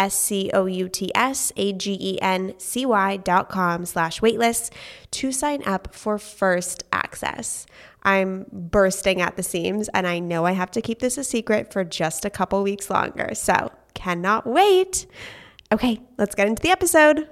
S 0.00 0.14
C 0.14 0.50
O 0.54 0.64
U 0.64 0.88
T 0.88 1.12
S 1.14 1.52
A 1.56 1.74
G 1.74 1.96
E 2.00 2.18
N 2.22 2.54
C 2.56 2.86
Y 2.86 3.18
dot 3.18 3.50
com 3.50 3.84
slash 3.84 4.20
waitlist 4.20 4.72
to 5.10 5.30
sign 5.30 5.62
up 5.66 5.94
for 5.94 6.18
first 6.18 6.84
access. 6.90 7.66
I'm 8.02 8.46
bursting 8.50 9.20
at 9.20 9.36
the 9.36 9.42
seams 9.42 9.90
and 9.90 10.06
I 10.06 10.18
know 10.18 10.46
I 10.46 10.52
have 10.52 10.70
to 10.70 10.80
keep 10.80 11.00
this 11.00 11.18
a 11.18 11.24
secret 11.24 11.70
for 11.70 11.84
just 11.84 12.24
a 12.24 12.30
couple 12.30 12.62
weeks 12.62 12.88
longer. 12.88 13.34
So 13.34 13.70
cannot 13.92 14.46
wait. 14.46 15.06
Okay, 15.70 16.00
let's 16.16 16.34
get 16.34 16.48
into 16.48 16.62
the 16.62 16.70
episode. 16.70 17.28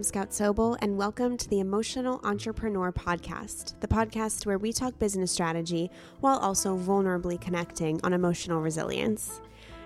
I 0.00 0.02
am 0.02 0.04
Scout 0.04 0.30
Sobel, 0.30 0.78
and 0.80 0.96
welcome 0.96 1.36
to 1.36 1.46
the 1.50 1.60
Emotional 1.60 2.22
Entrepreneur 2.24 2.90
Podcast, 2.90 3.78
the 3.80 3.86
podcast 3.86 4.46
where 4.46 4.56
we 4.56 4.72
talk 4.72 4.98
business 4.98 5.30
strategy 5.30 5.90
while 6.20 6.38
also 6.38 6.74
vulnerably 6.74 7.38
connecting 7.38 8.00
on 8.02 8.14
emotional 8.14 8.62
resilience. 8.62 9.42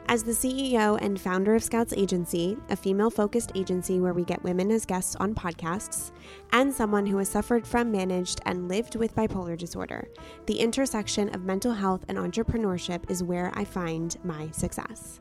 As 0.06 0.22
the 0.22 0.30
CEO 0.30 0.96
and 1.02 1.20
founder 1.20 1.56
of 1.56 1.64
Scouts 1.64 1.92
Agency, 1.94 2.56
a 2.68 2.76
female 2.76 3.10
focused 3.10 3.50
agency 3.56 3.98
where 3.98 4.12
we 4.12 4.22
get 4.22 4.44
women 4.44 4.70
as 4.70 4.86
guests 4.86 5.16
on 5.16 5.34
podcasts, 5.34 6.12
and 6.52 6.72
someone 6.72 7.06
who 7.06 7.18
has 7.18 7.28
suffered 7.28 7.66
from, 7.66 7.90
managed, 7.90 8.40
and 8.46 8.68
lived 8.68 8.94
with 8.94 9.16
bipolar 9.16 9.58
disorder, 9.58 10.06
the 10.46 10.60
intersection 10.60 11.34
of 11.34 11.42
mental 11.42 11.72
health 11.72 12.04
and 12.06 12.18
entrepreneurship 12.18 13.10
is 13.10 13.24
where 13.24 13.50
I 13.54 13.64
find 13.64 14.16
my 14.22 14.48
success. 14.52 15.18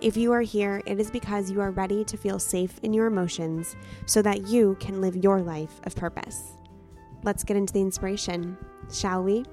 If 0.00 0.16
you 0.16 0.32
are 0.32 0.40
here, 0.40 0.80
it 0.86 0.98
is 0.98 1.10
because 1.10 1.50
you 1.50 1.60
are 1.60 1.72
ready 1.72 2.04
to 2.04 2.16
feel 2.16 2.38
safe 2.38 2.78
in 2.82 2.94
your 2.94 3.04
emotions 3.06 3.76
so 4.06 4.22
that 4.22 4.48
you 4.48 4.78
can 4.80 5.02
live 5.02 5.14
your 5.14 5.42
life 5.42 5.78
of 5.84 5.94
purpose. 5.94 6.56
Let's 7.22 7.44
get 7.44 7.58
into 7.58 7.74
the 7.74 7.82
inspiration, 7.82 8.56
shall 8.90 9.22
we? 9.22 9.44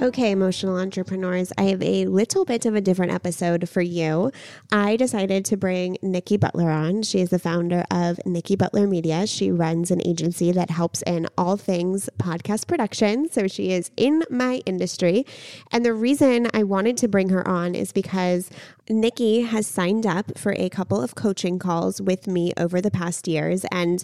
Okay, 0.00 0.30
emotional 0.30 0.78
entrepreneurs, 0.78 1.52
I 1.58 1.64
have 1.64 1.82
a 1.82 2.06
little 2.06 2.46
bit 2.46 2.64
of 2.64 2.74
a 2.74 2.80
different 2.80 3.12
episode 3.12 3.68
for 3.68 3.82
you. 3.82 4.32
I 4.72 4.96
decided 4.96 5.44
to 5.44 5.56
bring 5.58 5.98
Nikki 6.02 6.38
Butler 6.38 6.70
on. 6.70 7.02
She 7.02 7.20
is 7.20 7.28
the 7.28 7.38
founder 7.38 7.84
of 7.90 8.18
Nikki 8.24 8.56
Butler 8.56 8.86
Media. 8.86 9.26
She 9.26 9.50
runs 9.50 9.90
an 9.90 10.04
agency 10.04 10.50
that 10.50 10.70
helps 10.70 11.02
in 11.02 11.28
all 11.36 11.58
things 11.58 12.08
podcast 12.18 12.66
production. 12.66 13.30
So 13.30 13.46
she 13.46 13.72
is 13.72 13.90
in 13.98 14.24
my 14.30 14.62
industry. 14.64 15.26
And 15.70 15.84
the 15.84 15.94
reason 15.94 16.48
I 16.54 16.62
wanted 16.62 16.96
to 16.96 17.08
bring 17.08 17.28
her 17.28 17.46
on 17.46 17.74
is 17.74 17.92
because 17.92 18.48
Nikki 18.88 19.42
has 19.42 19.66
signed 19.66 20.06
up 20.06 20.38
for 20.38 20.54
a 20.56 20.70
couple 20.70 21.02
of 21.02 21.14
coaching 21.14 21.58
calls 21.58 22.00
with 22.00 22.26
me 22.26 22.52
over 22.56 22.80
the 22.80 22.90
past 22.90 23.28
years. 23.28 23.66
And 23.70 24.02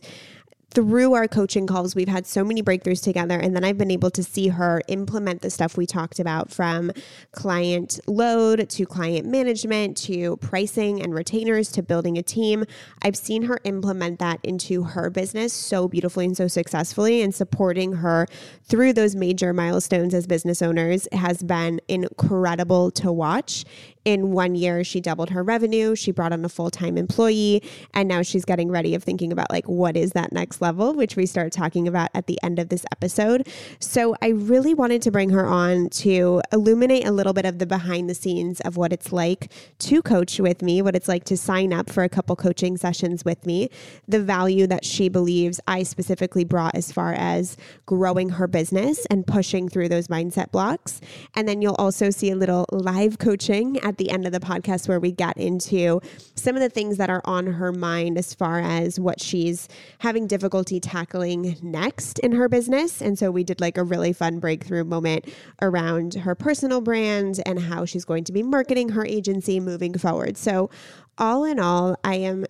through 0.70 1.14
our 1.14 1.26
coaching 1.26 1.66
calls, 1.66 1.94
we've 1.94 2.08
had 2.08 2.26
so 2.26 2.44
many 2.44 2.62
breakthroughs 2.62 3.02
together. 3.02 3.38
And 3.38 3.56
then 3.56 3.64
I've 3.64 3.78
been 3.78 3.90
able 3.90 4.10
to 4.10 4.22
see 4.22 4.48
her 4.48 4.82
implement 4.88 5.40
the 5.40 5.50
stuff 5.50 5.76
we 5.76 5.86
talked 5.86 6.18
about 6.18 6.50
from 6.50 6.92
client 7.32 7.98
load 8.06 8.68
to 8.68 8.86
client 8.86 9.26
management 9.26 9.96
to 9.98 10.36
pricing 10.38 11.02
and 11.02 11.14
retainers 11.14 11.72
to 11.72 11.82
building 11.82 12.18
a 12.18 12.22
team. 12.22 12.64
I've 13.02 13.16
seen 13.16 13.44
her 13.44 13.60
implement 13.64 14.18
that 14.18 14.40
into 14.42 14.82
her 14.82 15.08
business 15.10 15.52
so 15.52 15.88
beautifully 15.88 16.26
and 16.26 16.36
so 16.36 16.48
successfully. 16.48 17.22
And 17.22 17.34
supporting 17.34 17.94
her 17.94 18.26
through 18.64 18.92
those 18.92 19.16
major 19.16 19.52
milestones 19.52 20.12
as 20.12 20.26
business 20.26 20.60
owners 20.60 21.08
has 21.12 21.42
been 21.42 21.80
incredible 21.88 22.90
to 22.92 23.10
watch 23.10 23.64
in 24.04 24.32
one 24.32 24.54
year 24.54 24.82
she 24.84 25.00
doubled 25.00 25.30
her 25.30 25.42
revenue 25.42 25.94
she 25.94 26.10
brought 26.10 26.32
on 26.32 26.44
a 26.44 26.48
full-time 26.48 26.96
employee 26.96 27.62
and 27.94 28.08
now 28.08 28.22
she's 28.22 28.44
getting 28.44 28.70
ready 28.70 28.94
of 28.94 29.02
thinking 29.02 29.32
about 29.32 29.50
like 29.50 29.66
what 29.68 29.96
is 29.96 30.12
that 30.12 30.32
next 30.32 30.60
level 30.60 30.94
which 30.94 31.16
we 31.16 31.26
start 31.26 31.52
talking 31.52 31.86
about 31.86 32.08
at 32.14 32.26
the 32.26 32.38
end 32.42 32.58
of 32.58 32.68
this 32.68 32.84
episode. 32.92 33.46
So 33.80 34.14
i 34.22 34.28
really 34.28 34.74
wanted 34.74 35.02
to 35.02 35.10
bring 35.10 35.30
her 35.30 35.46
on 35.46 35.88
to 35.90 36.40
illuminate 36.52 37.06
a 37.06 37.12
little 37.12 37.32
bit 37.32 37.44
of 37.44 37.58
the 37.58 37.66
behind 37.66 38.08
the 38.08 38.14
scenes 38.14 38.60
of 38.60 38.76
what 38.76 38.92
it's 38.92 39.12
like 39.12 39.52
to 39.78 40.02
coach 40.02 40.40
with 40.40 40.62
me 40.62 40.82
what 40.82 40.96
it's 40.96 41.08
like 41.08 41.24
to 41.24 41.36
sign 41.36 41.72
up 41.72 41.90
for 41.90 42.02
a 42.02 42.08
couple 42.08 42.36
coaching 42.36 42.76
sessions 42.76 43.24
with 43.24 43.44
me 43.46 43.68
the 44.06 44.20
value 44.20 44.66
that 44.66 44.84
she 44.84 45.08
believes 45.08 45.60
i 45.66 45.82
specifically 45.82 46.44
brought 46.44 46.74
as 46.74 46.92
far 46.92 47.12
as 47.12 47.56
growing 47.86 48.30
her 48.30 48.46
business 48.46 49.06
and 49.06 49.26
pushing 49.26 49.68
through 49.68 49.88
those 49.88 50.08
mindset 50.08 50.50
blocks. 50.50 51.00
And 51.34 51.48
then 51.48 51.62
you'll 51.62 51.74
also 51.76 52.10
see 52.10 52.30
a 52.30 52.36
little 52.36 52.66
live 52.70 53.18
coaching 53.18 53.78
at 53.88 53.96
the 53.96 54.10
end 54.10 54.26
of 54.26 54.32
the 54.32 54.40
podcast 54.40 54.86
where 54.86 55.00
we 55.00 55.10
get 55.10 55.36
into 55.38 56.00
some 56.34 56.54
of 56.54 56.60
the 56.60 56.68
things 56.68 56.98
that 56.98 57.08
are 57.08 57.22
on 57.24 57.46
her 57.46 57.72
mind 57.72 58.18
as 58.18 58.34
far 58.34 58.60
as 58.60 59.00
what 59.00 59.18
she's 59.20 59.66
having 60.00 60.26
difficulty 60.26 60.78
tackling 60.78 61.56
next 61.62 62.18
in 62.18 62.32
her 62.32 62.48
business. 62.48 63.00
And 63.00 63.18
so 63.18 63.30
we 63.30 63.44
did 63.44 63.60
like 63.60 63.78
a 63.78 63.82
really 63.82 64.12
fun 64.12 64.40
breakthrough 64.40 64.84
moment 64.84 65.26
around 65.62 66.14
her 66.14 66.34
personal 66.34 66.82
brand 66.82 67.40
and 67.46 67.58
how 67.58 67.86
she's 67.86 68.04
going 68.04 68.24
to 68.24 68.32
be 68.32 68.42
marketing 68.42 68.90
her 68.90 69.06
agency 69.06 69.58
moving 69.58 69.96
forward. 69.96 70.36
So 70.36 70.68
all 71.18 71.44
in 71.44 71.58
all, 71.58 71.96
I 72.04 72.14
am, 72.14 72.46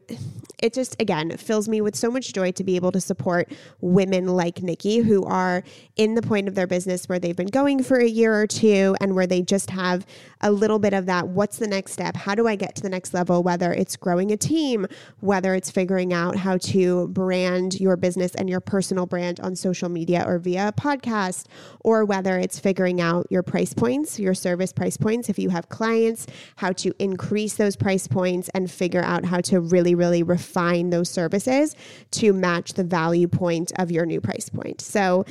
it 0.59 0.75
just, 0.75 1.01
again, 1.01 1.37
fills 1.37 1.69
me 1.69 1.81
with 1.81 1.97
so 1.97 2.11
much 2.11 2.33
joy 2.33 2.53
to 2.53 2.65
be 2.65 2.77
able 2.77 2.93
to 2.93 3.01
support 3.01 3.51
women 3.81 4.27
like 4.27 4.63
Nikki 4.63 4.99
who 4.99 5.25
are 5.25 5.63
in 5.97 6.15
the 6.15 6.23
point 6.23 6.49
of 6.49 6.55
their 6.55 6.67
business 6.67 7.09
where 7.09 7.19
they've 7.19 7.37
been 7.37 7.47
going 7.47 7.83
for 7.83 7.99
a 7.99 8.07
year 8.07 8.35
or 8.35 8.47
two 8.47 8.97
and 9.01 9.15
where 9.15 9.27
they 9.27 9.43
just 9.43 9.71
have 9.71 10.07
a 10.41 10.51
little 10.51 10.79
bit 10.79 10.93
of 10.93 11.07
that. 11.07 11.29
What's 11.29 11.59
the 11.59 11.67
next 11.67 11.93
step? 11.93 12.17
How 12.17 12.35
do 12.35 12.47
I 12.47 12.57
get 12.57 12.77
to 12.77 12.83
the 12.83 12.89
next 12.89 13.15
level? 13.15 13.43
Whether 13.43 13.73
it's 13.73 13.97
growing 13.97 14.31
a 14.33 14.37
team, 14.37 14.87
whether 15.21 15.55
it's 15.55 15.71
figuring 15.71 16.13
out 16.13 16.37
how 16.37 16.59
to 16.59 17.09
brand 17.09 17.81
your 17.81 17.97
business 17.97 18.35
and 18.35 18.49
your 18.49 18.61
personal 18.61 19.07
brand 19.07 19.41
on 19.41 19.57
social 19.57 19.89
media 19.89 20.25
or 20.27 20.39
via 20.39 20.69
a 20.69 20.73
podcast, 20.73 21.47
or 21.81 22.05
whether 22.05 22.39
it's 22.39 22.59
figuring 22.59 23.01
out 23.01 23.27
your 23.31 23.43
price 23.43 23.73
points, 23.73 24.19
your 24.19 24.35
service 24.35 24.73
price 24.73 24.97
points. 24.97 25.29
If 25.29 25.39
you 25.39 25.51
have 25.51 25.69
clients, 25.69 26.27
how 26.57 26.73
to 26.73 26.93
increase 26.99 27.55
those 27.55 27.77
price 27.77 28.07
points 28.07 28.51
and 28.59 28.71
figure 28.71 29.03
out 29.03 29.25
how 29.25 29.41
to 29.41 29.61
really, 29.61 29.95
really 29.95 30.23
refine 30.23 30.91
those 30.91 31.09
services 31.09 31.75
to 32.11 32.33
match 32.33 32.75
the 32.75 32.85
value 32.85 33.29
point 33.29 33.73
of 33.77 33.91
your 33.91 34.05
new 34.05 34.21
price 34.21 34.49
point. 34.49 34.81
So, 34.81 35.25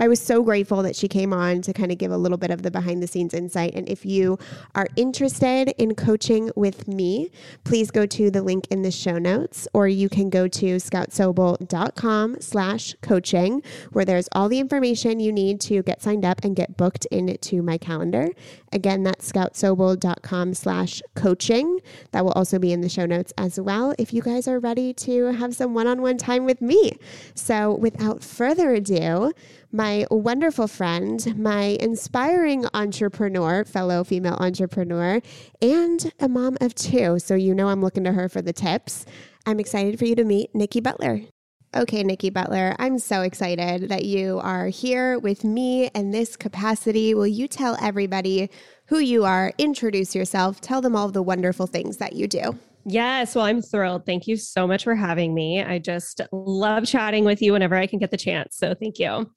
I 0.00 0.08
was 0.08 0.18
so 0.18 0.42
grateful 0.42 0.82
that 0.82 0.96
she 0.96 1.08
came 1.08 1.34
on 1.34 1.60
to 1.60 1.74
kind 1.74 1.92
of 1.92 1.98
give 1.98 2.10
a 2.10 2.16
little 2.16 2.38
bit 2.38 2.50
of 2.50 2.62
the 2.62 2.70
behind 2.70 3.02
the 3.02 3.06
scenes 3.06 3.34
insight. 3.34 3.74
And 3.74 3.86
if 3.86 4.06
you 4.06 4.38
are 4.74 4.86
interested 4.96 5.74
in 5.76 5.94
coaching 5.94 6.50
with 6.56 6.88
me, 6.88 7.30
please 7.64 7.90
go 7.90 8.06
to 8.06 8.30
the 8.30 8.40
link 8.40 8.66
in 8.70 8.80
the 8.80 8.90
show 8.90 9.18
notes, 9.18 9.68
or 9.74 9.88
you 9.88 10.08
can 10.08 10.30
go 10.30 10.48
to 10.48 10.76
scoutsobel.com 10.76 12.40
slash 12.40 12.94
coaching, 13.02 13.62
where 13.92 14.06
there's 14.06 14.26
all 14.32 14.48
the 14.48 14.58
information 14.58 15.20
you 15.20 15.32
need 15.32 15.60
to 15.62 15.82
get 15.82 16.00
signed 16.00 16.24
up 16.24 16.42
and 16.44 16.56
get 16.56 16.78
booked 16.78 17.04
into 17.10 17.60
my 17.60 17.76
calendar. 17.76 18.30
Again, 18.72 19.02
that's 19.02 19.30
scoutsobel.com 19.30 20.54
slash 20.54 21.02
coaching. 21.16 21.80
That 22.12 22.24
will 22.24 22.32
also 22.32 22.58
be 22.58 22.72
in 22.72 22.80
the 22.80 22.88
show 22.88 23.04
notes 23.06 23.32
as 23.36 23.58
well 23.58 23.94
if 23.98 24.12
you 24.14 24.22
guys 24.22 24.46
are 24.46 24.60
ready 24.60 24.92
to 24.94 25.32
have 25.32 25.56
some 25.56 25.74
one-on-one 25.74 26.18
time 26.18 26.44
with 26.44 26.62
me. 26.62 26.92
So 27.34 27.74
without 27.74 28.22
further 28.22 28.72
ado, 28.74 29.32
my 29.72 30.06
wonderful 30.10 30.68
friend, 30.68 31.36
my 31.36 31.76
inspiring 31.80 32.64
entrepreneur, 32.72 33.64
fellow 33.64 34.04
female 34.04 34.36
entrepreneur, 34.38 35.20
and 35.60 36.12
a 36.20 36.28
mom 36.28 36.56
of 36.60 36.74
two. 36.74 37.18
So 37.18 37.34
you 37.34 37.54
know 37.54 37.68
I'm 37.68 37.82
looking 37.82 38.04
to 38.04 38.12
her 38.12 38.28
for 38.28 38.42
the 38.42 38.52
tips. 38.52 39.04
I'm 39.46 39.58
excited 39.58 39.98
for 39.98 40.04
you 40.04 40.14
to 40.14 40.24
meet 40.24 40.54
Nikki 40.54 40.80
Butler. 40.80 41.22
Okay, 41.72 42.02
Nikki 42.02 42.30
Butler, 42.30 42.74
I'm 42.80 42.98
so 42.98 43.22
excited 43.22 43.90
that 43.90 44.04
you 44.04 44.40
are 44.42 44.66
here 44.66 45.20
with 45.20 45.44
me 45.44 45.86
in 45.94 46.10
this 46.10 46.36
capacity. 46.36 47.14
Will 47.14 47.28
you 47.28 47.46
tell 47.46 47.76
everybody 47.80 48.50
who 48.86 48.98
you 48.98 49.24
are, 49.24 49.52
introduce 49.56 50.12
yourself, 50.12 50.60
tell 50.60 50.80
them 50.80 50.96
all 50.96 51.12
the 51.12 51.22
wonderful 51.22 51.68
things 51.68 51.98
that 51.98 52.14
you 52.14 52.26
do? 52.26 52.58
Yes, 52.84 53.36
well, 53.36 53.44
I'm 53.44 53.62
thrilled. 53.62 54.04
Thank 54.04 54.26
you 54.26 54.36
so 54.36 54.66
much 54.66 54.82
for 54.82 54.96
having 54.96 55.32
me. 55.32 55.62
I 55.62 55.78
just 55.78 56.20
love 56.32 56.86
chatting 56.86 57.24
with 57.24 57.40
you 57.40 57.52
whenever 57.52 57.76
I 57.76 57.86
can 57.86 58.00
get 58.00 58.10
the 58.10 58.16
chance. 58.16 58.56
So 58.56 58.74
thank 58.74 58.98
you. 58.98 59.30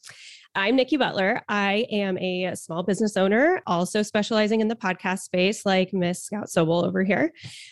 I'm 0.56 0.76
Nikki 0.76 0.98
Butler. 0.98 1.42
I 1.50 1.88
am 1.92 2.16
a 2.20 2.54
small 2.54 2.84
business 2.84 3.18
owner, 3.18 3.60
also 3.66 4.04
specializing 4.04 4.62
in 4.62 4.68
the 4.68 4.76
podcast 4.76 5.22
space, 5.22 5.66
like 5.66 5.94
Miss 5.94 6.24
Scout 6.24 6.46
Sobel 6.46 6.86
over 6.86 7.04
here. 7.04 7.32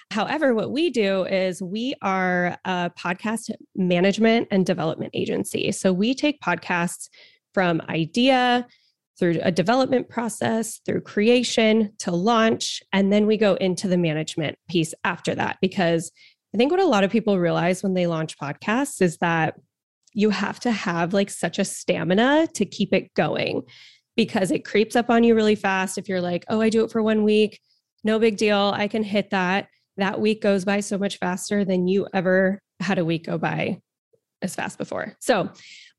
However, 0.10 0.56
what 0.56 0.72
we 0.72 0.90
do 0.90 1.24
is 1.26 1.62
we 1.62 1.94
are 2.02 2.58
a 2.66 2.92
podcast 2.98 3.52
management 3.76 4.48
and 4.50 4.66
development 4.66 5.12
agency. 5.14 5.72
So 5.72 5.94
we 5.94 6.16
take 6.16 6.42
podcasts 6.42 7.10
from 7.54 7.84
idea 7.88 8.66
through 9.20 9.40
a 9.44 9.52
development 9.52 10.10
process, 10.10 10.82
through 10.84 11.02
creation 11.02 11.94
to 12.00 12.10
launch, 12.12 12.82
and 12.92 13.14
then 13.14 13.28
we 13.28 13.38
go 13.38 13.54
into 13.56 13.88
the 13.88 13.98
management 13.98 14.58
piece 14.70 14.96
after 15.04 15.36
that. 15.36 15.58
Because 15.62 16.12
I 16.56 16.58
think 16.58 16.72
what 16.72 16.80
a 16.80 16.86
lot 16.86 17.04
of 17.04 17.12
people 17.12 17.38
realize 17.38 17.84
when 17.84 17.94
they 17.94 18.08
launch 18.08 18.40
podcasts 18.40 19.04
is 19.04 19.18
that 19.18 19.54
you 20.14 20.30
have 20.30 20.60
to 20.62 20.72
have 20.72 21.14
like 21.14 21.30
such 21.30 21.60
a 21.60 21.66
stamina 21.66 22.48
to 22.56 22.66
keep 22.66 22.94
it 22.94 23.14
going 23.14 23.62
because 24.16 24.52
it 24.52 24.66
creeps 24.66 24.96
up 24.96 25.10
on 25.10 25.24
you 25.24 25.36
really 25.36 25.56
fast. 25.56 25.98
If 25.98 26.10
you're 26.10 26.22
like, 26.22 26.46
oh, 26.50 26.62
I 26.62 26.70
do 26.70 26.84
it 26.84 26.92
for 26.92 27.02
one 27.02 27.24
week, 27.24 27.60
no 28.04 28.20
big 28.20 28.38
deal. 28.38 28.72
I 28.76 28.88
can 28.88 29.04
hit 29.04 29.30
that. 29.32 29.68
That 29.98 30.20
week 30.20 30.42
goes 30.42 30.66
by 30.66 30.80
so 30.80 30.98
much 30.98 31.18
faster 31.18 31.64
than 31.64 31.88
you 31.88 32.08
ever 32.14 32.62
had 32.80 32.98
a 32.98 33.06
week 33.06 33.26
go 33.26 33.38
by 33.38 33.80
as 34.42 34.56
fast 34.56 34.78
before. 34.78 35.16
So 35.20 35.50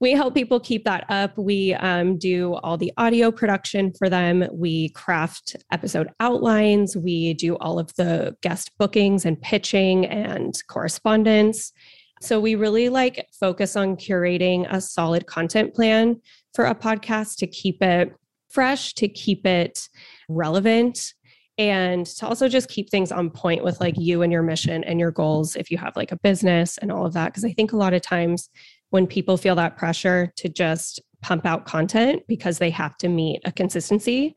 we 0.00 0.12
help 0.12 0.34
people 0.34 0.58
keep 0.58 0.84
that 0.84 1.04
up. 1.08 1.36
We 1.38 1.74
um, 1.74 2.18
do 2.18 2.54
all 2.54 2.76
the 2.76 2.92
audio 2.96 3.30
production 3.30 3.92
for 3.96 4.08
them. 4.08 4.44
We 4.52 4.88
craft 4.90 5.56
episode 5.70 6.08
outlines. 6.18 6.96
We 6.96 7.34
do 7.34 7.56
all 7.58 7.78
of 7.78 7.94
the 7.94 8.36
guest 8.42 8.72
bookings 8.78 9.24
and 9.24 9.40
pitching 9.40 10.06
and 10.06 10.60
correspondence. 10.68 11.72
So 12.22 12.38
we 12.38 12.54
really 12.54 12.88
like 12.88 13.26
focus 13.38 13.74
on 13.74 13.96
curating 13.96 14.72
a 14.72 14.80
solid 14.80 15.26
content 15.26 15.74
plan 15.74 16.20
for 16.54 16.66
a 16.66 16.74
podcast 16.74 17.36
to 17.38 17.48
keep 17.48 17.82
it 17.82 18.14
fresh, 18.48 18.94
to 18.94 19.08
keep 19.08 19.44
it 19.44 19.88
relevant, 20.28 21.14
and 21.58 22.06
to 22.06 22.28
also 22.28 22.48
just 22.48 22.68
keep 22.68 22.90
things 22.90 23.10
on 23.10 23.28
point 23.28 23.64
with 23.64 23.80
like 23.80 23.96
you 23.98 24.22
and 24.22 24.32
your 24.32 24.44
mission 24.44 24.84
and 24.84 25.00
your 25.00 25.10
goals 25.10 25.56
if 25.56 25.68
you 25.68 25.78
have 25.78 25.96
like 25.96 26.12
a 26.12 26.18
business 26.18 26.78
and 26.78 26.92
all 26.92 27.04
of 27.04 27.12
that. 27.14 27.34
Cause 27.34 27.44
I 27.44 27.52
think 27.52 27.72
a 27.72 27.76
lot 27.76 27.92
of 27.92 28.02
times 28.02 28.48
when 28.90 29.08
people 29.08 29.36
feel 29.36 29.56
that 29.56 29.76
pressure 29.76 30.32
to 30.36 30.48
just 30.48 31.00
pump 31.22 31.44
out 31.44 31.66
content 31.66 32.22
because 32.28 32.58
they 32.58 32.70
have 32.70 32.96
to 32.98 33.08
meet 33.08 33.40
a 33.44 33.50
consistency, 33.50 34.36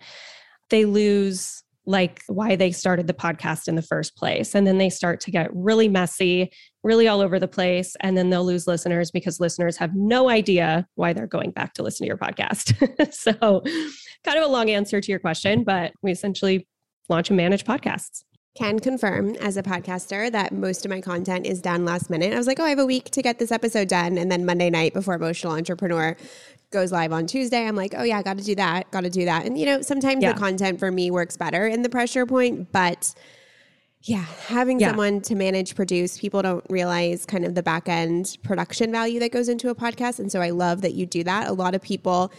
they 0.71 0.85
lose 0.85 1.63
like 1.85 2.23
why 2.27 2.55
they 2.55 2.71
started 2.71 3.07
the 3.07 3.13
podcast 3.13 3.67
in 3.67 3.75
the 3.75 3.81
first 3.81 4.15
place. 4.15 4.55
And 4.55 4.65
then 4.65 4.77
they 4.77 4.89
start 4.89 5.19
to 5.21 5.31
get 5.31 5.49
really 5.53 5.87
messy, 5.87 6.51
really 6.83 7.07
all 7.07 7.21
over 7.21 7.39
the 7.39 7.47
place. 7.47 7.95
And 8.01 8.17
then 8.17 8.29
they'll 8.29 8.45
lose 8.45 8.67
listeners 8.67 9.11
because 9.11 9.39
listeners 9.39 9.77
have 9.77 9.95
no 9.95 10.29
idea 10.29 10.87
why 10.95 11.13
they're 11.13 11.27
going 11.27 11.51
back 11.51 11.73
to 11.73 11.83
listen 11.83 12.05
to 12.05 12.07
your 12.07 12.17
podcast. 12.17 13.13
so, 13.13 13.63
kind 14.23 14.37
of 14.37 14.43
a 14.43 14.51
long 14.51 14.69
answer 14.69 14.99
to 14.99 15.11
your 15.11 15.19
question, 15.19 15.63
but 15.63 15.91
we 16.01 16.11
essentially 16.11 16.67
launch 17.09 17.29
and 17.29 17.37
manage 17.37 17.63
podcasts 17.63 18.23
can 18.55 18.79
confirm 18.79 19.35
as 19.35 19.57
a 19.57 19.63
podcaster 19.63 20.31
that 20.31 20.53
most 20.53 20.85
of 20.85 20.89
my 20.89 21.01
content 21.01 21.45
is 21.45 21.61
done 21.61 21.83
last 21.83 22.09
minute. 22.09 22.33
I 22.33 22.37
was 22.37 22.47
like, 22.47 22.59
oh, 22.59 22.63
I 22.63 22.69
have 22.69 22.79
a 22.79 22.85
week 22.85 23.09
to 23.11 23.21
get 23.21 23.37
this 23.37 23.51
episode 23.51 23.89
done. 23.89 24.17
And 24.17 24.31
then 24.31 24.45
Monday 24.45 24.69
night 24.69 24.93
before 24.93 25.13
Emotional 25.13 25.53
Entrepreneur 25.53 26.15
goes 26.75 26.91
live 26.91 27.11
on 27.11 27.25
Tuesday, 27.25 27.67
I'm 27.67 27.75
like, 27.75 27.95
oh, 27.97 28.03
yeah, 28.03 28.21
got 28.21 28.37
to 28.37 28.43
do 28.43 28.53
that, 28.55 28.91
got 28.91 29.01
to 29.01 29.09
do 29.09 29.25
that. 29.25 29.45
And, 29.45 29.57
you 29.57 29.65
know, 29.65 29.81
sometimes 29.81 30.21
yeah. 30.21 30.33
the 30.33 30.39
content 30.39 30.77
for 30.77 30.91
me 30.91 31.09
works 31.09 31.37
better 31.37 31.65
in 31.65 31.81
the 31.81 31.89
pressure 31.89 32.27
point, 32.27 32.71
but 32.71 33.15
yeah, 34.03 34.25
having 34.47 34.79
yeah. 34.79 34.89
someone 34.89 35.21
to 35.21 35.33
manage, 35.33 35.73
produce, 35.75 36.19
people 36.19 36.43
don't 36.43 36.63
realize 36.69 37.25
kind 37.25 37.43
of 37.43 37.55
the 37.55 37.63
back 37.63 37.89
end 37.89 38.37
production 38.43 38.91
value 38.91 39.19
that 39.21 39.31
goes 39.31 39.49
into 39.49 39.69
a 39.69 39.75
podcast. 39.75 40.19
And 40.19 40.31
so 40.31 40.41
I 40.41 40.51
love 40.51 40.81
that 40.81 40.93
you 40.93 41.07
do 41.07 41.23
that. 41.23 41.47
A 41.47 41.53
lot 41.53 41.73
of 41.73 41.81
people, 41.81 42.31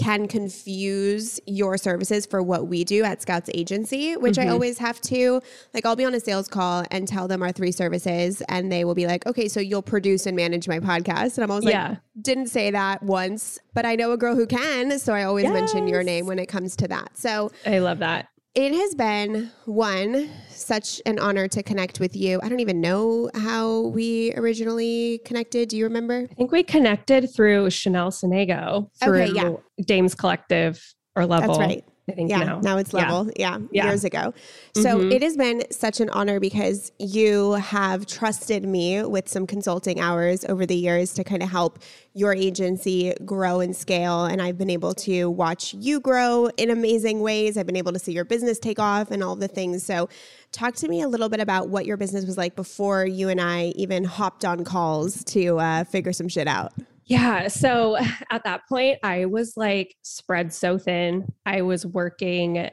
can 0.00 0.26
confuse 0.26 1.38
your 1.46 1.76
services 1.76 2.24
for 2.24 2.42
what 2.42 2.68
we 2.68 2.84
do 2.84 3.04
at 3.04 3.20
Scouts 3.20 3.50
Agency, 3.52 4.16
which 4.16 4.36
mm-hmm. 4.36 4.48
I 4.48 4.52
always 4.52 4.78
have 4.78 4.98
to. 5.02 5.42
Like, 5.74 5.84
I'll 5.84 5.96
be 5.96 6.06
on 6.06 6.14
a 6.14 6.20
sales 6.20 6.48
call 6.48 6.84
and 6.90 7.06
tell 7.06 7.28
them 7.28 7.42
our 7.42 7.52
three 7.52 7.70
services, 7.70 8.42
and 8.48 8.72
they 8.72 8.84
will 8.84 8.94
be 8.94 9.06
like, 9.06 9.26
okay, 9.26 9.46
so 9.46 9.60
you'll 9.60 9.82
produce 9.82 10.24
and 10.24 10.34
manage 10.34 10.66
my 10.66 10.80
podcast. 10.80 11.36
And 11.36 11.44
I'm 11.44 11.50
always 11.50 11.66
yeah. 11.66 11.88
like, 11.90 11.98
didn't 12.22 12.46
say 12.46 12.70
that 12.70 13.02
once, 13.02 13.58
but 13.74 13.84
I 13.84 13.94
know 13.94 14.12
a 14.12 14.16
girl 14.16 14.34
who 14.34 14.46
can. 14.46 14.98
So 14.98 15.12
I 15.12 15.24
always 15.24 15.44
yes. 15.44 15.52
mention 15.52 15.86
your 15.86 16.02
name 16.02 16.26
when 16.26 16.38
it 16.38 16.46
comes 16.46 16.76
to 16.76 16.88
that. 16.88 17.18
So 17.18 17.52
I 17.66 17.80
love 17.80 17.98
that. 17.98 18.28
It 18.54 18.72
has 18.72 18.96
been 18.96 19.52
one 19.64 20.28
such 20.48 21.00
an 21.06 21.20
honor 21.20 21.46
to 21.46 21.62
connect 21.62 22.00
with 22.00 22.16
you. 22.16 22.40
I 22.42 22.48
don't 22.48 22.58
even 22.58 22.80
know 22.80 23.30
how 23.32 23.82
we 23.82 24.34
originally 24.34 25.20
connected. 25.24 25.68
Do 25.68 25.76
you 25.76 25.84
remember? 25.84 26.26
I 26.28 26.34
think 26.34 26.50
we 26.50 26.64
connected 26.64 27.32
through 27.32 27.70
Chanel 27.70 28.10
Sonego 28.10 28.90
through 29.00 29.22
okay, 29.22 29.32
yeah. 29.32 29.52
Dames 29.86 30.16
Collective 30.16 30.82
or 31.14 31.26
Level. 31.26 31.58
That's 31.58 31.60
right. 31.60 31.84
I 32.08 32.12
think 32.12 32.30
yeah, 32.30 32.42
now, 32.42 32.60
now 32.60 32.78
it's 32.78 32.92
level. 32.92 33.30
Yeah. 33.36 33.58
yeah, 33.70 33.86
years 33.86 34.04
ago. 34.04 34.34
So 34.74 34.98
mm-hmm. 34.98 35.12
it 35.12 35.22
has 35.22 35.36
been 35.36 35.62
such 35.70 36.00
an 36.00 36.10
honor 36.10 36.40
because 36.40 36.90
you 36.98 37.52
have 37.52 38.06
trusted 38.06 38.64
me 38.64 39.04
with 39.04 39.28
some 39.28 39.46
consulting 39.46 40.00
hours 40.00 40.44
over 40.46 40.66
the 40.66 40.74
years 40.74 41.14
to 41.14 41.24
kind 41.24 41.42
of 41.42 41.50
help 41.50 41.78
your 42.14 42.34
agency 42.34 43.14
grow 43.24 43.60
and 43.60 43.76
scale. 43.76 44.24
And 44.24 44.42
I've 44.42 44.58
been 44.58 44.70
able 44.70 44.94
to 44.94 45.30
watch 45.30 45.74
you 45.74 46.00
grow 46.00 46.50
in 46.56 46.70
amazing 46.70 47.20
ways. 47.20 47.56
I've 47.56 47.66
been 47.66 47.76
able 47.76 47.92
to 47.92 47.98
see 47.98 48.12
your 48.12 48.24
business 48.24 48.58
take 48.58 48.78
off 48.78 49.10
and 49.10 49.22
all 49.22 49.36
the 49.36 49.48
things. 49.48 49.84
So, 49.84 50.08
talk 50.52 50.74
to 50.74 50.88
me 50.88 51.02
a 51.02 51.08
little 51.08 51.28
bit 51.28 51.38
about 51.38 51.68
what 51.68 51.86
your 51.86 51.96
business 51.96 52.26
was 52.26 52.36
like 52.36 52.56
before 52.56 53.06
you 53.06 53.28
and 53.28 53.40
I 53.40 53.66
even 53.76 54.02
hopped 54.02 54.44
on 54.44 54.64
calls 54.64 55.22
to 55.24 55.60
uh, 55.60 55.84
figure 55.84 56.12
some 56.12 56.28
shit 56.28 56.48
out. 56.48 56.72
Yeah. 57.10 57.48
So 57.48 57.98
at 58.30 58.44
that 58.44 58.62
point, 58.68 58.98
I 59.02 59.26
was 59.26 59.54
like 59.56 59.94
spread 60.00 60.54
so 60.54 60.78
thin. 60.78 61.30
I 61.44 61.60
was 61.60 61.84
working 61.84 62.70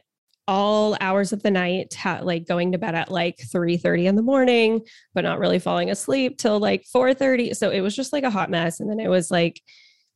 all 0.47 0.95
hours 1.01 1.33
of 1.33 1.43
the 1.43 1.51
night, 1.51 1.93
like 2.21 2.47
going 2.47 2.71
to 2.71 2.77
bed 2.77 2.95
at 2.95 3.11
like 3.11 3.37
3 3.51 3.75
30 3.75 4.07
in 4.07 4.15
the 4.15 4.21
morning, 4.21 4.79
but 5.13 5.25
not 5.25 5.39
really 5.39 5.59
falling 5.59 5.89
asleep 5.89 6.37
till 6.37 6.59
like 6.59 6.85
4 6.85 7.13
30. 7.13 7.53
So 7.53 7.69
it 7.69 7.81
was 7.81 7.93
just 7.93 8.13
like 8.13 8.23
a 8.23 8.29
hot 8.29 8.49
mess. 8.49 8.79
And 8.79 8.89
then 8.89 9.01
it 9.01 9.09
was 9.09 9.29
like 9.29 9.61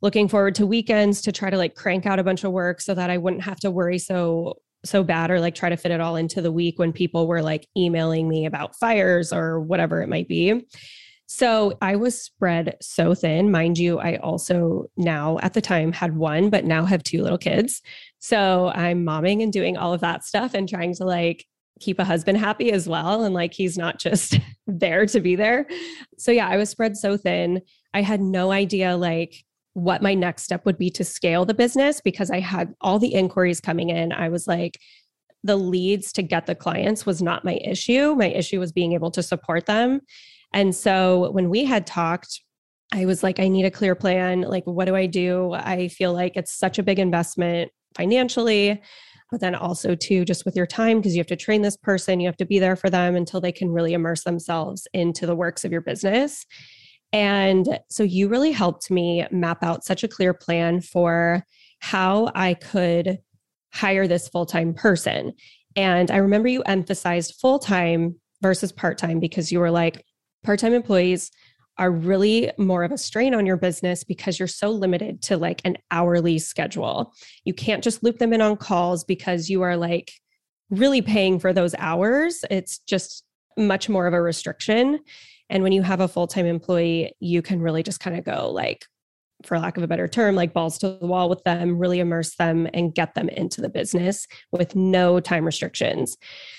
looking 0.01 0.29
forward 0.29 0.55
to 0.55 0.65
weekends 0.65 1.21
to 1.23 1.33
try 1.33 1.49
to 1.49 1.57
like 1.57 1.75
crank 1.75 2.05
out 2.05 2.19
a 2.19 2.23
bunch 2.23 2.45
of 2.45 2.53
work 2.53 2.79
so 2.79 2.93
that 2.93 3.09
I 3.09 3.17
wouldn't 3.17 3.43
have 3.43 3.59
to 3.61 3.71
worry 3.71 3.97
so 3.97 4.55
so 4.85 5.03
bad 5.03 5.29
or 5.29 5.39
like 5.39 5.53
try 5.53 5.69
to 5.69 5.77
fit 5.77 5.91
it 5.91 6.01
all 6.01 6.15
into 6.15 6.41
the 6.41 6.51
week 6.51 6.79
when 6.79 6.93
people 6.93 7.27
were 7.27 7.41
like 7.41 7.67
emailing 7.77 8.27
me 8.27 8.45
about 8.45 8.75
fires 8.75 9.33
or 9.33 9.59
whatever 9.59 10.01
it 10.01 10.09
might 10.09 10.27
be. 10.27 10.65
So 11.33 11.77
I 11.81 11.95
was 11.95 12.21
spread 12.21 12.75
so 12.81 13.15
thin. 13.15 13.51
Mind 13.51 13.77
you, 13.77 13.99
I 13.99 14.17
also 14.17 14.87
now 14.97 15.39
at 15.41 15.53
the 15.53 15.61
time 15.61 15.93
had 15.93 16.17
one, 16.17 16.49
but 16.49 16.65
now 16.65 16.83
have 16.83 17.03
two 17.03 17.23
little 17.23 17.37
kids. 17.37 17.81
So 18.19 18.69
I'm 18.75 19.05
momming 19.05 19.41
and 19.41 19.51
doing 19.51 19.77
all 19.77 19.93
of 19.93 20.01
that 20.01 20.25
stuff 20.25 20.53
and 20.53 20.67
trying 20.67 20.93
to 20.95 21.05
like 21.05 21.45
keep 21.79 21.99
a 21.99 22.03
husband 22.03 22.37
happy 22.37 22.73
as 22.73 22.85
well. 22.85 23.23
And 23.23 23.33
like 23.33 23.53
he's 23.53 23.77
not 23.77 23.97
just 23.97 24.41
there 24.67 25.05
to 25.05 25.21
be 25.21 25.37
there. 25.37 25.67
So 26.17 26.33
yeah, 26.33 26.49
I 26.49 26.57
was 26.57 26.69
spread 26.69 26.97
so 26.97 27.15
thin. 27.15 27.61
I 27.93 28.01
had 28.01 28.19
no 28.19 28.51
idea 28.51 28.97
like 28.97 29.33
what 29.71 30.01
my 30.01 30.13
next 30.13 30.43
step 30.43 30.65
would 30.65 30.77
be 30.77 30.89
to 30.89 31.05
scale 31.05 31.45
the 31.45 31.53
business 31.53 32.01
because 32.01 32.29
I 32.29 32.41
had 32.41 32.73
all 32.81 32.99
the 32.99 33.13
inquiries 33.13 33.61
coming 33.61 33.89
in. 33.89 34.11
I 34.11 34.27
was 34.27 34.47
like, 34.47 34.77
the 35.45 35.55
leads 35.55 36.11
to 36.11 36.23
get 36.23 36.45
the 36.45 36.55
clients 36.55 37.05
was 37.05 37.21
not 37.21 37.45
my 37.45 37.57
issue. 37.63 38.15
My 38.15 38.27
issue 38.27 38.59
was 38.59 38.73
being 38.73 38.91
able 38.91 39.11
to 39.11 39.23
support 39.23 39.65
them. 39.65 40.01
And 40.53 40.75
so 40.75 41.31
when 41.31 41.49
we 41.49 41.65
had 41.65 41.87
talked, 41.87 42.41
I 42.93 43.05
was 43.05 43.23
like, 43.23 43.39
I 43.39 43.47
need 43.47 43.65
a 43.65 43.71
clear 43.71 43.95
plan. 43.95 44.41
Like, 44.41 44.65
what 44.65 44.85
do 44.85 44.95
I 44.95 45.05
do? 45.05 45.53
I 45.53 45.87
feel 45.87 46.13
like 46.13 46.35
it's 46.35 46.53
such 46.53 46.77
a 46.77 46.83
big 46.83 46.99
investment 46.99 47.71
financially, 47.95 48.81
but 49.31 49.39
then 49.39 49.55
also, 49.55 49.95
too, 49.95 50.25
just 50.25 50.43
with 50.43 50.57
your 50.57 50.67
time, 50.67 50.97
because 50.97 51.15
you 51.15 51.19
have 51.19 51.27
to 51.27 51.37
train 51.37 51.61
this 51.61 51.77
person, 51.77 52.19
you 52.19 52.27
have 52.27 52.37
to 52.37 52.45
be 52.45 52.59
there 52.59 52.75
for 52.75 52.89
them 52.89 53.15
until 53.15 53.39
they 53.39 53.51
can 53.53 53.71
really 53.71 53.93
immerse 53.93 54.25
themselves 54.25 54.87
into 54.93 55.25
the 55.25 55.35
works 55.35 55.63
of 55.63 55.71
your 55.71 55.81
business. 55.81 56.45
And 57.13 57.79
so 57.89 58.03
you 58.03 58.27
really 58.27 58.51
helped 58.51 58.91
me 58.91 59.25
map 59.31 59.63
out 59.63 59.85
such 59.85 60.03
a 60.03 60.07
clear 60.07 60.33
plan 60.33 60.81
for 60.81 61.45
how 61.79 62.31
I 62.35 62.53
could 62.55 63.19
hire 63.73 64.07
this 64.07 64.27
full 64.27 64.45
time 64.45 64.73
person. 64.73 65.33
And 65.75 66.11
I 66.11 66.17
remember 66.17 66.49
you 66.49 66.61
emphasized 66.63 67.35
full 67.39 67.59
time 67.59 68.15
versus 68.41 68.71
part 68.71 68.97
time 68.97 69.19
because 69.19 69.51
you 69.51 69.59
were 69.59 69.71
like, 69.71 70.03
part 70.43 70.59
time 70.59 70.73
employees 70.73 71.31
are 71.77 71.91
really 71.91 72.51
more 72.57 72.83
of 72.83 72.91
a 72.91 72.97
strain 72.97 73.33
on 73.33 73.45
your 73.45 73.57
business 73.57 74.03
because 74.03 74.37
you're 74.37 74.47
so 74.47 74.69
limited 74.69 75.21
to 75.23 75.37
like 75.37 75.61
an 75.65 75.77
hourly 75.89 76.37
schedule. 76.37 77.13
You 77.45 77.53
can't 77.53 77.83
just 77.83 78.03
loop 78.03 78.19
them 78.19 78.33
in 78.33 78.41
on 78.41 78.57
calls 78.57 79.03
because 79.03 79.49
you 79.49 79.61
are 79.61 79.77
like 79.77 80.11
really 80.69 81.01
paying 81.01 81.39
for 81.39 81.53
those 81.53 81.73
hours. 81.75 82.43
It's 82.51 82.79
just 82.79 83.23
much 83.57 83.89
more 83.89 84.07
of 84.07 84.13
a 84.13 84.21
restriction. 84.21 84.99
And 85.49 85.63
when 85.63 85.71
you 85.71 85.81
have 85.81 85.99
a 85.99 86.07
full 86.07 86.27
time 86.27 86.45
employee, 86.45 87.13
you 87.19 87.41
can 87.41 87.61
really 87.61 87.83
just 87.83 87.99
kind 87.99 88.17
of 88.17 88.23
go 88.23 88.51
like, 88.51 88.85
for 89.43 89.57
lack 89.57 89.75
of 89.75 89.81
a 89.81 89.87
better 89.87 90.07
term, 90.07 90.35
like 90.35 90.53
balls 90.53 90.77
to 90.77 90.97
the 90.99 91.07
wall 91.07 91.27
with 91.27 91.43
them, 91.45 91.79
really 91.79 91.99
immerse 91.99 92.35
them 92.35 92.69
and 92.75 92.93
get 92.93 93.15
them 93.15 93.27
into 93.29 93.59
the 93.59 93.69
business 93.69 94.27
with 94.51 94.75
no 94.75 95.19
time 95.19 95.45
restrictions. 95.45 96.15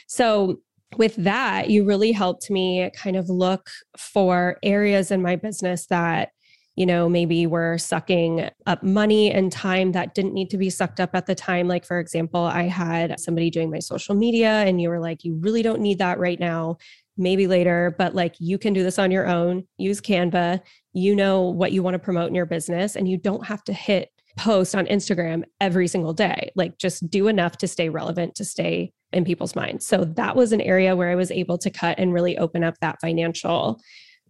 So 0.09 0.61
with 0.99 1.17
that, 1.17 1.71
you 1.71 1.85
really 1.85 2.13
helped 2.13 2.51
me 2.51 2.91
kind 2.95 3.17
of 3.17 3.29
look 3.29 3.69
for 3.97 4.59
areas 4.63 5.11
in 5.11 5.23
my 5.23 5.37
business 5.37 5.87
that 5.87 6.31
you 6.77 6.87
know, 6.87 7.09
maybe 7.09 7.47
were 7.47 7.77
sucking 7.77 8.49
up 8.67 8.83
money 8.83 9.31
and 9.31 9.53
time 9.53 9.93
that 9.93 10.15
didn't 10.15 10.33
need 10.33 10.49
to 10.51 10.57
be 10.57 10.71
sucked 10.71 11.01
up 11.01 11.11
at 11.15 11.27
the 11.27 11.35
time. 11.35 11.69
Like, 11.69 11.85
for 11.85 11.99
example, 11.99 12.41
I 12.41 12.63
had 12.63 13.21
somebody 13.21 13.51
doing 13.51 13.71
my 13.71 13.79
social 13.79 14.15
media, 14.15 14.49
and 14.49 14.81
you 14.81 14.89
were 14.89 15.01
like, 15.01 15.23
you 15.23 15.35
really 15.41 15.63
don't 15.63 15.81
need 15.81 15.99
that 15.99 16.19
right 16.19 16.41
now, 16.41 16.79
maybe 17.19 17.47
later, 17.47 17.95
but 17.99 18.15
like 18.15 18.35
you 18.39 18.57
can 18.57 18.73
do 18.73 18.83
this 18.83 18.99
on 18.99 19.11
your 19.11 19.27
own. 19.27 19.65
Use 19.77 20.01
Canva. 20.01 20.61
You 20.95 21.15
know 21.15 21.43
what 21.43 21.73
you 21.73 21.83
want 21.83 21.95
to 21.95 21.99
promote 21.99 22.29
in 22.29 22.35
your 22.35 22.47
business, 22.47 22.97
and 22.97 23.07
you 23.07 23.19
don't 23.19 23.47
have 23.47 23.63
to 23.65 23.73
hit 23.73 24.09
post 24.39 24.75
on 24.75 24.87
Instagram 24.87 25.43
every 25.61 25.87
single 25.87 26.15
day. 26.15 26.53
Like, 26.57 26.79
just 26.79 27.11
do 27.11 27.29
enough 27.29 27.59
to 27.59 27.69
stay 27.69 27.91
relevant, 27.91 28.35
to 28.37 28.47
stay 28.47 28.93
in 29.13 29.25
people's 29.25 29.57
minds. 29.57 29.87
So, 29.87 30.05
that 30.05 30.37
was 30.37 30.53
an 30.53 30.61
area 30.61 30.97
where 30.97 31.11
I 31.11 31.15
was 31.15 31.31
able 31.31 31.59
to 31.59 31.71
cut 31.71 31.99
and 31.99 32.13
really 32.13 32.39
open 32.39 32.65
up 32.65 32.75
that 32.81 33.01
financial 33.01 33.81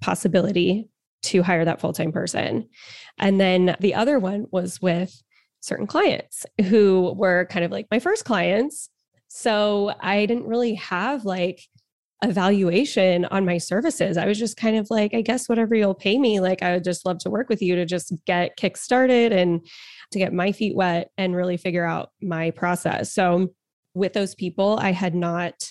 possibility 0.01 0.89
to 1.23 1.43
hire 1.43 1.65
that 1.65 1.81
full 1.81 1.93
time 1.93 2.13
person. 2.13 2.69
And 3.19 3.41
then 3.41 3.77
the 3.81 3.95
other 3.95 4.19
one 4.19 4.47
was 4.51 4.81
with 4.83 5.23
certain 5.61 5.87
clients 5.87 6.45
who 6.69 7.15
were 7.17 7.47
kind 7.51 7.65
of 7.65 7.71
like 7.71 7.87
my 7.91 7.99
first 7.99 8.25
clients. 8.25 8.89
So 9.29 9.95
I 10.01 10.27
didn't 10.27 10.47
really 10.47 10.75
have 10.75 11.25
like 11.25 11.63
evaluation 12.23 13.25
on 13.27 13.45
my 13.45 13.59
services. 13.59 14.17
I 14.17 14.27
was 14.27 14.39
just 14.39 14.57
kind 14.57 14.77
of 14.77 14.91
like, 14.91 15.15
I 15.15 15.23
guess 15.23 15.49
whatever 15.49 15.75
you'll 15.75 15.95
pay 15.95 16.19
me, 16.19 16.41
like 16.41 16.63
I 16.63 16.75
would 16.75 16.85
just 16.85 17.07
love 17.07 17.19
to 17.21 17.31
work 17.31 17.49
with 17.49 17.63
you 17.63 17.75
to 17.77 17.85
just 17.85 18.13
get 18.27 18.57
kick 18.57 18.77
started 18.77 19.33
and 19.33 19.67
to 20.13 20.19
get 20.19 20.33
my 20.33 20.53
feet 20.53 20.77
wet 20.77 21.11
and 21.17 21.35
really 21.35 21.57
figure 21.57 21.85
out 21.85 22.11
my 22.21 22.51
process. 22.51 23.13
So 23.13 23.53
with 23.95 24.13
those 24.13 24.35
people, 24.35 24.79
I 24.81 24.93
had 24.93 25.15
not 25.15 25.71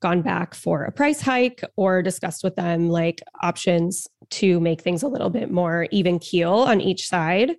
gone 0.00 0.22
back 0.22 0.54
for 0.54 0.84
a 0.84 0.92
price 0.92 1.20
hike 1.20 1.62
or 1.76 2.02
discussed 2.02 2.44
with 2.44 2.56
them 2.56 2.90
like 2.90 3.22
options 3.42 4.06
to 4.30 4.60
make 4.60 4.82
things 4.82 5.02
a 5.02 5.08
little 5.08 5.30
bit 5.30 5.50
more 5.50 5.86
even 5.90 6.18
keel 6.18 6.52
on 6.52 6.80
each 6.80 7.08
side. 7.08 7.52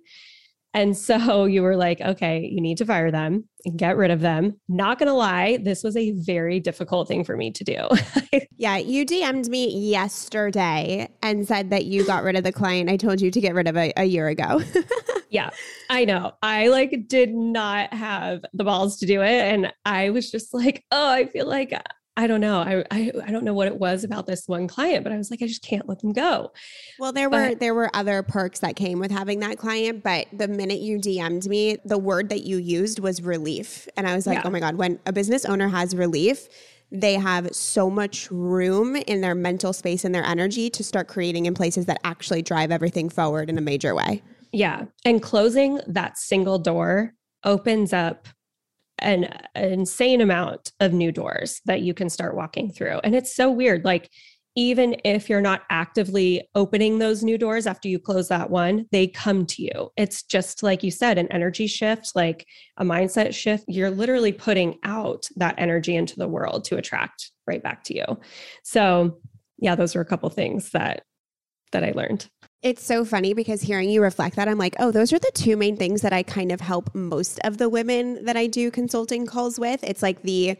And 0.76 0.96
so 0.96 1.44
you 1.46 1.62
were 1.62 1.74
like, 1.74 2.00
okay, 2.00 2.48
you 2.52 2.60
need 2.60 2.78
to 2.78 2.84
fire 2.84 3.10
them 3.10 3.48
and 3.64 3.78
get 3.78 3.96
rid 3.96 4.10
of 4.10 4.20
them. 4.20 4.60
Not 4.68 4.98
going 4.98 5.08
to 5.08 5.14
lie, 5.14 5.58
this 5.62 5.82
was 5.82 5.96
a 5.96 6.12
very 6.12 6.60
difficult 6.60 7.08
thing 7.08 7.24
for 7.24 7.36
me 7.36 7.50
to 7.50 7.64
do. 7.64 7.88
yeah, 8.56 8.76
you 8.76 9.04
DM'd 9.04 9.48
me 9.48 9.68
yesterday 9.90 11.08
and 11.22 11.48
said 11.48 11.70
that 11.70 11.86
you 11.86 12.06
got 12.06 12.22
rid 12.22 12.36
of 12.36 12.44
the 12.44 12.52
client 12.52 12.90
I 12.90 12.96
told 12.96 13.20
you 13.20 13.30
to 13.30 13.40
get 13.40 13.54
rid 13.54 13.66
of 13.66 13.76
a, 13.76 13.92
a 13.96 14.04
year 14.04 14.28
ago. 14.28 14.62
yeah, 15.30 15.50
I 15.88 16.04
know. 16.04 16.32
I 16.42 16.68
like 16.68 17.08
did 17.08 17.32
not 17.32 17.92
have 17.94 18.44
the 18.52 18.64
balls 18.64 18.98
to 18.98 19.06
do 19.06 19.22
it. 19.22 19.52
And 19.52 19.72
I 19.86 20.10
was 20.10 20.30
just 20.30 20.52
like, 20.52 20.84
oh, 20.92 21.10
I 21.10 21.24
feel 21.26 21.46
like 21.46 21.72
I 22.18 22.26
don't 22.26 22.40
know. 22.40 22.60
I, 22.60 22.84
I, 22.90 23.12
I 23.26 23.30
don't 23.30 23.44
know 23.44 23.52
what 23.52 23.66
it 23.66 23.78
was 23.78 24.02
about 24.02 24.26
this 24.26 24.48
one 24.48 24.68
client, 24.68 25.04
but 25.04 25.12
I 25.12 25.18
was 25.18 25.30
like, 25.30 25.42
I 25.42 25.46
just 25.46 25.62
can't 25.62 25.86
let 25.86 26.00
them 26.00 26.12
go. 26.12 26.50
Well, 26.98 27.12
there 27.12 27.28
but, 27.28 27.50
were 27.50 27.54
there 27.56 27.74
were 27.74 27.90
other 27.94 28.22
perks 28.22 28.60
that 28.60 28.74
came 28.74 28.98
with 28.98 29.10
having 29.10 29.40
that 29.40 29.58
client, 29.58 30.02
but 30.02 30.26
the 30.32 30.48
minute 30.48 30.80
you 30.80 30.98
DM'd 30.98 31.46
me, 31.46 31.76
the 31.84 31.98
word 31.98 32.30
that 32.30 32.42
you 32.42 32.56
used 32.56 33.00
was 33.00 33.22
relief, 33.22 33.86
and 33.96 34.08
I 34.08 34.14
was 34.14 34.26
like, 34.26 34.38
yeah. 34.38 34.42
oh 34.46 34.50
my 34.50 34.60
god, 34.60 34.76
when 34.76 34.98
a 35.06 35.12
business 35.12 35.44
owner 35.44 35.68
has 35.68 35.94
relief. 35.94 36.48
They 36.92 37.14
have 37.14 37.52
so 37.52 37.90
much 37.90 38.30
room 38.30 38.94
in 38.94 39.20
their 39.20 39.34
mental 39.34 39.72
space 39.72 40.04
and 40.04 40.14
their 40.14 40.22
energy 40.22 40.70
to 40.70 40.84
start 40.84 41.08
creating 41.08 41.46
in 41.46 41.52
places 41.52 41.86
that 41.86 41.98
actually 42.04 42.42
drive 42.42 42.70
everything 42.70 43.08
forward 43.08 43.50
in 43.50 43.58
a 43.58 43.60
major 43.60 43.92
way. 43.92 44.22
Yeah. 44.52 44.84
And 45.04 45.20
closing 45.20 45.80
that 45.88 46.16
single 46.16 46.60
door 46.60 47.12
opens 47.42 47.92
up 47.92 48.28
an, 48.98 49.24
an 49.54 49.72
insane 49.72 50.20
amount 50.20 50.72
of 50.80 50.92
new 50.92 51.12
doors 51.12 51.60
that 51.66 51.82
you 51.82 51.94
can 51.94 52.08
start 52.08 52.36
walking 52.36 52.70
through. 52.70 53.00
And 53.04 53.14
it's 53.14 53.34
so 53.34 53.50
weird. 53.50 53.84
Like, 53.84 54.10
even 54.58 54.96
if 55.04 55.28
you're 55.28 55.42
not 55.42 55.62
actively 55.68 56.48
opening 56.54 56.98
those 56.98 57.22
new 57.22 57.36
doors 57.36 57.66
after 57.66 57.88
you 57.88 57.98
close 57.98 58.28
that 58.28 58.48
one, 58.48 58.86
they 58.90 59.06
come 59.06 59.44
to 59.44 59.62
you. 59.62 59.90
It's 59.98 60.22
just 60.22 60.62
like 60.62 60.82
you 60.82 60.90
said, 60.90 61.18
an 61.18 61.30
energy 61.30 61.66
shift, 61.66 62.12
like 62.14 62.46
a 62.78 62.84
mindset 62.84 63.34
shift. 63.34 63.64
You're 63.68 63.90
literally 63.90 64.32
putting 64.32 64.78
out 64.82 65.28
that 65.36 65.56
energy 65.58 65.94
into 65.94 66.16
the 66.16 66.26
world 66.26 66.64
to 66.64 66.78
attract 66.78 67.30
right 67.46 67.62
back 67.62 67.84
to 67.84 67.94
you. 67.94 68.04
So, 68.64 69.18
yeah, 69.58 69.74
those 69.74 69.94
are 69.94 70.00
a 70.00 70.06
couple 70.06 70.30
things 70.30 70.70
that 70.70 71.02
that 71.72 71.84
I 71.84 71.92
learned. 71.92 72.30
It's 72.66 72.84
so 72.84 73.04
funny 73.04 73.32
because 73.32 73.62
hearing 73.62 73.88
you 73.90 74.02
reflect 74.02 74.34
that, 74.34 74.48
I'm 74.48 74.58
like, 74.58 74.74
oh, 74.80 74.90
those 74.90 75.12
are 75.12 75.20
the 75.20 75.30
two 75.34 75.56
main 75.56 75.76
things 75.76 76.02
that 76.02 76.12
I 76.12 76.24
kind 76.24 76.50
of 76.50 76.60
help 76.60 76.92
most 76.96 77.38
of 77.44 77.58
the 77.58 77.68
women 77.68 78.24
that 78.24 78.36
I 78.36 78.48
do 78.48 78.72
consulting 78.72 79.24
calls 79.24 79.56
with. 79.56 79.84
It's 79.84 80.02
like 80.02 80.22
the, 80.22 80.56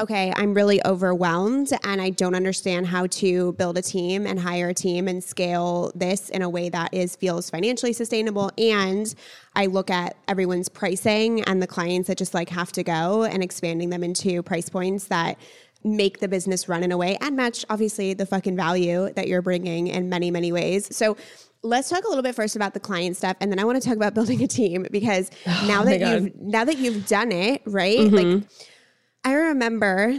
okay, 0.00 0.32
I'm 0.34 0.54
really 0.54 0.82
overwhelmed 0.86 1.70
and 1.82 2.00
I 2.00 2.08
don't 2.08 2.34
understand 2.34 2.86
how 2.86 3.08
to 3.08 3.52
build 3.52 3.76
a 3.76 3.82
team 3.82 4.26
and 4.26 4.40
hire 4.40 4.70
a 4.70 4.74
team 4.74 5.06
and 5.06 5.22
scale 5.22 5.92
this 5.94 6.30
in 6.30 6.40
a 6.40 6.48
way 6.48 6.70
that 6.70 6.94
is 6.94 7.14
feels 7.14 7.50
financially 7.50 7.92
sustainable. 7.92 8.50
And 8.56 9.14
I 9.54 9.66
look 9.66 9.90
at 9.90 10.16
everyone's 10.26 10.70
pricing 10.70 11.42
and 11.42 11.60
the 11.60 11.66
clients 11.66 12.08
that 12.08 12.16
just 12.16 12.32
like 12.32 12.48
have 12.48 12.72
to 12.72 12.82
go 12.82 13.24
and 13.24 13.42
expanding 13.42 13.90
them 13.90 14.02
into 14.02 14.42
price 14.42 14.70
points 14.70 15.08
that 15.08 15.36
make 15.84 16.18
the 16.20 16.28
business 16.28 16.68
run 16.68 16.82
in 16.82 16.92
a 16.92 16.96
way 16.96 17.16
and 17.20 17.36
match 17.36 17.64
obviously 17.68 18.14
the 18.14 18.26
fucking 18.26 18.56
value 18.56 19.12
that 19.14 19.28
you're 19.28 19.42
bringing 19.42 19.88
in 19.88 20.08
many 20.08 20.30
many 20.30 20.50
ways 20.50 20.94
so 20.94 21.16
let's 21.62 21.88
talk 21.88 22.04
a 22.04 22.08
little 22.08 22.22
bit 22.22 22.34
first 22.34 22.56
about 22.56 22.74
the 22.74 22.80
client 22.80 23.16
stuff 23.16 23.36
and 23.40 23.50
then 23.50 23.58
i 23.58 23.64
want 23.64 23.80
to 23.80 23.86
talk 23.86 23.96
about 23.96 24.14
building 24.14 24.42
a 24.42 24.46
team 24.46 24.86
because 24.90 25.30
oh 25.46 25.64
now 25.68 25.84
that 25.84 26.00
you've 26.00 26.34
now 26.40 26.64
that 26.64 26.78
you've 26.78 27.06
done 27.06 27.30
it 27.32 27.62
right 27.66 27.98
mm-hmm. 27.98 28.14
like 28.14 28.44
i 29.24 29.32
remember 29.32 30.18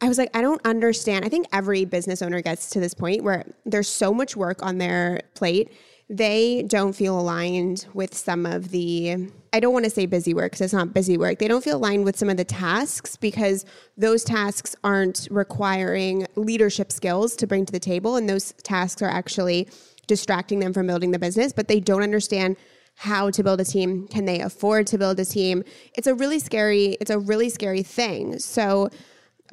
I 0.00 0.08
was 0.08 0.18
like, 0.18 0.36
I 0.36 0.42
don't 0.42 0.60
understand. 0.66 1.24
I 1.24 1.30
think 1.30 1.46
every 1.50 1.86
business 1.86 2.20
owner 2.20 2.42
gets 2.42 2.68
to 2.70 2.80
this 2.80 2.92
point 2.92 3.24
where 3.24 3.46
there's 3.64 3.88
so 3.88 4.12
much 4.12 4.36
work 4.36 4.62
on 4.62 4.76
their 4.76 5.22
plate 5.34 5.70
they 6.08 6.62
don't 6.68 6.92
feel 6.92 7.18
aligned 7.18 7.86
with 7.94 8.14
some 8.14 8.44
of 8.46 8.70
the 8.70 9.28
I 9.54 9.60
don't 9.60 9.72
want 9.72 9.84
to 9.84 9.90
say 9.90 10.06
busy 10.06 10.34
work 10.34 10.50
because 10.50 10.62
it's 10.62 10.74
not 10.74 10.92
busy 10.92 11.16
work. 11.16 11.38
They 11.38 11.46
don't 11.46 11.62
feel 11.62 11.76
aligned 11.76 12.04
with 12.04 12.18
some 12.18 12.28
of 12.28 12.36
the 12.36 12.44
tasks 12.44 13.14
because 13.14 13.64
those 13.96 14.24
tasks 14.24 14.74
aren't 14.82 15.28
requiring 15.30 16.26
leadership 16.34 16.90
skills 16.90 17.36
to 17.36 17.46
bring 17.46 17.64
to 17.66 17.72
the 17.72 17.78
table 17.78 18.16
and 18.16 18.28
those 18.28 18.50
tasks 18.64 19.00
are 19.00 19.08
actually 19.08 19.68
distracting 20.08 20.58
them 20.58 20.72
from 20.72 20.88
building 20.88 21.12
the 21.12 21.20
business, 21.20 21.52
but 21.52 21.68
they 21.68 21.78
don't 21.78 22.02
understand 22.02 22.56
how 22.96 23.30
to 23.30 23.44
build 23.44 23.60
a 23.60 23.64
team. 23.64 24.08
Can 24.08 24.24
they 24.24 24.40
afford 24.40 24.88
to 24.88 24.98
build 24.98 25.20
a 25.20 25.24
team? 25.24 25.62
It's 25.94 26.08
a 26.08 26.16
really 26.16 26.40
scary 26.40 26.96
it's 27.00 27.12
a 27.12 27.18
really 27.20 27.48
scary 27.48 27.84
thing. 27.84 28.40
So 28.40 28.90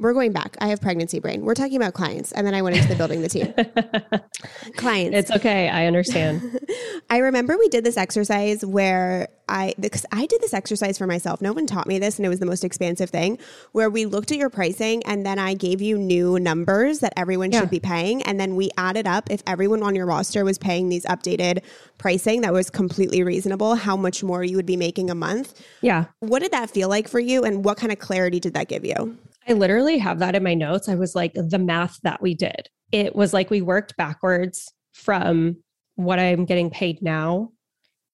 we're 0.01 0.13
going 0.13 0.33
back. 0.33 0.57
I 0.59 0.67
have 0.69 0.81
pregnancy 0.81 1.19
brain. 1.19 1.45
We're 1.45 1.53
talking 1.53 1.77
about 1.77 1.93
clients. 1.93 2.31
And 2.31 2.45
then 2.45 2.55
I 2.55 2.63
went 2.63 2.75
into 2.75 2.87
the 2.87 2.95
building 2.95 3.21
the 3.21 3.29
team. 3.29 3.53
clients. 4.75 5.15
It's 5.15 5.31
okay. 5.31 5.69
I 5.69 5.85
understand. 5.85 6.59
I 7.09 7.19
remember 7.19 7.55
we 7.55 7.69
did 7.69 7.83
this 7.83 7.97
exercise 7.97 8.65
where 8.65 9.27
I, 9.47 9.75
because 9.79 10.05
I 10.11 10.25
did 10.25 10.41
this 10.41 10.55
exercise 10.55 10.97
for 10.97 11.05
myself. 11.05 11.39
No 11.39 11.53
one 11.53 11.67
taught 11.67 11.85
me 11.85 11.99
this, 11.99 12.17
and 12.17 12.25
it 12.25 12.29
was 12.29 12.39
the 12.39 12.47
most 12.47 12.63
expansive 12.63 13.11
thing 13.11 13.37
where 13.73 13.91
we 13.91 14.05
looked 14.05 14.31
at 14.31 14.37
your 14.37 14.49
pricing 14.49 15.03
and 15.03 15.23
then 15.23 15.37
I 15.37 15.53
gave 15.53 15.81
you 15.81 15.99
new 15.99 16.39
numbers 16.39 16.99
that 16.99 17.13
everyone 17.15 17.51
yeah. 17.51 17.59
should 17.59 17.69
be 17.69 17.79
paying. 17.79 18.23
And 18.23 18.39
then 18.39 18.55
we 18.55 18.71
added 18.77 19.05
up 19.05 19.29
if 19.29 19.43
everyone 19.45 19.83
on 19.83 19.93
your 19.93 20.07
roster 20.07 20.43
was 20.43 20.57
paying 20.57 20.89
these 20.89 21.05
updated 21.05 21.63
pricing 21.99 22.41
that 22.41 22.53
was 22.53 22.71
completely 22.71 23.21
reasonable, 23.21 23.75
how 23.75 23.95
much 23.95 24.23
more 24.23 24.43
you 24.43 24.55
would 24.55 24.65
be 24.65 24.77
making 24.77 25.11
a 25.11 25.15
month. 25.15 25.61
Yeah. 25.81 26.05
What 26.21 26.39
did 26.39 26.53
that 26.53 26.71
feel 26.71 26.89
like 26.89 27.07
for 27.07 27.19
you? 27.19 27.43
And 27.43 27.63
what 27.63 27.77
kind 27.77 27.91
of 27.91 27.99
clarity 27.99 28.39
did 28.39 28.55
that 28.55 28.67
give 28.67 28.83
you? 28.83 29.15
I 29.47 29.53
literally 29.53 29.97
have 29.97 30.19
that 30.19 30.35
in 30.35 30.43
my 30.43 30.53
notes. 30.53 30.87
I 30.87 30.95
was 30.95 31.15
like, 31.15 31.33
the 31.33 31.59
math 31.59 31.99
that 32.03 32.21
we 32.21 32.33
did. 32.35 32.69
It 32.91 33.15
was 33.15 33.33
like 33.33 33.49
we 33.49 33.61
worked 33.61 33.97
backwards 33.97 34.71
from 34.93 35.57
what 35.95 36.19
I'm 36.19 36.45
getting 36.45 36.69
paid 36.69 37.01
now 37.01 37.49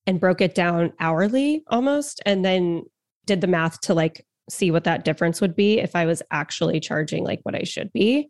and 0.05 0.19
broke 0.19 0.41
it 0.41 0.55
down 0.55 0.93
hourly 0.99 1.63
almost, 1.67 2.21
and 2.25 2.45
then 2.45 2.83
did 3.25 3.41
the 3.41 3.47
math 3.47 3.81
to 3.81 3.93
like 3.93 4.25
see 4.49 4.71
what 4.71 4.85
that 4.85 5.03
difference 5.03 5.41
would 5.41 5.55
be 5.55 5.79
if 5.79 5.95
I 5.95 6.05
was 6.05 6.21
actually 6.31 6.79
charging 6.79 7.25
like 7.25 7.41
what 7.43 7.55
I 7.55 7.63
should 7.63 7.91
be. 7.91 8.29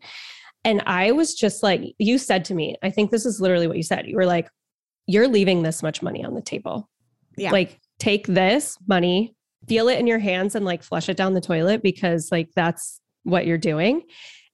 And 0.64 0.82
I 0.88 1.12
was 1.12 1.36
just 1.36 1.62
like, 1.62 1.84
you 2.00 2.18
said 2.18 2.44
to 2.46 2.56
me, 2.56 2.76
I 2.82 2.90
think 2.90 3.12
this 3.12 3.26
is 3.26 3.40
literally 3.40 3.68
what 3.68 3.78
you 3.78 3.84
said. 3.84 4.08
You 4.08 4.16
were 4.16 4.26
like, 4.26 4.50
you're 5.06 5.28
leaving 5.28 5.62
this 5.62 5.84
much 5.84 6.02
money 6.02 6.26
on 6.26 6.34
the 6.34 6.42
table. 6.42 6.90
Yeah. 7.38 7.52
Like, 7.52 7.80
take 8.00 8.26
this 8.28 8.78
money, 8.88 9.36
feel 9.68 9.90
it 9.90 10.00
in 10.00 10.08
your 10.08 10.20
hands 10.20 10.56
and 10.56 10.66
like 10.66 10.84
flush 10.84 11.10
it 11.10 11.18
down 11.18 11.34
the 11.34 11.42
toilet 11.42 11.82
because 11.84 12.30
like 12.32 12.50
that's 12.56 13.00
what 13.24 13.46
you're 13.46 13.58
doing. 13.58 14.04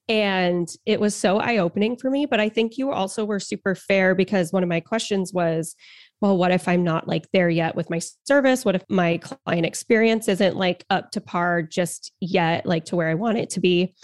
And 0.09 0.67
it 0.85 0.99
was 0.99 1.15
so 1.15 1.37
eye 1.37 1.57
opening 1.57 1.95
for 1.95 2.09
me. 2.09 2.25
But 2.25 2.39
I 2.39 2.49
think 2.49 2.77
you 2.77 2.91
also 2.91 3.23
were 3.23 3.39
super 3.39 3.73
fair 3.73 4.15
because 4.15 4.51
one 4.51 4.63
of 4.63 4.69
my 4.69 4.81
questions 4.81 5.31
was, 5.31 5.75
well, 6.19 6.37
what 6.37 6.51
if 6.51 6.67
I'm 6.67 6.83
not 6.83 7.07
like 7.07 7.29
there 7.31 7.49
yet 7.49 7.75
with 7.75 7.89
my 7.89 8.01
service? 8.25 8.65
What 8.65 8.75
if 8.75 8.83
my 8.89 9.17
client 9.17 9.65
experience 9.65 10.27
isn't 10.27 10.57
like 10.57 10.85
up 10.89 11.11
to 11.11 11.21
par 11.21 11.61
just 11.61 12.11
yet, 12.19 12.65
like 12.65 12.85
to 12.85 12.95
where 12.95 13.09
I 13.09 13.13
want 13.13 13.37
it 13.37 13.49
to 13.51 13.59
be? 13.59 13.95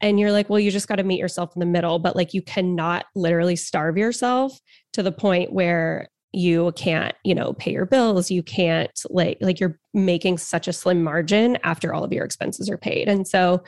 And 0.00 0.18
you're 0.18 0.32
like, 0.32 0.48
well, 0.48 0.60
you 0.60 0.70
just 0.70 0.88
got 0.88 0.96
to 0.96 1.04
meet 1.04 1.18
yourself 1.18 1.52
in 1.54 1.60
the 1.60 1.66
middle, 1.66 1.98
but 1.98 2.16
like 2.16 2.32
you 2.32 2.42
cannot 2.42 3.06
literally 3.14 3.56
starve 3.56 3.98
yourself 3.98 4.58
to 4.94 5.02
the 5.02 5.12
point 5.12 5.52
where 5.52 6.08
you 6.32 6.72
can't 6.72 7.14
you 7.24 7.34
know 7.34 7.52
pay 7.54 7.72
your 7.72 7.86
bills 7.86 8.30
you 8.30 8.42
can't 8.42 9.02
like 9.10 9.36
like 9.40 9.58
you're 9.58 9.78
making 9.94 10.38
such 10.38 10.68
a 10.68 10.72
slim 10.72 11.02
margin 11.02 11.58
after 11.64 11.92
all 11.92 12.04
of 12.04 12.12
your 12.12 12.24
expenses 12.24 12.70
are 12.70 12.78
paid 12.78 13.08
and 13.08 13.26
so 13.26 13.62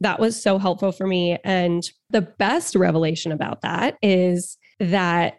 that 0.00 0.20
was 0.20 0.40
so 0.40 0.58
helpful 0.58 0.92
for 0.92 1.06
me 1.06 1.38
and 1.44 1.90
the 2.10 2.20
best 2.20 2.74
revelation 2.74 3.32
about 3.32 3.62
that 3.62 3.96
is 4.02 4.56
that 4.78 5.38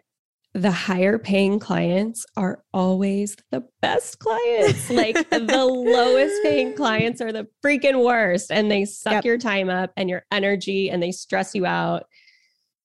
the 0.56 0.70
higher 0.70 1.18
paying 1.18 1.58
clients 1.58 2.24
are 2.34 2.62
always 2.72 3.36
the 3.50 3.62
best 3.82 4.18
clients. 4.18 4.88
Like 4.88 5.28
the 5.28 5.66
lowest 5.66 6.42
paying 6.42 6.72
clients 6.76 7.20
are 7.20 7.30
the 7.30 7.46
freaking 7.62 8.02
worst 8.02 8.50
and 8.50 8.70
they 8.70 8.86
suck 8.86 9.12
yep. 9.12 9.24
your 9.26 9.36
time 9.36 9.68
up 9.68 9.92
and 9.98 10.08
your 10.08 10.24
energy 10.32 10.88
and 10.88 11.02
they 11.02 11.12
stress 11.12 11.54
you 11.54 11.66
out, 11.66 12.06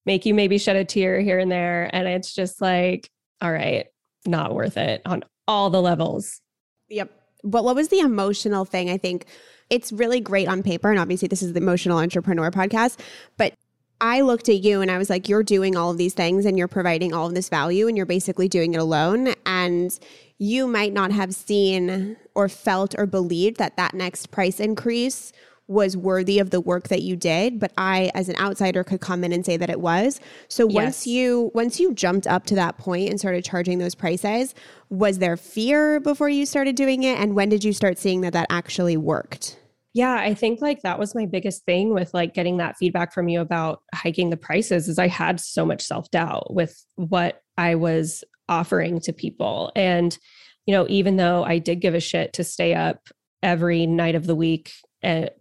make 0.06 0.26
you 0.26 0.34
maybe 0.34 0.58
shed 0.58 0.76
a 0.76 0.84
tear 0.84 1.22
here 1.22 1.40
and 1.40 1.50
there. 1.50 1.90
And 1.96 2.10
it's 2.10 2.34
just 2.34 2.60
like, 2.60 3.10
all 3.42 3.52
right, 3.52 3.88
not 4.26 4.54
worth 4.54 4.78
it 4.78 5.02
on 5.06 5.24
all 5.48 5.70
the 5.70 5.82
levels. 5.82 6.42
Yep. 6.90 7.12
But 7.44 7.64
what 7.64 7.76
was 7.76 7.90
the 7.90 8.00
emotional 8.00 8.66
thing? 8.66 8.90
I 8.90 8.98
think 8.98 9.26
it's 9.70 9.92
really 9.92 10.20
great 10.20 10.48
on 10.48 10.62
paper. 10.64 10.90
And 10.90 11.00
obviously, 11.00 11.28
this 11.28 11.42
is 11.42 11.54
the 11.54 11.60
Emotional 11.60 11.98
Entrepreneur 11.98 12.52
podcast. 12.52 13.00
But 13.38 13.54
I 14.00 14.22
looked 14.22 14.50
at 14.50 14.58
you 14.58 14.82
and 14.82 14.92
I 14.92 14.98
was 14.98 15.10
like, 15.10 15.30
you're 15.30 15.44
doing 15.44 15.76
all 15.76 15.92
of 15.92 15.98
these 15.98 16.14
things 16.14 16.46
and 16.46 16.58
you're 16.58 16.68
providing 16.68 17.14
all 17.14 17.28
of 17.28 17.36
this 17.36 17.50
value 17.50 17.88
and 17.88 17.96
you're 17.96 18.06
basically 18.06 18.48
doing 18.48 18.74
it 18.74 18.80
alone. 18.80 19.34
And 19.46 19.98
you 20.38 20.68
might 20.68 20.92
not 20.92 21.12
have 21.12 21.36
seen 21.36 22.18
or 22.36 22.50
felt 22.50 22.96
or 22.98 23.06
believed 23.06 23.58
that 23.58 23.78
that 23.78 23.94
next 23.94 24.32
price 24.32 24.60
increase 24.60 25.32
was 25.72 25.96
worthy 25.96 26.40
of 26.40 26.50
the 26.50 26.62
work 26.62 26.90
that 26.90 27.02
you 27.02 27.16
did 27.16 27.60
but 27.60 27.72
i 27.78 28.12
as 28.14 28.30
an 28.30 28.36
outsider 28.38 28.84
could 28.84 29.02
come 29.02 29.24
in 29.24 29.32
and 29.32 29.46
say 29.46 29.58
that 29.58 29.70
it 29.70 29.80
was 29.80 30.20
so 30.48 30.68
yes. 30.68 30.76
once 30.76 31.08
you 31.08 31.52
once 31.54 31.80
you 31.80 31.94
jumped 31.94 32.28
up 32.28 32.46
to 32.46 32.56
that 32.56 32.78
point 32.78 33.10
and 33.10 33.20
started 33.20 33.44
charging 33.44 33.80
those 33.80 33.96
prices 33.96 34.54
was 34.90 35.20
there 35.20 35.38
fear 35.38 36.00
before 36.00 36.30
you 36.30 36.46
started 36.46 36.76
doing 36.76 37.04
it 37.04 37.18
and 37.18 37.36
when 37.36 37.50
did 37.50 37.64
you 37.64 37.74
start 37.74 37.98
seeing 37.98 38.22
that 38.22 38.34
that 38.34 38.48
actually 38.50 38.98
worked 38.98 39.58
yeah, 39.94 40.14
I 40.14 40.34
think 40.34 40.62
like 40.62 40.84
that 40.84 41.00
was 41.00 41.16
my 41.16 41.26
biggest 41.26 41.66
thing 41.66 41.94
with 41.94 42.14
like 42.14 42.34
getting 42.34 42.58
that 42.58 42.78
feedback 42.78 43.14
from 43.14 43.28
you 43.28 43.42
about 43.42 43.82
hiking 43.94 44.30
the 44.30 44.38
prices 44.38 44.88
is 44.88 44.98
I 44.98 45.08
had 45.08 45.40
so 45.40 45.66
much 45.66 45.82
self-doubt 45.82 46.54
with 46.54 46.82
what 46.96 47.42
I 47.58 47.76
was 47.76 48.24
offering 48.48 49.02
to 49.02 49.12
people. 49.12 49.72
And 49.76 50.18
you 50.66 50.74
know, 50.74 50.86
even 50.90 51.18
though 51.18 51.44
I 51.44 51.58
did 51.58 51.82
give 51.82 51.94
a 51.94 52.00
shit 52.00 52.34
to 52.34 52.44
stay 52.44 52.74
up 52.74 53.10
every 53.44 53.86
night 53.86 54.16
of 54.16 54.28
the 54.28 54.36
week 54.36 54.72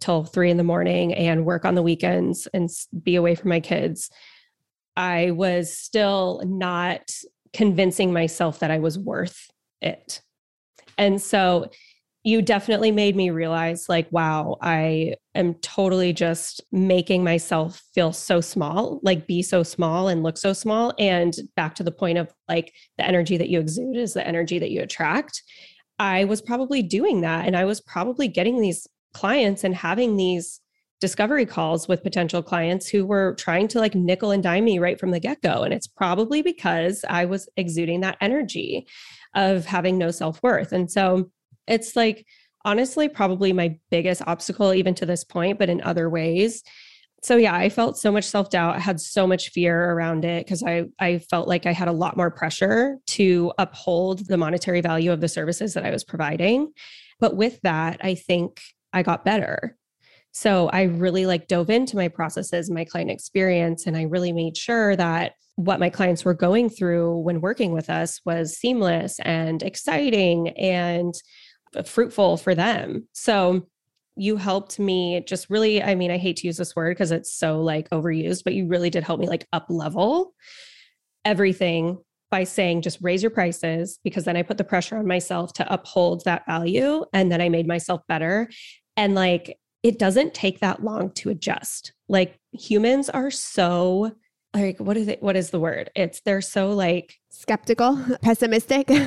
till 0.01 0.25
three 0.25 0.51
in 0.51 0.57
the 0.57 0.65
morning 0.65 1.15
and 1.15 1.45
work 1.45 1.65
on 1.65 1.75
the 1.75 1.83
weekends 1.83 2.49
and 2.55 2.69
be 3.03 3.17
away 3.17 3.35
from 3.35 3.51
my 3.51 3.61
kids, 3.61 4.11
I 4.97 5.31
was 5.33 5.77
still 5.77 6.43
not 6.45 7.11
convincing 7.53 8.13
myself 8.13 8.61
that 8.61 8.71
I 8.71 8.79
was 8.79 8.99
worth 8.99 9.51
it. 9.81 10.21
And 10.99 11.21
so 11.21 11.71
you 12.23 12.43
definitely 12.43 12.91
made 12.91 13.17
me 13.17 13.31
realize 13.31 13.89
like 13.89 14.07
wow 14.11 14.57
i 14.61 15.15
am 15.35 15.55
totally 15.55 16.13
just 16.13 16.63
making 16.71 17.25
myself 17.25 17.83
feel 17.95 18.13
so 18.13 18.43
small 18.43 19.01
like 19.03 19.27
be 19.27 19.43
so 19.43 19.63
small 19.63 20.09
and 20.09 20.23
look 20.23 20.37
so 20.37 20.53
small. 20.53 20.93
And 20.99 21.35
back 21.57 21.75
to 21.77 21.83
the 21.83 21.93
point 21.93 22.19
of 22.19 22.31
like 22.49 22.75
the 22.99 23.07
energy 23.07 23.37
that 23.39 23.49
you 23.49 23.61
exude 23.61 23.97
is 23.97 24.13
the 24.13 24.27
energy 24.27 24.59
that 24.59 24.71
you 24.71 24.83
attract. 24.83 25.43
I 25.99 26.25
was 26.25 26.43
probably 26.43 26.83
doing 26.83 27.23
that 27.23 27.47
and 27.47 27.57
i 27.57 27.65
was 27.65 27.81
probably 27.81 28.29
getting 28.29 28.61
these 28.61 28.87
clients 29.13 29.65
and 29.65 29.75
having 29.75 30.17
these 30.17 30.61
discovery 31.01 31.47
calls 31.47 31.89
with 31.89 32.03
potential 32.03 32.43
clients 32.43 32.87
who 32.87 33.07
were 33.07 33.35
trying 33.37 33.67
to 33.69 33.79
like 33.79 33.95
nickel 33.95 34.31
and 34.31 34.43
dime 34.43 34.65
me 34.65 34.79
right 34.79 35.01
from 35.01 35.11
the 35.11 35.21
get-go 35.21 35.63
and 35.63 35.73
it's 35.73 35.87
probably 35.87 36.43
because 36.43 37.07
i 37.09 37.25
was 37.25 37.49
exuding 37.57 38.01
that 38.01 38.19
energy 38.21 38.87
of 39.35 39.65
having 39.65 39.97
no 39.97 40.11
self-worth 40.11 40.73
and 40.73 40.91
so 40.91 41.31
it's 41.67 41.97
like 41.97 42.27
honestly 42.65 43.09
probably 43.09 43.53
my 43.53 43.79
biggest 43.91 44.23
obstacle 44.27 44.75
even 44.75 44.95
to 44.95 45.07
this 45.07 45.25
point, 45.25 45.59
but 45.59 45.71
in 45.71 45.81
other 45.83 46.11
ways. 46.11 46.63
So 47.23 47.37
yeah, 47.37 47.55
I 47.55 47.69
felt 47.69 47.99
so 47.99 48.11
much 48.11 48.25
self-doubt, 48.25 48.77
I 48.77 48.79
had 48.79 48.99
so 48.99 49.27
much 49.27 49.51
fear 49.51 49.93
around 49.93 50.25
it 50.25 50.45
because 50.45 50.63
I 50.63 50.85
I 50.99 51.19
felt 51.19 51.49
like 51.49 51.67
I 51.67 51.73
had 51.73 51.89
a 51.89 51.93
lot 51.93 52.17
more 52.17 52.31
pressure 52.31 52.97
to 53.09 53.53
uphold 53.59 54.27
the 54.27 54.39
monetary 54.39 54.81
value 54.81 55.13
of 55.13 55.21
the 55.21 55.29
services 55.29 55.75
that 55.75 55.85
I 55.85 55.91
was 55.91 56.05
providing. 56.05 56.73
But 57.19 57.37
with 57.37 57.61
that, 57.63 58.01
I 58.03 58.15
think 58.15 58.63
I 58.93 59.03
got 59.03 59.25
better. 59.25 59.77
So 60.33 60.69
I 60.69 60.83
really 60.83 61.27
like 61.27 61.49
dove 61.49 61.71
into 61.71 61.97
my 61.97 62.09
processes, 62.09 62.71
my 62.71 62.85
client 62.85 63.11
experience, 63.11 63.87
and 63.87 63.97
I 63.97 64.03
really 64.03 64.33
made 64.33 64.57
sure 64.57 64.95
that 64.97 65.33
what 65.57 65.81
my 65.81 65.91
clients 65.91 66.25
were 66.25 66.35
going 66.35 66.71
through 66.71 67.19
when 67.19 67.41
working 67.41 67.73
with 67.73 67.91
us 67.91 68.21
was 68.25 68.57
seamless 68.57 69.19
and 69.21 69.63
exciting 69.63 70.51
and 70.51 71.15
fruitful 71.85 72.37
for 72.37 72.55
them. 72.55 73.09
So 73.13 73.67
you 74.17 74.37
helped 74.37 74.79
me 74.79 75.23
just 75.27 75.51
really, 75.51 75.83
I 75.83 75.95
mean, 75.95 76.11
I 76.11 76.19
hate 76.19 76.37
to 76.39 76.47
use 76.47 76.57
this 76.57 76.77
word 76.77 76.93
because 76.93 77.11
it's 77.11 77.35
so 77.35 77.61
like 77.61 77.91
overused, 77.91 78.45
but 78.45 78.55
you 78.55 78.67
really 78.67 78.91
did 78.91 79.05
help 79.05 79.21
me 79.21 79.29
like 79.29 79.47
up 79.53 79.67
level 79.69 80.35
everything 81.25 81.99
by 82.31 82.45
saying 82.45 82.81
just 82.81 82.99
raise 83.01 83.23
your 83.23 83.31
prices 83.31 83.99
because 84.05 84.25
then 84.25 84.37
I 84.37 84.43
put 84.43 84.57
the 84.57 84.65
pressure 84.65 84.97
on 84.97 85.07
myself 85.07 85.53
to 85.55 85.73
uphold 85.73 86.23
that 86.25 86.47
value 86.47 87.05
and 87.13 87.31
then 87.31 87.41
I 87.41 87.49
made 87.49 87.67
myself 87.67 88.03
better. 88.09 88.49
And 88.97 89.15
like 89.15 89.59
it 89.83 89.99
doesn't 89.99 90.35
take 90.35 90.61
that 90.61 90.83
long 90.85 91.11
to 91.13 91.31
adjust. 91.31 91.93
Like 92.09 92.39
humans 92.53 93.09
are 93.09 93.31
so 93.31 94.13
like 94.53 94.81
what 94.81 94.97
is 94.97 95.07
it 95.07 95.23
what 95.23 95.37
is 95.37 95.51
the 95.51 95.61
word? 95.61 95.91
It's 95.95 96.21
they're 96.23 96.41
so 96.41 96.71
like 96.71 97.15
skeptical 97.31 98.05
pessimistic. 98.23 98.91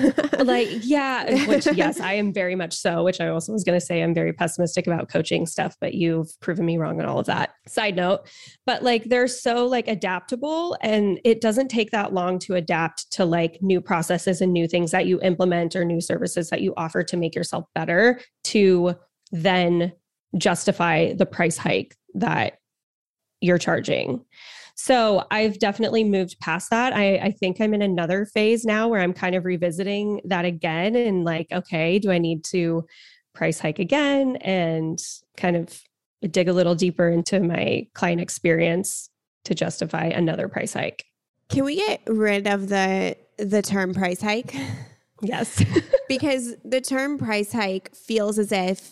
Like 0.44 0.68
yeah 0.82 1.46
which 1.48 1.68
yes 1.74 2.02
i 2.02 2.14
am 2.14 2.34
very 2.34 2.56
much 2.56 2.74
so 2.74 3.04
which 3.04 3.22
i 3.22 3.30
also 3.30 3.54
was 3.54 3.64
going 3.64 3.80
to 3.80 3.86
say 3.86 4.02
i'm 4.02 4.14
very 4.14 4.34
pessimistic 4.34 4.88
about 4.88 5.08
coaching 5.08 5.46
stuff 5.46 5.78
but 5.80 5.94
you've 5.94 6.38
proven 6.42 6.66
me 6.66 6.78
wrong 6.78 7.00
on 7.00 7.06
all 7.06 7.20
of 7.20 7.28
that. 7.28 7.52
Side 7.68 7.96
note 7.96 8.28
but 8.66 8.84
like 8.84 9.06
they're 9.06 9.28
so 9.28 9.66
like 9.66 9.88
adaptable 9.88 10.78
and 10.82 11.20
it 11.24 11.40
doesn't 11.40 11.70
take 11.70 11.92
that 11.92 12.14
long 12.14 12.40
to 12.40 12.56
adapt 12.56 13.10
to 13.12 13.26
like 13.26 13.60
new 13.62 13.80
processes 13.80 14.42
and 14.42 14.52
new 14.52 14.68
things 14.68 14.92
that 14.92 15.06
you 15.06 15.22
implement 15.22 15.76
or 15.76 15.86
new 15.86 16.02
services 16.02 16.50
that 16.50 16.62
you 16.62 16.74
offer 16.76 17.04
to 17.04 17.16
make 17.16 17.36
yourself 17.36 17.66
better 17.74 18.20
to 18.44 18.96
then 19.34 19.92
justify 20.38 21.14
the 21.14 21.26
price 21.26 21.58
hike 21.58 21.98
that 22.16 22.60
you're 23.42 23.58
charging 23.58 24.24
so 24.76 25.26
I've 25.30 25.60
definitely 25.60 26.04
moved 26.04 26.40
past 26.40 26.70
that. 26.72 26.94
I, 26.94 27.18
I 27.18 27.32
think 27.32 27.62
I'm 27.62 27.74
in 27.74 27.82
another 27.82 28.26
phase 28.26 28.66
now 28.66 28.88
where 28.88 29.02
I'm 29.02 29.14
kind 29.14 29.36
of 29.36 29.46
revisiting 29.46 30.22
that 30.26 30.46
again 30.46 30.96
and 30.96 31.24
like, 31.24 31.48
okay, 31.52 32.00
do 32.00 32.12
I 32.12 32.18
need 32.18 32.44
to 32.46 32.86
price 33.34 33.60
hike 33.60 33.80
again 33.80 34.38
and 34.38 35.00
kind 35.38 35.56
of 35.56 35.80
dig 36.32 36.48
a 36.48 36.54
little 36.54 36.76
deeper 36.76 37.08
into 37.10 37.40
my 37.40 37.88
client 37.94 38.22
experience 38.22 39.10
to 39.46 39.54
justify 39.54 40.06
another 40.06 40.48
price 40.48 40.74
hike? 40.74 41.06
Can 41.50 41.66
we 41.66 41.76
get 41.76 42.02
rid 42.08 42.48
of 42.48 42.70
the 42.70 43.16
the 43.38 43.62
term 43.62 43.94
price 43.94 44.22
hike? 44.22 44.56
Yes. 45.26 45.64
because 46.10 46.54
the 46.66 46.82
term 46.82 47.18
price 47.18 47.54
hike 47.54 47.96
feels 47.96 48.38
as 48.38 48.52
if 48.52 48.92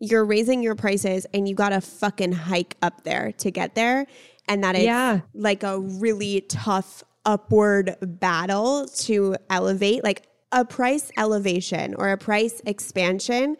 you're 0.00 0.24
raising 0.24 0.62
your 0.62 0.74
prices 0.74 1.26
and 1.32 1.48
you 1.48 1.54
got 1.54 1.68
to 1.68 1.80
fucking 1.80 2.32
hike 2.32 2.76
up 2.82 3.04
there 3.04 3.32
to 3.32 3.50
get 3.50 3.74
there 3.74 4.06
and 4.48 4.64
that 4.64 4.74
it's 4.74 4.84
yeah. 4.84 5.20
like 5.34 5.62
a 5.62 5.78
really 5.78 6.40
tough 6.42 7.04
upward 7.26 7.96
battle 8.00 8.88
to 8.88 9.36
elevate 9.50 10.02
like 10.02 10.26
a 10.52 10.64
price 10.64 11.12
elevation 11.16 11.94
or 11.94 12.08
a 12.08 12.18
price 12.18 12.60
expansion 12.64 13.56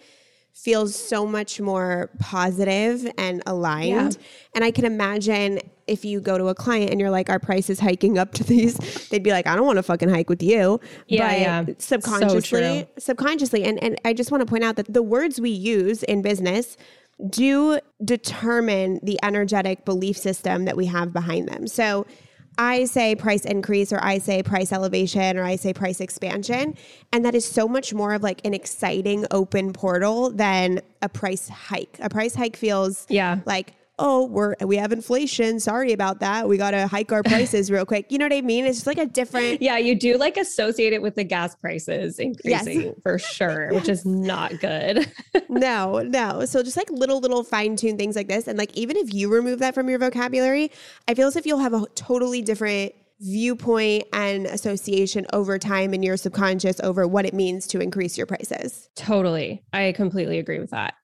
feels 0.53 0.95
so 0.95 1.27
much 1.27 1.61
more 1.61 2.11
positive 2.19 3.11
and 3.17 3.43
aligned. 3.47 4.15
Yeah. 4.15 4.23
And 4.55 4.65
I 4.65 4.71
can 4.71 4.85
imagine 4.85 5.61
if 5.87 6.05
you 6.05 6.21
go 6.21 6.39
to 6.39 6.49
a 6.49 6.55
client 6.55 6.91
and 6.91 7.01
you're 7.01 7.11
like, 7.11 7.31
our 7.31 7.39
price 7.39 7.69
is 7.71 7.81
hiking 7.81 8.19
up 8.19 8.33
to 8.35 8.45
these, 8.45 8.77
they'd 9.09 9.23
be 9.23 9.33
like, 9.33 9.47
I 9.47 9.57
don't 9.57 9.67
want 9.67 9.79
to 9.79 9.83
fucking 9.83 10.09
hike 10.09 10.29
with 10.29 10.43
you. 10.43 10.81
Yeah, 11.09 11.29
but 11.29 11.41
yeah. 11.41 11.75
subconsciously, 11.79 12.81
so 12.81 12.89
subconsciously. 12.99 13.65
And 13.65 13.83
and 13.83 14.01
I 14.05 14.13
just 14.13 14.31
want 14.31 14.43
to 14.43 14.47
point 14.47 14.65
out 14.65 14.77
that 14.77 14.93
the 14.93 15.03
words 15.03 15.41
we 15.41 15.51
use 15.51 16.03
in 16.05 16.23
business 16.23 16.77
do 17.29 17.81
determine 18.05 19.01
the 19.03 19.19
energetic 19.23 19.85
belief 19.85 20.17
system 20.17 20.65
that 20.65 20.77
we 20.77 20.87
have 20.87 21.13
behind 21.13 21.49
them. 21.49 21.67
So 21.67 22.07
I 22.61 22.85
say 22.85 23.15
price 23.15 23.47
increase 23.47 23.91
or 23.91 24.05
I 24.05 24.19
say 24.19 24.43
price 24.43 24.71
elevation 24.71 25.39
or 25.39 25.45
I 25.45 25.57
say 25.57 25.73
price 25.73 25.99
expansion. 25.99 26.77
And 27.11 27.25
that 27.25 27.35
is 27.35 27.47
so 27.47 27.67
much 27.67 27.95
more 27.95 28.13
of 28.13 28.23
like 28.23 28.45
an 28.45 28.53
exciting 28.53 29.25
open 29.31 29.73
portal 29.73 30.31
than 30.31 30.83
a 31.01 31.09
price 31.09 31.49
hike. 31.49 31.97
A 32.01 32.11
price 32.11 32.35
hike 32.35 32.57
feels 32.57 33.07
yeah. 33.09 33.39
like 33.47 33.73
oh, 34.01 34.25
we're 34.27 34.57
we 34.63 34.77
have 34.77 34.91
inflation. 34.91 35.61
Sorry 35.61 35.93
about 35.93 36.19
that. 36.21 36.49
We 36.49 36.57
got 36.57 36.73
to 36.73 36.87
hike 36.87 37.13
our 37.13 37.23
prices 37.23 37.71
real 37.71 37.85
quick. 37.85 38.11
You 38.11 38.19
know 38.19 38.25
what 38.25 38.33
I 38.33 38.41
mean? 38.41 38.65
It's 38.65 38.79
just 38.79 38.87
like 38.87 38.99
a 38.99 39.07
different. 39.07 39.63
Yeah, 39.63 39.77
you 39.77 39.95
do 39.95 40.17
like 40.17 40.37
associate 40.37 40.93
it 40.93 41.03
with 41.03 41.15
the 41.15 41.25
gas 41.25 41.55
prices 41.55 42.19
increasing 42.19 42.81
yes. 42.83 42.95
for 43.03 43.19
sure, 43.19 43.71
yes. 43.71 43.75
which 43.81 43.89
is 43.89 44.05
not 44.05 44.59
good. 44.59 45.13
no, 45.49 46.01
no. 46.01 46.45
So 46.47 46.63
just 46.63 46.77
like 46.77 46.91
little 46.91 47.21
little 47.21 47.45
fine 47.45 47.77
tuned 47.77 47.99
things 47.99 48.17
like 48.17 48.27
this, 48.29 48.49
and 48.49 48.59
like 48.59 48.75
even 48.75 48.97
if 48.97 49.13
you 49.15 49.33
remove 49.33 49.61
that 49.61 49.75
from 49.75 49.89
your 49.89 49.99
vocabulary, 49.99 50.73
I 51.07 51.15
feel 51.15 51.29
as 51.29 51.37
if 51.37 51.47
you'll 51.47 51.59
have 51.59 51.75
a 51.75 51.87
totally 51.95 52.43
different 52.43 52.95
viewpoint 53.21 54.05
and 54.15 54.47
association 54.47 55.27
over 55.35 55.59
time 55.59 55.93
in 55.93 56.03
your 56.03 56.17
subconscious 56.17 56.81
over 56.81 57.07
what 57.07 57.27
it 57.27 57.35
means 57.35 57.67
to 57.67 57.79
increase 57.79 58.17
your 58.17 58.27
prices. 58.27 58.89
Totally. 58.97 59.63
I 59.75 59.93
completely 59.93 60.39
agree 60.39 60.59
with 60.59 60.71
that. 60.71 60.95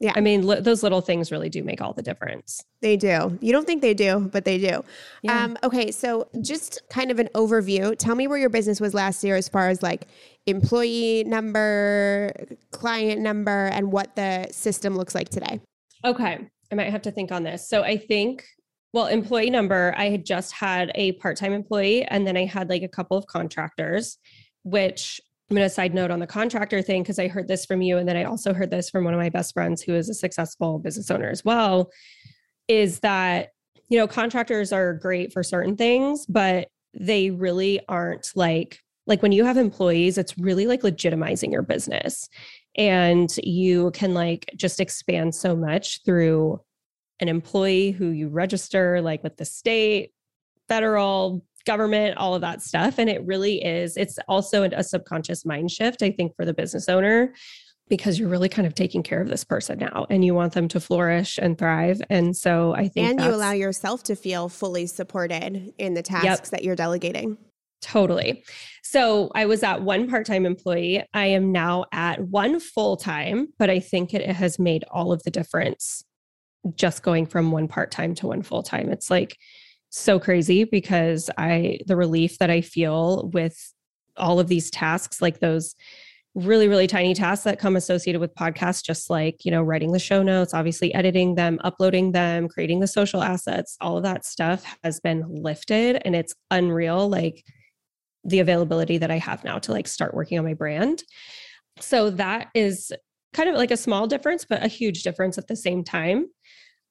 Yeah. 0.00 0.12
I 0.14 0.20
mean, 0.20 0.46
li- 0.46 0.60
those 0.60 0.82
little 0.82 1.00
things 1.00 1.32
really 1.32 1.48
do 1.48 1.62
make 1.64 1.80
all 1.80 1.92
the 1.92 2.02
difference. 2.02 2.62
They 2.82 2.96
do. 2.96 3.38
You 3.40 3.52
don't 3.52 3.66
think 3.66 3.80
they 3.82 3.94
do, 3.94 4.28
but 4.32 4.44
they 4.44 4.58
do. 4.58 4.84
Yeah. 5.22 5.44
Um, 5.44 5.58
okay. 5.62 5.90
So, 5.90 6.28
just 6.42 6.82
kind 6.90 7.10
of 7.10 7.18
an 7.18 7.28
overview. 7.34 7.96
Tell 7.98 8.14
me 8.14 8.26
where 8.26 8.38
your 8.38 8.50
business 8.50 8.80
was 8.80 8.92
last 8.94 9.24
year 9.24 9.36
as 9.36 9.48
far 9.48 9.68
as 9.68 9.82
like 9.82 10.06
employee 10.46 11.24
number, 11.24 12.32
client 12.72 13.22
number, 13.22 13.66
and 13.72 13.90
what 13.90 14.14
the 14.16 14.46
system 14.50 14.96
looks 14.96 15.14
like 15.14 15.30
today. 15.30 15.60
Okay. 16.04 16.46
I 16.70 16.74
might 16.74 16.90
have 16.90 17.02
to 17.02 17.10
think 17.10 17.32
on 17.32 17.42
this. 17.42 17.68
So, 17.68 17.82
I 17.82 17.96
think, 17.96 18.44
well, 18.92 19.06
employee 19.06 19.50
number, 19.50 19.94
I 19.96 20.10
had 20.10 20.26
just 20.26 20.52
had 20.52 20.92
a 20.94 21.12
part 21.12 21.38
time 21.38 21.52
employee 21.52 22.04
and 22.04 22.26
then 22.26 22.36
I 22.36 22.44
had 22.44 22.68
like 22.68 22.82
a 22.82 22.88
couple 22.88 23.16
of 23.16 23.26
contractors, 23.26 24.18
which 24.62 25.20
I'm 25.48 25.56
going 25.56 25.64
to 25.66 25.72
side 25.72 25.94
note 25.94 26.10
on 26.10 26.18
the 26.18 26.26
contractor 26.26 26.82
thing 26.82 27.02
because 27.02 27.20
I 27.20 27.28
heard 27.28 27.46
this 27.46 27.64
from 27.64 27.80
you. 27.80 27.98
And 27.98 28.08
then 28.08 28.16
I 28.16 28.24
also 28.24 28.52
heard 28.52 28.70
this 28.70 28.90
from 28.90 29.04
one 29.04 29.14
of 29.14 29.20
my 29.20 29.28
best 29.28 29.54
friends 29.54 29.80
who 29.80 29.94
is 29.94 30.08
a 30.08 30.14
successful 30.14 30.80
business 30.80 31.10
owner 31.10 31.30
as 31.30 31.44
well 31.44 31.90
is 32.66 32.98
that, 33.00 33.50
you 33.88 33.96
know, 33.96 34.08
contractors 34.08 34.72
are 34.72 34.94
great 34.94 35.32
for 35.32 35.44
certain 35.44 35.76
things, 35.76 36.26
but 36.26 36.68
they 36.94 37.30
really 37.30 37.80
aren't 37.88 38.32
like, 38.34 38.80
like 39.06 39.22
when 39.22 39.30
you 39.30 39.44
have 39.44 39.56
employees, 39.56 40.18
it's 40.18 40.36
really 40.36 40.66
like 40.66 40.82
legitimizing 40.82 41.52
your 41.52 41.62
business. 41.62 42.28
And 42.76 43.32
you 43.44 43.92
can 43.92 44.14
like 44.14 44.50
just 44.56 44.80
expand 44.80 45.32
so 45.32 45.54
much 45.54 46.02
through 46.04 46.60
an 47.20 47.28
employee 47.28 47.92
who 47.92 48.08
you 48.08 48.28
register, 48.28 49.00
like 49.00 49.22
with 49.22 49.36
the 49.36 49.44
state, 49.44 50.12
federal, 50.68 51.44
government, 51.66 52.16
all 52.16 52.34
of 52.34 52.40
that 52.40 52.62
stuff. 52.62 52.98
And 52.98 53.10
it 53.10 53.24
really 53.26 53.62
is, 53.62 53.96
it's 53.96 54.18
also 54.28 54.62
a 54.62 54.82
subconscious 54.82 55.44
mind 55.44 55.70
shift, 55.70 56.02
I 56.02 56.10
think, 56.10 56.34
for 56.36 56.44
the 56.44 56.54
business 56.54 56.88
owner, 56.88 57.34
because 57.88 58.18
you're 58.18 58.28
really 58.28 58.48
kind 58.48 58.66
of 58.66 58.74
taking 58.74 59.02
care 59.02 59.20
of 59.20 59.28
this 59.28 59.44
person 59.44 59.78
now 59.78 60.06
and 60.08 60.24
you 60.24 60.34
want 60.34 60.54
them 60.54 60.68
to 60.68 60.80
flourish 60.80 61.38
and 61.38 61.58
thrive. 61.58 62.00
And 62.08 62.36
so 62.36 62.74
I 62.74 62.88
think, 62.88 63.10
and 63.10 63.20
you 63.20 63.34
allow 63.34 63.52
yourself 63.52 64.02
to 64.04 64.16
feel 64.16 64.48
fully 64.48 64.86
supported 64.86 65.72
in 65.78 65.94
the 65.94 66.02
tasks 66.02 66.24
yep. 66.24 66.44
that 66.46 66.64
you're 66.64 66.76
delegating. 66.76 67.36
Totally. 67.82 68.42
So 68.82 69.30
I 69.34 69.46
was 69.46 69.62
at 69.62 69.82
one 69.82 70.08
part 70.08 70.26
time 70.26 70.46
employee. 70.46 71.04
I 71.14 71.26
am 71.26 71.52
now 71.52 71.84
at 71.92 72.20
one 72.20 72.58
full 72.58 72.96
time, 72.96 73.48
but 73.58 73.70
I 73.70 73.80
think 73.80 74.14
it 74.14 74.26
has 74.28 74.58
made 74.58 74.84
all 74.90 75.12
of 75.12 75.22
the 75.22 75.30
difference 75.30 76.02
just 76.74 77.02
going 77.02 77.26
from 77.26 77.52
one 77.52 77.68
part 77.68 77.92
time 77.92 78.14
to 78.16 78.26
one 78.26 78.42
full 78.42 78.62
time. 78.62 78.90
It's 78.90 79.10
like 79.10 79.36
so 79.96 80.18
crazy 80.18 80.64
because 80.64 81.30
I, 81.38 81.80
the 81.86 81.96
relief 81.96 82.38
that 82.38 82.50
I 82.50 82.60
feel 82.60 83.30
with 83.32 83.72
all 84.16 84.40
of 84.40 84.48
these 84.48 84.70
tasks, 84.70 85.20
like 85.22 85.40
those 85.40 85.74
really, 86.34 86.68
really 86.68 86.86
tiny 86.86 87.14
tasks 87.14 87.44
that 87.44 87.58
come 87.58 87.76
associated 87.76 88.20
with 88.20 88.34
podcasts, 88.34 88.84
just 88.84 89.08
like, 89.08 89.44
you 89.44 89.50
know, 89.50 89.62
writing 89.62 89.92
the 89.92 89.98
show 89.98 90.22
notes, 90.22 90.52
obviously 90.52 90.92
editing 90.92 91.34
them, 91.34 91.58
uploading 91.64 92.12
them, 92.12 92.46
creating 92.46 92.80
the 92.80 92.86
social 92.86 93.22
assets, 93.22 93.76
all 93.80 93.96
of 93.96 94.02
that 94.02 94.26
stuff 94.26 94.76
has 94.84 95.00
been 95.00 95.24
lifted 95.26 96.02
and 96.04 96.14
it's 96.14 96.34
unreal. 96.50 97.08
Like 97.08 97.42
the 98.22 98.40
availability 98.40 98.98
that 98.98 99.10
I 99.10 99.18
have 99.18 99.44
now 99.44 99.58
to 99.60 99.72
like 99.72 99.88
start 99.88 100.14
working 100.14 100.38
on 100.38 100.44
my 100.44 100.54
brand. 100.54 101.04
So 101.80 102.10
that 102.10 102.48
is 102.54 102.92
kind 103.32 103.48
of 103.48 103.56
like 103.56 103.70
a 103.70 103.76
small 103.76 104.06
difference, 104.06 104.44
but 104.44 104.62
a 104.62 104.68
huge 104.68 105.02
difference 105.04 105.38
at 105.38 105.46
the 105.46 105.56
same 105.56 105.84
time. 105.84 106.26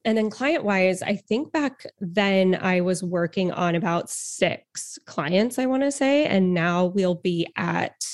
And 0.06 0.18
then 0.18 0.30
client 0.30 0.64
wise, 0.64 1.02
I 1.02 1.16
think 1.16 1.52
back 1.52 1.86
then 2.00 2.58
I 2.62 2.82
was 2.82 3.04
working 3.04 3.52
on 3.52 3.76
about 3.76 4.10
six 4.10 5.00
clients, 5.06 5.58
I 5.58 5.66
want 5.66 5.82
to 5.84 5.92
say. 5.92 6.26
And 6.26 6.54
now 6.54 6.86
we'll 6.86 7.16
be 7.16 7.48
at 7.58 8.06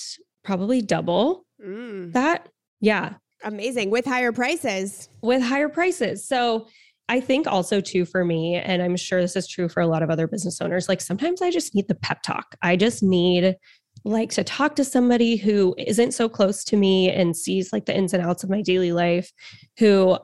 probably 0.44 0.82
double 0.82 1.46
mm. 1.64 2.12
that. 2.14 2.48
Yeah. 2.80 3.16
Amazing. 3.44 3.90
With 3.90 4.06
higher 4.06 4.32
prices. 4.32 5.10
With 5.22 5.42
higher 5.42 5.70
prices. 5.70 6.26
So 6.28 6.68
I 7.10 7.20
think 7.20 7.46
also 7.46 7.82
too 7.82 8.06
for 8.06 8.24
me, 8.24 8.56
and 8.56 8.82
I'm 8.82 8.96
sure 8.96 9.20
this 9.20 9.36
is 9.36 9.48
true 9.48 9.68
for 9.68 9.82
a 9.82 9.88
lot 9.88 10.02
of 10.02 10.10
other 10.10 10.28
business 10.28 10.62
owners, 10.62 10.88
like 10.88 11.02
sometimes 11.02 11.42
I 11.42 11.52
just 11.52 11.76
need 11.76 11.90
the 11.90 11.96
pep 11.96 12.24
talk. 12.24 12.56
I 12.62 12.78
just 12.78 13.04
need 13.04 13.58
like 14.06 14.30
to 14.32 14.44
talk 14.44 14.76
to 14.78 14.86
somebody 14.86 15.36
who 15.36 15.76
isn't 15.78 16.14
so 16.14 16.30
close 16.30 16.64
to 16.64 16.78
me 16.78 17.12
and 17.12 17.36
sees 17.36 17.74
like 17.74 17.86
the 17.86 17.96
ins 17.96 18.14
and 18.14 18.24
outs 18.24 18.44
of 18.44 18.50
my 18.50 18.62
daily 18.62 18.94
life, 18.94 19.32
who 19.78 20.18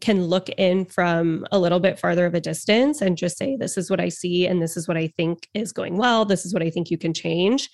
can 0.00 0.24
look 0.24 0.48
in 0.50 0.84
from 0.84 1.46
a 1.52 1.58
little 1.58 1.80
bit 1.80 1.98
farther 1.98 2.26
of 2.26 2.34
a 2.34 2.40
distance 2.40 3.00
and 3.00 3.16
just 3.16 3.38
say, 3.38 3.56
This 3.56 3.76
is 3.76 3.90
what 3.90 4.00
I 4.00 4.08
see, 4.08 4.46
and 4.46 4.62
this 4.62 4.76
is 4.76 4.88
what 4.88 4.96
I 4.96 5.08
think 5.16 5.48
is 5.54 5.72
going 5.72 5.96
well. 5.96 6.24
This 6.24 6.44
is 6.44 6.52
what 6.52 6.62
I 6.62 6.70
think 6.70 6.90
you 6.90 6.98
can 6.98 7.14
change. 7.14 7.70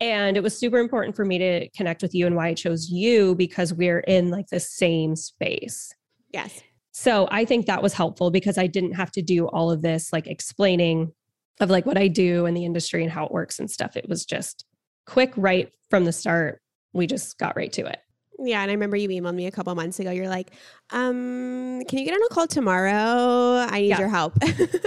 And 0.00 0.36
it 0.36 0.42
was 0.42 0.58
super 0.58 0.78
important 0.78 1.14
for 1.14 1.24
me 1.24 1.38
to 1.38 1.68
connect 1.70 2.00
with 2.00 2.14
you 2.14 2.26
and 2.26 2.34
why 2.34 2.48
I 2.48 2.54
chose 2.54 2.88
you 2.88 3.34
because 3.34 3.74
we're 3.74 4.00
in 4.00 4.30
like 4.30 4.46
the 4.48 4.60
same 4.60 5.14
space. 5.14 5.92
Yes. 6.32 6.62
So 6.92 7.28
I 7.30 7.44
think 7.44 7.66
that 7.66 7.82
was 7.82 7.92
helpful 7.92 8.30
because 8.30 8.56
I 8.56 8.66
didn't 8.66 8.94
have 8.94 9.12
to 9.12 9.22
do 9.22 9.46
all 9.48 9.70
of 9.70 9.82
this 9.82 10.12
like 10.12 10.26
explaining 10.26 11.12
of 11.60 11.68
like 11.68 11.84
what 11.84 11.98
I 11.98 12.08
do 12.08 12.46
in 12.46 12.54
the 12.54 12.64
industry 12.64 13.02
and 13.02 13.12
how 13.12 13.26
it 13.26 13.32
works 13.32 13.58
and 13.58 13.70
stuff. 13.70 13.96
It 13.96 14.08
was 14.08 14.24
just 14.24 14.64
quick 15.06 15.32
right 15.36 15.70
from 15.90 16.06
the 16.06 16.12
start. 16.12 16.62
We 16.92 17.06
just 17.06 17.38
got 17.38 17.56
right 17.56 17.72
to 17.74 17.86
it. 17.86 18.00
Yeah, 18.42 18.62
and 18.62 18.70
I 18.70 18.74
remember 18.74 18.96
you 18.96 19.08
emailed 19.08 19.34
me 19.34 19.46
a 19.46 19.50
couple 19.50 19.74
months 19.74 20.00
ago. 20.00 20.10
You're 20.10 20.28
like, 20.28 20.52
um, 20.90 21.84
can 21.84 21.98
you 21.98 22.04
get 22.04 22.14
on 22.14 22.22
a 22.22 22.34
call 22.34 22.46
tomorrow? 22.46 23.66
I 23.68 23.80
need 23.82 23.88
yeah. 23.88 23.98
your 23.98 24.08
help. 24.08 24.32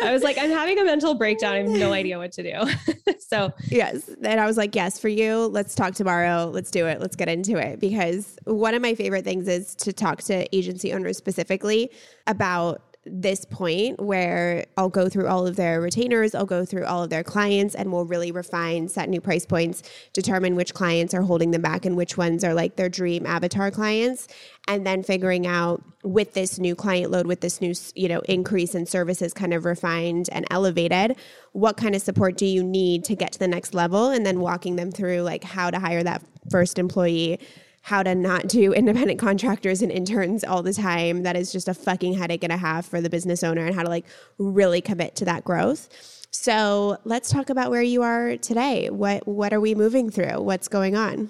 I 0.01 0.11
was 0.11 0.23
like, 0.23 0.37
I'm 0.37 0.49
having 0.49 0.79
a 0.79 0.83
mental 0.83 1.13
breakdown. 1.13 1.53
I 1.53 1.57
have 1.57 1.67
no 1.67 1.93
idea 1.93 2.17
what 2.17 2.31
to 2.33 2.43
do. 2.43 3.13
so 3.19 3.53
yes. 3.69 4.09
And 4.23 4.39
I 4.39 4.47
was 4.47 4.57
like, 4.57 4.75
yes, 4.75 4.99
for 4.99 5.07
you, 5.07 5.47
let's 5.47 5.75
talk 5.75 5.93
tomorrow. 5.93 6.49
Let's 6.51 6.71
do 6.71 6.87
it. 6.87 6.99
Let's 6.99 7.15
get 7.15 7.29
into 7.29 7.57
it. 7.57 7.79
Because 7.79 8.37
one 8.45 8.73
of 8.73 8.81
my 8.81 8.95
favorite 8.95 9.23
things 9.23 9.47
is 9.47 9.75
to 9.75 9.93
talk 9.93 10.23
to 10.23 10.55
agency 10.55 10.93
owners 10.93 11.17
specifically 11.17 11.91
about 12.27 12.92
this 13.05 13.43
point 13.43 13.99
where 13.99 14.65
I'll 14.77 14.89
go 14.89 15.09
through 15.09 15.27
all 15.27 15.45
of 15.45 15.55
their 15.55 15.81
retainers, 15.81 16.33
I'll 16.33 16.45
go 16.45 16.63
through 16.63 16.85
all 16.85 17.03
of 17.03 17.09
their 17.09 17.23
clients, 17.23 17.75
and 17.75 17.91
we'll 17.91 18.05
really 18.05 18.31
refine, 18.31 18.87
set 18.87 19.09
new 19.09 19.19
price 19.19 19.45
points, 19.45 19.83
determine 20.13 20.55
which 20.55 20.73
clients 20.73 21.13
are 21.13 21.21
holding 21.21 21.51
them 21.51 21.61
back 21.61 21.85
and 21.85 21.97
which 21.97 22.17
ones 22.17 22.43
are 22.43 22.53
like 22.53 22.75
their 22.77 22.89
dream 22.89 23.25
avatar 23.25 23.71
clients, 23.71 24.27
and 24.67 24.85
then 24.85 25.03
figuring 25.03 25.45
out 25.45 25.83
with 26.03 26.33
this 26.33 26.59
new 26.59 26.75
client 26.75 27.11
load, 27.11 27.27
with 27.27 27.41
this 27.41 27.59
new 27.59 27.73
you 27.95 28.07
know 28.07 28.21
increase 28.21 28.73
in 28.73 28.85
services 28.85 29.33
kind 29.33 29.53
of 29.53 29.65
refined 29.65 30.29
and 30.31 30.45
elevated, 30.49 31.17
what 31.51 31.75
kind 31.75 31.95
of 31.95 32.01
support 32.01 32.37
do 32.37 32.45
you 32.45 32.63
need 32.63 33.03
to 33.03 33.15
get 33.15 33.33
to 33.33 33.39
the 33.39 33.47
next 33.47 33.73
level, 33.73 34.09
and 34.11 34.25
then 34.25 34.39
walking 34.39 34.77
them 34.77 34.91
through 34.91 35.21
like 35.21 35.43
how 35.43 35.69
to 35.69 35.79
hire 35.79 36.03
that 36.03 36.23
first 36.49 36.79
employee 36.79 37.39
how 37.83 38.01
to 38.01 38.15
not 38.15 38.47
do 38.47 38.73
independent 38.73 39.19
contractors 39.19 39.81
and 39.81 39.91
interns 39.91 40.43
all 40.43 40.63
the 40.63 40.73
time. 40.73 41.23
That 41.23 41.35
is 41.35 41.51
just 41.51 41.67
a 41.67 41.73
fucking 41.73 42.13
headache 42.13 42.43
and 42.43 42.53
a 42.53 42.57
half 42.57 42.85
for 42.85 43.01
the 43.01 43.09
business 43.09 43.43
owner 43.43 43.65
and 43.65 43.75
how 43.75 43.83
to 43.83 43.89
like 43.89 44.05
really 44.37 44.79
commit 44.79 45.17
to 45.17 45.25
that 45.25 45.43
growth. 45.43 45.89
So 46.31 46.97
let's 47.03 47.29
talk 47.29 47.49
about 47.49 47.71
where 47.71 47.81
you 47.81 48.01
are 48.01 48.37
today. 48.37 48.89
What 48.89 49.27
what 49.27 49.53
are 49.53 49.59
we 49.59 49.75
moving 49.75 50.09
through? 50.09 50.41
What's 50.41 50.69
going 50.69 50.95
on? 50.95 51.29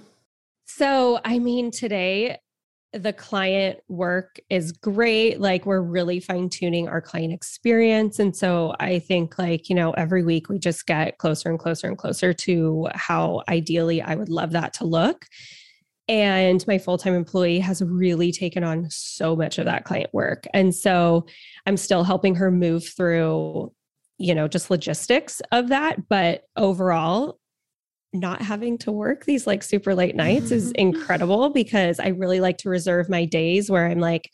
So 0.66 1.20
I 1.26 1.40
mean 1.40 1.72
today 1.72 2.38
the 2.94 3.14
client 3.14 3.80
work 3.88 4.40
is 4.52 4.72
great. 4.72 5.42
Like 5.42 5.66
we're 5.66 5.82
really 5.82 6.20
fine 6.20 6.50
tuning 6.50 6.88
our 6.88 7.02
client 7.02 7.34
experience. 7.34 8.20
And 8.20 8.36
so 8.36 8.76
I 8.80 9.00
think 9.00 9.40
like, 9.40 9.68
you 9.68 9.76
know, 9.76 9.92
every 9.94 10.24
week 10.24 10.48
we 10.50 10.60
just 10.60 10.86
get 10.86 11.18
closer 11.18 11.50
and 11.50 11.58
closer 11.58 11.88
and 11.88 11.98
closer 11.98 12.32
to 12.32 12.90
how 12.94 13.42
ideally 13.50 14.04
I 14.04 14.14
would 14.14 14.30
love 14.30 14.52
that 14.52 14.74
to 14.76 14.86
look. 14.86 15.26
And 16.08 16.66
my 16.68 16.78
full 16.78 16.98
time 16.98 17.14
employee 17.14 17.60
has 17.60 17.82
really 17.82 18.32
taken 18.32 18.64
on 18.64 18.88
so 18.90 19.36
much 19.36 19.58
of 19.58 19.66
that 19.66 19.86
client 19.86 20.14
work. 20.14 20.46
And 20.54 20.76
so 20.76 21.26
I'm 21.66 21.78
still 21.78 22.04
helping 22.04 22.36
her 22.36 22.52
move 22.52 22.86
through, 22.86 23.72
you 24.18 24.36
know, 24.36 24.48
just 24.48 24.70
logistics 24.70 25.42
of 25.52 25.70
that. 25.70 26.10
But 26.10 26.44
overall, 26.58 27.40
not 28.14 28.42
having 28.42 28.78
to 28.78 28.92
work 28.92 29.26
these 29.26 29.48
like 29.48 29.64
super 29.64 29.96
late 29.96 30.16
nights 30.16 30.52
is 30.52 30.72
incredible 30.76 31.50
because 31.50 32.00
I 32.00 32.10
really 32.10 32.40
like 32.40 32.60
to 32.60 32.70
reserve 32.70 33.10
my 33.10 33.26
days 33.26 33.72
where 33.72 33.88
I'm 33.88 34.00
like 34.00 34.30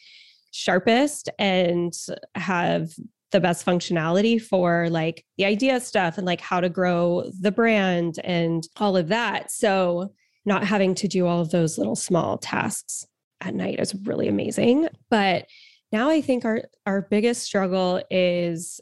sharpest 0.51 1.29
and 1.39 1.93
have 2.36 2.89
the 3.32 3.39
best 3.39 3.65
functionality 3.65 4.41
for 4.41 4.89
like 4.89 5.23
the 5.38 5.45
idea 5.45 5.79
stuff 5.79 6.17
and 6.17 6.25
like 6.25 6.41
how 6.41 6.60
to 6.60 6.69
grow 6.69 7.29
the 7.39 7.51
brand 7.51 8.15
and 8.23 8.67
all 8.77 8.97
of 8.97 9.10
that. 9.10 9.51
So 9.51 10.12
not 10.49 10.65
having 10.65 10.95
to 10.95 11.07
do 11.07 11.27
all 11.27 11.39
of 11.39 11.51
those 11.51 11.77
little 11.77 11.95
small 11.95 12.38
tasks 12.38 13.05
at 13.39 13.53
night 13.53 13.79
is 13.79 13.95
really 14.03 14.27
amazing. 14.27 14.89
But 15.09 15.45
now 15.93 16.09
I 16.09 16.19
think 16.19 16.43
our 16.43 16.63
our 16.85 17.03
biggest 17.03 17.43
struggle 17.43 18.01
is 18.12 18.81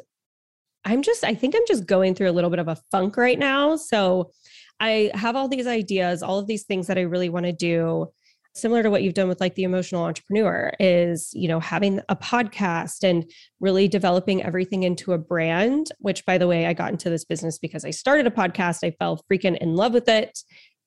I'm 0.86 1.04
just 1.04 1.24
I 1.24 1.36
think 1.36 1.54
I'm 1.56 1.68
just 1.68 1.86
going 1.86 2.16
through 2.16 2.30
a 2.30 2.32
little 2.32 2.50
bit 2.50 2.60
of 2.60 2.70
a 2.70 2.78
funk 2.90 3.18
right 3.18 3.38
now. 3.38 3.76
So 3.76 4.32
I 4.80 5.12
have 5.14 5.36
all 5.36 5.48
these 5.48 5.68
ideas, 5.68 6.24
all 6.24 6.40
of 6.40 6.48
these 6.48 6.64
things 6.64 6.88
that 6.88 6.98
I 6.98 7.02
really 7.02 7.30
want 7.30 7.46
to 7.46 7.52
do 7.52 8.08
similar 8.58 8.82
to 8.82 8.90
what 8.90 9.04
you've 9.04 9.14
done 9.14 9.28
with 9.28 9.40
like 9.40 9.54
the 9.56 9.64
emotional 9.64 10.04
entrepreneur 10.04 10.74
is 10.80 11.30
you 11.34 11.48
know 11.48 11.60
having 11.60 12.02
a 12.10 12.16
podcast 12.16 13.04
and 13.04 13.30
really 13.60 13.88
developing 13.88 14.44
everything 14.44 14.82
into 14.82 15.14
a 15.14 15.18
brand 15.18 15.92
which 16.00 16.26
by 16.26 16.40
the 16.40 16.48
way 16.48 16.66
i 16.66 16.74
got 16.74 16.92
into 16.92 17.10
this 17.10 17.24
business 17.24 17.60
because 17.60 17.86
i 17.86 17.92
started 17.92 18.26
a 18.26 18.32
podcast 18.32 18.80
i 18.84 18.90
fell 18.98 19.24
freaking 19.32 19.58
in 19.60 19.76
love 19.76 19.94
with 19.94 20.10
it 20.10 20.40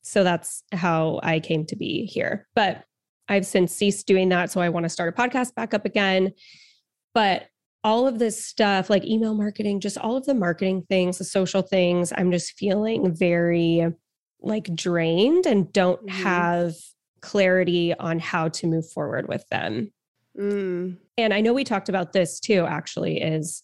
so 0.02 0.24
that's 0.24 0.62
how 0.72 1.20
I 1.22 1.40
came 1.40 1.66
to 1.66 1.76
be 1.76 2.06
here. 2.06 2.48
But 2.54 2.84
I've 3.28 3.46
since 3.46 3.72
ceased 3.72 4.06
doing 4.06 4.28
that. 4.30 4.50
So 4.50 4.60
I 4.60 4.68
want 4.68 4.84
to 4.84 4.90
start 4.90 5.14
a 5.16 5.20
podcast 5.20 5.54
back 5.54 5.72
up 5.72 5.84
again. 5.84 6.32
But 7.14 7.46
all 7.82 8.06
of 8.06 8.18
this 8.18 8.44
stuff, 8.44 8.90
like 8.90 9.04
email 9.04 9.34
marketing, 9.34 9.80
just 9.80 9.96
all 9.98 10.16
of 10.16 10.26
the 10.26 10.34
marketing 10.34 10.84
things, 10.88 11.18
the 11.18 11.24
social 11.24 11.62
things, 11.62 12.12
I'm 12.16 12.30
just 12.30 12.58
feeling 12.58 13.14
very 13.14 13.86
like 14.40 14.74
drained 14.74 15.46
and 15.46 15.72
don't 15.72 16.00
mm-hmm. 16.00 16.22
have 16.22 16.74
clarity 17.20 17.94
on 17.94 18.18
how 18.18 18.48
to 18.48 18.66
move 18.66 18.90
forward 18.90 19.28
with 19.28 19.46
them. 19.48 19.92
Mm. 20.38 20.96
And 21.16 21.34
I 21.34 21.40
know 21.40 21.52
we 21.52 21.64
talked 21.64 21.88
about 21.88 22.12
this 22.12 22.40
too, 22.40 22.66
actually, 22.66 23.20
is 23.20 23.62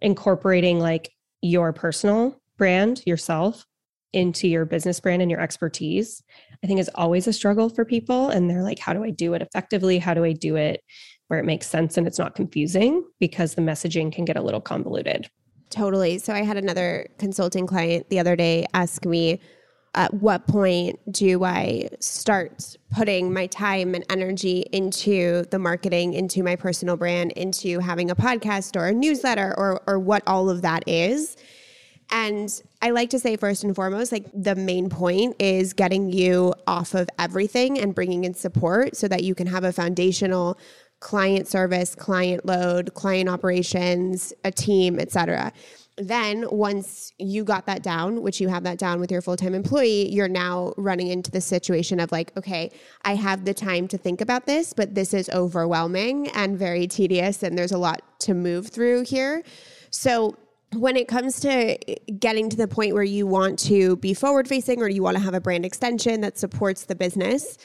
incorporating 0.00 0.78
like 0.78 1.10
your 1.40 1.72
personal 1.72 2.40
brand, 2.56 3.02
yourself, 3.06 3.64
into 4.12 4.48
your 4.48 4.64
business 4.64 5.00
brand 5.00 5.22
and 5.22 5.30
your 5.30 5.40
expertise. 5.40 6.22
I 6.62 6.66
think 6.66 6.80
is 6.80 6.90
always 6.94 7.26
a 7.26 7.32
struggle 7.32 7.68
for 7.68 7.84
people. 7.84 8.30
And 8.30 8.48
they're 8.48 8.62
like, 8.62 8.78
how 8.78 8.92
do 8.92 9.04
I 9.04 9.10
do 9.10 9.34
it 9.34 9.42
effectively? 9.42 9.98
How 9.98 10.14
do 10.14 10.24
I 10.24 10.32
do 10.32 10.56
it 10.56 10.82
where 11.28 11.38
it 11.38 11.44
makes 11.44 11.66
sense 11.66 11.96
and 11.96 12.06
it's 12.06 12.18
not 12.18 12.34
confusing? 12.34 13.04
Because 13.20 13.54
the 13.54 13.62
messaging 13.62 14.12
can 14.12 14.24
get 14.24 14.36
a 14.36 14.42
little 14.42 14.60
convoluted. 14.60 15.28
Totally. 15.70 16.18
So 16.18 16.32
I 16.32 16.42
had 16.42 16.56
another 16.56 17.08
consulting 17.18 17.66
client 17.66 18.08
the 18.08 18.18
other 18.18 18.34
day 18.34 18.66
ask 18.74 19.04
me, 19.04 19.40
at 19.94 20.12
what 20.14 20.46
point 20.46 20.98
do 21.10 21.44
I 21.44 21.88
start 21.98 22.76
putting 22.92 23.32
my 23.32 23.46
time 23.46 23.94
and 23.94 24.04
energy 24.10 24.64
into 24.72 25.44
the 25.50 25.58
marketing, 25.58 26.14
into 26.14 26.42
my 26.42 26.56
personal 26.56 26.96
brand, 26.96 27.32
into 27.32 27.80
having 27.80 28.10
a 28.10 28.16
podcast 28.16 28.76
or 28.76 28.86
a 28.86 28.92
newsletter 28.92 29.54
or, 29.56 29.82
or 29.86 29.98
what 29.98 30.22
all 30.26 30.50
of 30.50 30.62
that 30.62 30.84
is? 30.86 31.36
And 32.10 32.62
I 32.80 32.90
like 32.90 33.10
to 33.10 33.18
say, 33.18 33.36
first 33.36 33.64
and 33.64 33.74
foremost, 33.74 34.12
like 34.12 34.26
the 34.32 34.54
main 34.54 34.88
point 34.88 35.36
is 35.40 35.72
getting 35.72 36.12
you 36.12 36.54
off 36.66 36.94
of 36.94 37.08
everything 37.18 37.78
and 37.78 37.94
bringing 37.94 38.24
in 38.24 38.34
support 38.34 38.96
so 38.96 39.08
that 39.08 39.24
you 39.24 39.34
can 39.34 39.48
have 39.48 39.64
a 39.64 39.72
foundational 39.72 40.58
client 41.00 41.48
service, 41.48 41.94
client 41.94 42.46
load, 42.46 42.94
client 42.94 43.28
operations, 43.28 44.32
a 44.44 44.50
team, 44.50 44.98
etc 44.98 45.52
then 46.00 46.46
once 46.52 47.12
you 47.18 47.42
got 47.42 47.66
that 47.66 47.82
down 47.82 48.22
which 48.22 48.40
you 48.40 48.46
have 48.46 48.62
that 48.62 48.78
down 48.78 49.00
with 49.00 49.10
your 49.10 49.20
full-time 49.20 49.52
employee 49.52 50.08
you're 50.12 50.28
now 50.28 50.72
running 50.76 51.08
into 51.08 51.28
the 51.28 51.40
situation 51.40 51.98
of 51.98 52.12
like 52.12 52.30
okay 52.36 52.70
i 53.04 53.16
have 53.16 53.44
the 53.44 53.52
time 53.52 53.88
to 53.88 53.98
think 53.98 54.20
about 54.20 54.46
this 54.46 54.72
but 54.72 54.94
this 54.94 55.12
is 55.12 55.28
overwhelming 55.30 56.28
and 56.28 56.56
very 56.56 56.86
tedious 56.86 57.42
and 57.42 57.58
there's 57.58 57.72
a 57.72 57.78
lot 57.78 58.00
to 58.20 58.34
move 58.34 58.68
through 58.68 59.04
here. 59.04 59.42
So 59.90 60.36
when 60.74 60.96
it 60.96 61.08
comes 61.08 61.40
to 61.40 61.48
eh, 61.50 61.94
getting 62.18 62.50
to 62.50 62.56
the 62.56 62.68
point 62.68 62.94
where 62.94 63.02
you 63.02 63.26
want 63.26 63.58
to 63.58 63.96
be 63.96 64.14
forward 64.14 64.48
facing 64.48 64.82
or 64.82 64.88
you 64.88 65.02
want 65.02 65.16
to 65.16 65.22
have 65.22 65.34
a 65.34 65.40
brand 65.40 65.64
extension 65.64 66.20
that 66.20 66.38
supports 66.38 66.84
the 66.84 66.94
business 66.94 67.56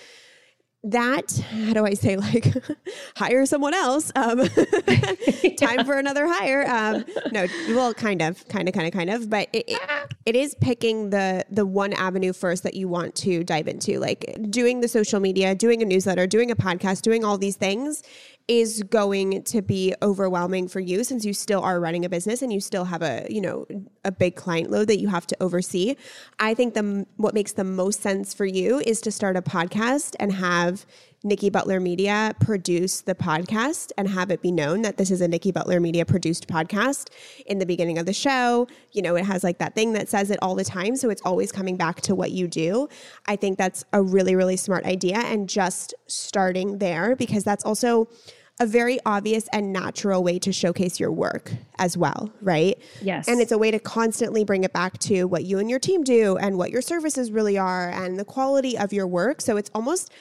that 0.83 1.31
how 1.65 1.73
do 1.73 1.85
i 1.85 1.93
say 1.93 2.17
like 2.17 2.53
hire 3.15 3.45
someone 3.45 3.73
else 3.73 4.11
um, 4.15 4.39
time 5.57 5.85
for 5.85 5.97
another 5.97 6.27
hire 6.27 6.65
um, 6.67 7.05
no 7.31 7.45
well 7.69 7.93
kind 7.93 8.21
of 8.21 8.45
kind 8.49 8.67
of 8.67 8.73
kind 8.73 8.87
of 8.87 8.93
kind 8.93 9.09
of 9.09 9.29
but 9.29 9.47
it, 9.53 9.63
it, 9.67 9.81
it 10.25 10.35
is 10.35 10.55
picking 10.55 11.09
the 11.09 11.45
the 11.49 11.65
one 11.65 11.93
avenue 11.93 12.33
first 12.33 12.63
that 12.63 12.73
you 12.73 12.87
want 12.87 13.15
to 13.15 13.43
dive 13.43 13.67
into. 13.67 13.99
Like 13.99 14.37
doing 14.49 14.81
the 14.81 14.87
social 14.87 15.19
media 15.19 15.55
doing 15.55 15.81
a 15.81 15.85
newsletter 15.85 16.27
doing 16.27 16.51
a 16.51 16.55
podcast 16.55 17.01
doing 17.01 17.23
all 17.23 17.37
these 17.37 17.57
things 17.57 18.03
is 18.47 18.83
going 18.83 19.43
to 19.43 19.61
be 19.61 19.93
overwhelming 20.01 20.67
for 20.67 20.79
you 20.79 21.03
since 21.03 21.25
you 21.25 21.33
still 21.33 21.61
are 21.61 21.79
running 21.79 22.05
a 22.05 22.09
business 22.09 22.41
and 22.41 22.51
you 22.51 22.59
still 22.59 22.85
have 22.85 23.01
a 23.01 23.25
you 23.29 23.41
know 23.41 23.65
a 24.05 24.11
big 24.11 24.35
client 24.35 24.69
load 24.69 24.87
that 24.87 24.99
you 24.99 25.07
have 25.07 25.25
to 25.27 25.35
oversee 25.41 25.95
i 26.39 26.53
think 26.53 26.73
the 26.73 27.05
what 27.17 27.33
makes 27.33 27.53
the 27.53 27.63
most 27.63 28.01
sense 28.01 28.33
for 28.33 28.45
you 28.45 28.79
is 28.85 29.01
to 29.01 29.11
start 29.11 29.35
a 29.35 29.41
podcast 29.41 30.15
and 30.19 30.33
have 30.33 30.85
Nikki 31.25 31.49
Butler 31.49 31.79
Media 31.79 32.35
produce 32.41 32.99
the 32.99 33.15
podcast 33.15 33.93
and 33.97 34.09
have 34.09 34.29
it 34.29 34.41
be 34.41 34.51
known 34.51 34.81
that 34.81 34.97
this 34.97 35.09
is 35.09 35.21
a 35.21 35.27
Nikki 35.27 35.51
Butler 35.53 35.79
Media 35.79 36.05
produced 36.05 36.49
podcast 36.49 37.09
in 37.45 37.59
the 37.59 37.65
beginning 37.65 37.97
of 37.97 38.05
the 38.05 38.13
show. 38.13 38.67
You 38.91 39.03
know, 39.03 39.15
it 39.15 39.23
has 39.23 39.41
like 39.41 39.57
that 39.59 39.73
thing 39.73 39.93
that 39.93 40.09
says 40.09 40.29
it 40.31 40.39
all 40.41 40.53
the 40.53 40.65
time. 40.65 40.97
So 40.97 41.09
it's 41.09 41.21
always 41.23 41.49
coming 41.53 41.77
back 41.77 42.01
to 42.01 42.15
what 42.15 42.31
you 42.31 42.49
do. 42.49 42.89
I 43.25 43.37
think 43.37 43.57
that's 43.57 43.85
a 43.93 44.03
really, 44.03 44.35
really 44.35 44.57
smart 44.57 44.83
idea. 44.85 45.15
And 45.15 45.47
just 45.47 45.93
starting 46.07 46.79
there, 46.79 47.15
because 47.15 47.45
that's 47.45 47.63
also 47.63 48.09
a 48.59 48.65
very 48.67 48.99
obvious 49.05 49.47
and 49.51 49.73
natural 49.73 50.23
way 50.23 50.37
to 50.39 50.53
showcase 50.53 50.99
your 50.99 51.11
work 51.11 51.51
as 51.79 51.97
well, 51.97 52.31
right? 52.41 52.79
Yes. 53.01 53.27
And 53.27 53.41
it's 53.41 53.51
a 53.51 53.57
way 53.57 53.71
to 53.71 53.79
constantly 53.79 54.43
bring 54.43 54.63
it 54.63 54.73
back 54.73 54.99
to 54.99 55.25
what 55.25 55.43
you 55.43 55.59
and 55.59 55.69
your 55.69 55.79
team 55.79 56.03
do 56.03 56.37
and 56.37 56.57
what 56.57 56.69
your 56.69 56.81
services 56.81 57.31
really 57.31 57.57
are 57.57 57.89
and 57.89 58.19
the 58.19 58.25
quality 58.25 58.77
of 58.77 58.93
your 58.93 59.07
work. 59.07 59.41
So 59.41 59.57
it's 59.57 59.71
almost 59.73 60.11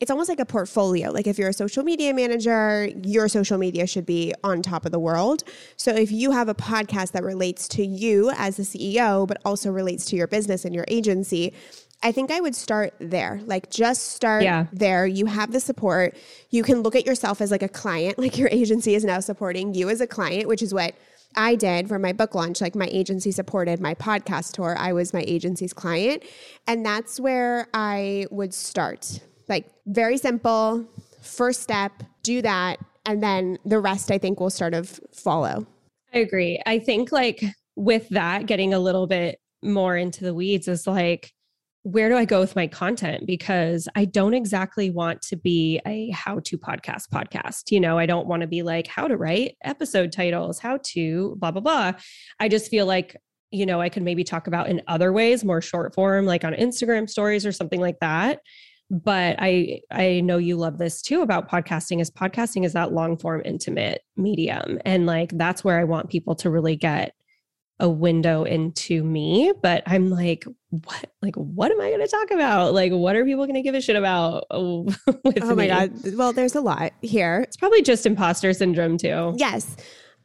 it's 0.00 0.10
almost 0.10 0.28
like 0.28 0.40
a 0.40 0.44
portfolio. 0.44 1.10
Like 1.10 1.26
if 1.26 1.38
you're 1.38 1.48
a 1.48 1.54
social 1.54 1.84
media 1.84 2.12
manager, 2.12 2.88
your 3.04 3.28
social 3.28 3.58
media 3.58 3.86
should 3.86 4.04
be 4.04 4.34
on 4.42 4.60
top 4.60 4.84
of 4.84 4.92
the 4.92 4.98
world. 4.98 5.44
So 5.76 5.94
if 5.94 6.10
you 6.10 6.32
have 6.32 6.48
a 6.48 6.54
podcast 6.54 7.12
that 7.12 7.22
relates 7.22 7.68
to 7.68 7.86
you 7.86 8.30
as 8.36 8.56
the 8.56 8.64
CEO, 8.64 9.26
but 9.26 9.40
also 9.44 9.70
relates 9.70 10.04
to 10.06 10.16
your 10.16 10.26
business 10.26 10.64
and 10.64 10.74
your 10.74 10.84
agency, 10.88 11.54
I 12.02 12.12
think 12.12 12.30
I 12.30 12.40
would 12.40 12.54
start 12.54 12.94
there. 12.98 13.40
Like 13.44 13.70
just 13.70 14.12
start 14.12 14.42
yeah. 14.42 14.66
there. 14.72 15.06
You 15.06 15.26
have 15.26 15.52
the 15.52 15.60
support. 15.60 16.16
You 16.50 16.62
can 16.62 16.82
look 16.82 16.94
at 16.94 17.06
yourself 17.06 17.40
as 17.40 17.50
like 17.50 17.62
a 17.62 17.68
client, 17.68 18.18
like 18.24 18.36
your 18.36 18.48
agency 18.48 18.94
is 18.94 19.04
now 19.04 19.20
supporting 19.20 19.74
you 19.74 19.88
as 19.88 20.00
a 20.00 20.06
client, 20.06 20.48
which 20.48 20.62
is 20.62 20.74
what 20.74 20.94
I 21.36 21.56
did 21.56 21.88
for 21.88 21.98
my 21.98 22.12
book 22.12 22.34
launch. 22.34 22.60
Like 22.60 22.74
my 22.74 22.88
agency 22.90 23.30
supported 23.30 23.80
my 23.80 23.94
podcast 23.94 24.52
tour. 24.52 24.76
I 24.78 24.92
was 24.92 25.12
my 25.12 25.24
agency's 25.26 25.72
client. 25.72 26.22
And 26.66 26.84
that's 26.84 27.18
where 27.18 27.68
I 27.74 28.26
would 28.30 28.54
start. 28.54 29.20
Like 29.48 29.66
very 29.86 30.16
simple, 30.16 30.86
first 31.22 31.62
step, 31.62 32.02
do 32.22 32.42
that. 32.42 32.78
And 33.06 33.22
then 33.22 33.58
the 33.64 33.78
rest, 33.78 34.10
I 34.10 34.18
think, 34.18 34.40
will 34.40 34.50
sort 34.50 34.74
of 34.74 35.00
follow. 35.12 35.66
I 36.12 36.18
agree. 36.18 36.62
I 36.64 36.78
think, 36.78 37.12
like, 37.12 37.42
with 37.76 38.08
that, 38.10 38.46
getting 38.46 38.72
a 38.72 38.78
little 38.78 39.06
bit 39.06 39.40
more 39.62 39.96
into 39.96 40.24
the 40.24 40.32
weeds 40.32 40.68
is 40.68 40.86
like, 40.86 41.32
where 41.84 42.08
do 42.08 42.16
I 42.16 42.24
go 42.24 42.40
with 42.40 42.56
my 42.56 42.66
content? 42.66 43.26
Because 43.26 43.88
I 43.94 44.06
don't 44.06 44.32
exactly 44.32 44.90
want 44.90 45.20
to 45.22 45.36
be 45.36 45.80
a 45.86 46.08
how 46.10 46.40
to 46.40 46.56
podcast 46.56 47.10
podcast. 47.12 47.70
You 47.70 47.78
know, 47.78 47.98
I 47.98 48.06
don't 48.06 48.26
want 48.26 48.40
to 48.40 48.46
be 48.46 48.62
like 48.62 48.86
how 48.86 49.06
to 49.06 49.18
write 49.18 49.56
episode 49.62 50.10
titles, 50.10 50.58
how 50.58 50.78
to 50.82 51.36
blah, 51.36 51.50
blah, 51.50 51.60
blah. 51.60 51.92
I 52.40 52.48
just 52.48 52.70
feel 52.70 52.86
like, 52.86 53.16
you 53.50 53.66
know, 53.66 53.82
I 53.82 53.90
could 53.90 54.02
maybe 54.02 54.24
talk 54.24 54.46
about 54.46 54.70
in 54.70 54.80
other 54.88 55.12
ways, 55.12 55.44
more 55.44 55.60
short 55.60 55.94
form, 55.94 56.24
like 56.24 56.42
on 56.42 56.54
Instagram 56.54 57.08
stories 57.08 57.44
or 57.44 57.52
something 57.52 57.80
like 57.80 58.00
that 58.00 58.40
but 58.90 59.34
i 59.38 59.80
i 59.90 60.20
know 60.20 60.36
you 60.36 60.56
love 60.56 60.76
this 60.76 61.00
too 61.00 61.22
about 61.22 61.50
podcasting 61.50 62.02
is 62.02 62.10
podcasting 62.10 62.66
is 62.66 62.74
that 62.74 62.92
long 62.92 63.16
form 63.16 63.40
intimate 63.44 64.02
medium 64.16 64.78
and 64.84 65.06
like 65.06 65.30
that's 65.38 65.64
where 65.64 65.78
i 65.78 65.84
want 65.84 66.10
people 66.10 66.34
to 66.34 66.50
really 66.50 66.76
get 66.76 67.14
a 67.80 67.88
window 67.88 68.44
into 68.44 69.02
me 69.02 69.52
but 69.62 69.82
i'm 69.86 70.10
like 70.10 70.44
what? 70.82 71.10
Like 71.22 71.36
what 71.36 71.70
am 71.70 71.80
i 71.80 71.88
going 71.88 72.00
to 72.00 72.08
talk 72.08 72.30
about? 72.30 72.74
Like 72.74 72.92
what 72.92 73.16
are 73.16 73.24
people 73.24 73.44
going 73.44 73.54
to 73.54 73.62
give 73.62 73.74
a 73.74 73.80
shit 73.80 73.96
about 73.96 74.46
uh, 74.50 74.56
oh 74.58 74.92
my 75.34 75.54
me? 75.54 75.66
god. 75.68 75.92
Well 76.14 76.32
there's 76.32 76.54
a 76.54 76.60
lot 76.60 76.92
here. 77.02 77.40
It's 77.40 77.56
probably 77.56 77.82
just 77.82 78.06
imposter 78.06 78.52
syndrome 78.52 78.98
too. 78.98 79.34
Yes. 79.36 79.76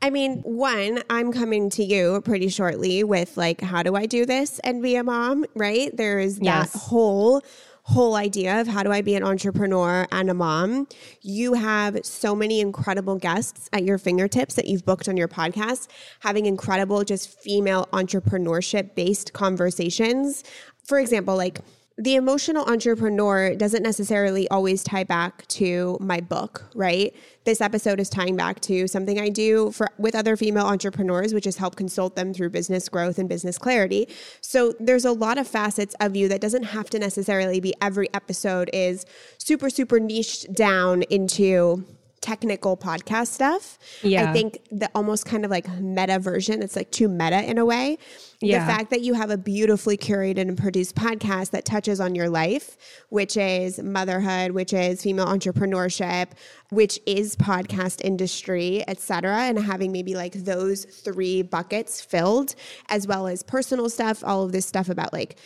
I 0.01 0.09
mean, 0.11 0.39
one, 0.43 1.03
I'm 1.09 1.33
coming 1.33 1.69
to 1.71 1.83
you 1.83 2.21
pretty 2.21 2.47
shortly 2.47 3.03
with 3.03 3.35
like, 3.35 3.59
how 3.59 3.83
do 3.83 3.97
I 3.97 4.05
do 4.05 4.25
this 4.25 4.57
and 4.59 4.81
be 4.81 4.95
a 4.95 5.03
mom, 5.03 5.45
right? 5.55 5.95
There 5.95 6.19
is 6.19 6.37
that 6.37 6.45
yes. 6.45 6.73
whole 6.73 7.41
whole 7.89 8.15
idea 8.15 8.61
of 8.61 8.67
how 8.67 8.83
do 8.83 8.91
I 8.91 9.01
be 9.01 9.15
an 9.15 9.23
entrepreneur 9.23 10.07
and 10.11 10.29
a 10.29 10.33
mom, 10.33 10.87
you 11.21 11.53
have 11.53 12.05
so 12.05 12.35
many 12.35 12.59
incredible 12.59 13.15
guests 13.15 13.67
at 13.73 13.83
your 13.83 13.97
fingertips 13.97 14.53
that 14.55 14.67
you've 14.67 14.85
booked 14.85 15.09
on 15.09 15.17
your 15.17 15.27
podcast, 15.27 15.87
having 16.19 16.45
incredible 16.45 17.03
just 17.03 17.39
female 17.39 17.87
entrepreneurship 17.91 18.93
based 18.93 19.33
conversations. 19.33 20.43
For 20.83 20.99
example, 20.99 21.35
like 21.35 21.61
the 21.99 22.15
emotional 22.15 22.63
entrepreneur 22.63 23.53
doesn't 23.55 23.83
necessarily 23.83 24.47
always 24.47 24.83
tie 24.83 25.03
back 25.03 25.45
to 25.47 25.97
my 25.99 26.21
book, 26.21 26.63
right? 26.73 27.13
This 27.43 27.59
episode 27.59 27.99
is 27.99 28.09
tying 28.09 28.37
back 28.37 28.61
to 28.61 28.87
something 28.87 29.19
I 29.19 29.27
do 29.27 29.71
for 29.71 29.89
with 29.97 30.15
other 30.15 30.37
female 30.37 30.65
entrepreneurs, 30.65 31.33
which 31.33 31.45
is 31.45 31.57
help 31.57 31.75
consult 31.75 32.15
them 32.15 32.33
through 32.33 32.51
business 32.51 32.87
growth 32.87 33.19
and 33.19 33.27
business 33.27 33.57
clarity. 33.57 34.07
So 34.39 34.73
there's 34.79 35.03
a 35.03 35.11
lot 35.11 35.37
of 35.37 35.45
facets 35.45 35.93
of 35.99 36.15
you 36.15 36.29
that 36.29 36.39
doesn't 36.39 36.63
have 36.63 36.89
to 36.91 36.99
necessarily 36.99 37.59
be 37.59 37.73
every 37.81 38.07
episode 38.13 38.69
is 38.71 39.05
super 39.37 39.69
super 39.69 39.99
niched 39.99 40.53
down 40.53 41.01
into 41.03 41.83
technical 42.21 42.77
podcast 42.77 43.27
stuff. 43.27 43.77
Yeah. 44.01 44.29
I 44.29 44.33
think 44.33 44.59
the 44.71 44.89
almost 44.93 45.25
kind 45.25 45.45
of 45.45 45.51
like 45.51 45.67
meta 45.79 46.19
version, 46.19 46.61
it's 46.61 46.75
like 46.75 46.91
too 46.91 47.07
meta 47.07 47.43
in 47.43 47.57
a 47.57 47.65
way. 47.65 47.97
Yeah. 48.41 48.65
The 48.65 48.71
fact 48.71 48.89
that 48.91 49.01
you 49.01 49.13
have 49.13 49.29
a 49.29 49.37
beautifully 49.37 49.97
curated 49.97 50.41
and 50.41 50.57
produced 50.57 50.95
podcast 50.95 51.51
that 51.51 51.65
touches 51.65 51.99
on 51.99 52.15
your 52.15 52.29
life, 52.29 52.77
which 53.09 53.35
is 53.35 53.79
motherhood, 53.79 54.51
which 54.51 54.71
is 54.73 55.03
female 55.03 55.25
entrepreneurship, 55.25 56.29
which 56.69 56.99
is 57.05 57.35
podcast 57.35 58.01
industry, 58.03 58.83
etc., 58.87 59.43
and 59.43 59.59
having 59.59 59.91
maybe 59.91 60.15
like 60.15 60.33
those 60.33 60.85
three 60.85 61.41
buckets 61.41 62.01
filled, 62.01 62.55
as 62.89 63.07
well 63.07 63.27
as 63.27 63.43
personal 63.43 63.89
stuff, 63.89 64.23
all 64.23 64.43
of 64.43 64.51
this 64.51 64.65
stuff 64.65 64.89
about 64.89 65.11
like 65.11 65.37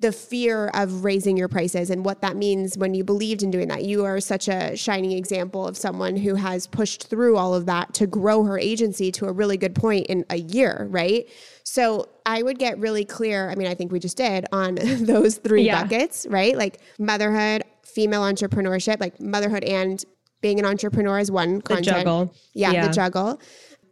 the 0.00 0.12
fear 0.12 0.68
of 0.72 1.04
raising 1.04 1.36
your 1.36 1.48
prices 1.48 1.90
and 1.90 2.04
what 2.04 2.22
that 2.22 2.34
means 2.34 2.78
when 2.78 2.94
you 2.94 3.04
believed 3.04 3.42
in 3.42 3.50
doing 3.50 3.68
that. 3.68 3.84
You 3.84 4.04
are 4.06 4.18
such 4.20 4.48
a 4.48 4.74
shining 4.76 5.12
example 5.12 5.66
of 5.66 5.76
someone 5.76 6.16
who 6.16 6.34
has 6.36 6.66
pushed 6.66 7.08
through 7.08 7.36
all 7.36 7.54
of 7.54 7.66
that 7.66 7.92
to 7.94 8.06
grow 8.06 8.44
her 8.44 8.58
agency 8.58 9.12
to 9.12 9.26
a 9.26 9.32
really 9.32 9.58
good 9.58 9.74
point 9.74 10.06
in 10.06 10.24
a 10.30 10.36
year, 10.38 10.86
right? 10.90 11.28
So 11.64 12.08
I 12.24 12.42
would 12.42 12.58
get 12.58 12.78
really 12.78 13.04
clear. 13.04 13.50
I 13.50 13.54
mean, 13.56 13.68
I 13.68 13.74
think 13.74 13.92
we 13.92 13.98
just 14.00 14.16
did 14.16 14.46
on 14.52 14.74
those 15.02 15.36
three 15.36 15.64
Yeah. 15.64 15.82
buckets, 15.82 16.26
right? 16.30 16.56
Like 16.56 16.80
motherhood, 16.98 17.62
female 17.84 18.22
entrepreneurship, 18.22 19.00
like 19.00 19.20
motherhood 19.20 19.64
and 19.64 20.02
being 20.40 20.58
an 20.58 20.64
entrepreneur 20.64 21.18
is 21.18 21.30
one 21.30 21.56
The 21.56 21.62
content. 21.62 21.84
juggle. 21.84 22.34
Yeah, 22.54 22.72
Yeah. 22.72 22.86
the 22.86 22.92
juggle. 22.94 23.40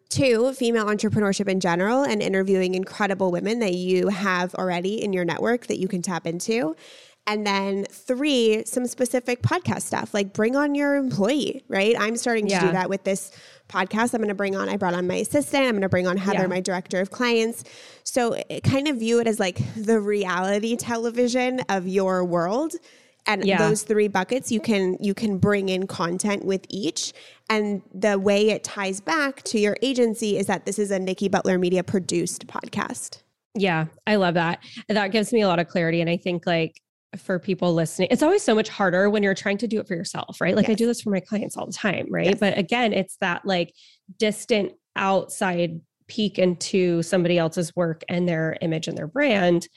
Two, 0.09 0.53
female 0.55 0.87
entrepreneurship 0.87 1.49
in 1.49 1.61
general 1.61 2.03
and 2.03 2.23
interviewing 2.23 2.75
incredible 2.75 3.31
women 3.31 3.59
that 3.59 3.75
you 3.75 4.09
have 4.09 4.55
already 4.55 5.03
in 5.03 5.13
your 5.13 5.25
network 5.25 5.67
that 5.67 5.79
you 5.79 5.87
can 5.87 6.01
tap 6.01 6.27
into. 6.27 6.75
And 7.27 7.47
then 7.47 7.85
three, 7.91 8.63
some 8.65 8.87
specific 8.87 9.43
podcast 9.43 9.83
stuff 9.83 10.15
like 10.15 10.33
bring 10.33 10.57
on 10.57 10.75
your 10.75 10.97
employee, 10.97 11.63
right? 11.69 11.95
I'm 11.99 12.17
starting 12.17 12.47
to 12.47 12.59
do 12.59 12.73
that 12.73 12.89
with 12.89 13.05
this 13.05 13.31
podcast. 13.69 14.15
I'm 14.15 14.21
going 14.21 14.29
to 14.29 14.35
bring 14.35 14.57
on, 14.57 14.71
I 14.71 14.79
brought 14.79 14.95
on 14.95 15.07
my 15.07 15.17
assistant. 15.17 15.65
I'm 15.65 15.73
going 15.73 15.83
to 15.83 15.91
bring 15.91 16.07
on 16.07 16.17
Heather, 16.17 16.39
Yeah. 16.41 16.47
my 16.47 16.61
director 16.61 17.03
of 17.03 17.11
clients. 17.11 17.65
So 18.03 18.33
it 18.49 18.63
kind 18.63 18.89
of 18.89 18.97
view 18.97 19.21
it 19.21 19.27
as 19.27 19.39
like 19.39 19.61
the 19.77 20.01
reality 20.01 20.75
television 20.77 21.61
of 21.69 21.87
your 21.87 22.25
world 22.25 22.73
and 23.29 23.45
Yeah. 23.45 23.59
those 23.59 23.83
three 23.85 24.09
buckets 24.09 24.51
you 24.51 24.59
can 24.59 24.97
you 25.01 25.15
can 25.15 25.39
bring 25.39 25.69
in 25.69 25.87
content 25.87 26.45
with 26.45 26.65
each 26.69 27.13
and 27.49 27.83
the 27.95 28.19
way 28.19 28.51
it 28.51 28.65
ties 28.65 29.01
back 29.01 29.43
to 29.45 29.61
your 29.61 29.77
agency 29.83 30.37
is 30.37 30.47
that 30.47 30.67
this 30.67 30.79
is 30.79 30.91
a 30.91 30.99
Nikki 30.99 31.29
Butler 31.29 31.59
Media 31.59 31.85
produced 31.85 32.47
podcast. 32.47 33.23
Yeah, 33.55 33.87
I 34.07 34.17
love 34.17 34.35
that. 34.35 34.61
That 34.89 35.09
gives 35.13 35.33
me 35.33 35.41
a 35.43 35.49
lot 35.49 35.59
of 35.59 35.69
clarity. 35.69 36.01
And 36.01 36.11
I 36.11 36.17
think 36.17 36.47
like 36.47 36.81
for 37.17 37.39
people 37.39 37.73
listening, 37.73 38.09
it's 38.11 38.23
always 38.23 38.43
so 38.43 38.55
much 38.55 38.69
harder 38.69 39.09
when 39.09 39.23
you're 39.23 39.35
trying 39.35 39.57
to 39.59 39.67
do 39.67 39.81
it 39.81 39.89
for 39.89 39.95
yourself, 39.95 40.41
right? 40.41 40.55
Like 40.55 40.69
I 40.69 40.75
do 40.75 40.87
this 40.87 41.01
for 41.01 41.11
my 41.11 41.21
clients 41.21 41.57
all 41.57 41.67
the 41.67 41.73
time, 41.73 42.07
right? 42.11 42.27
Yes. 42.27 42.39
But 42.39 42.59
again, 42.59 42.93
it's 42.93 43.17
that 43.23 43.47
like 43.47 43.73
distant 44.19 44.73
outside 44.95 45.81
peek 46.07 46.39
into 46.39 47.03
somebody 47.03 47.39
else's 47.39 47.75
work 47.75 48.03
and 48.09 48.29
their 48.29 48.57
image 48.61 48.89
and 48.89 48.97
their 48.97 49.07
brand. 49.07 49.69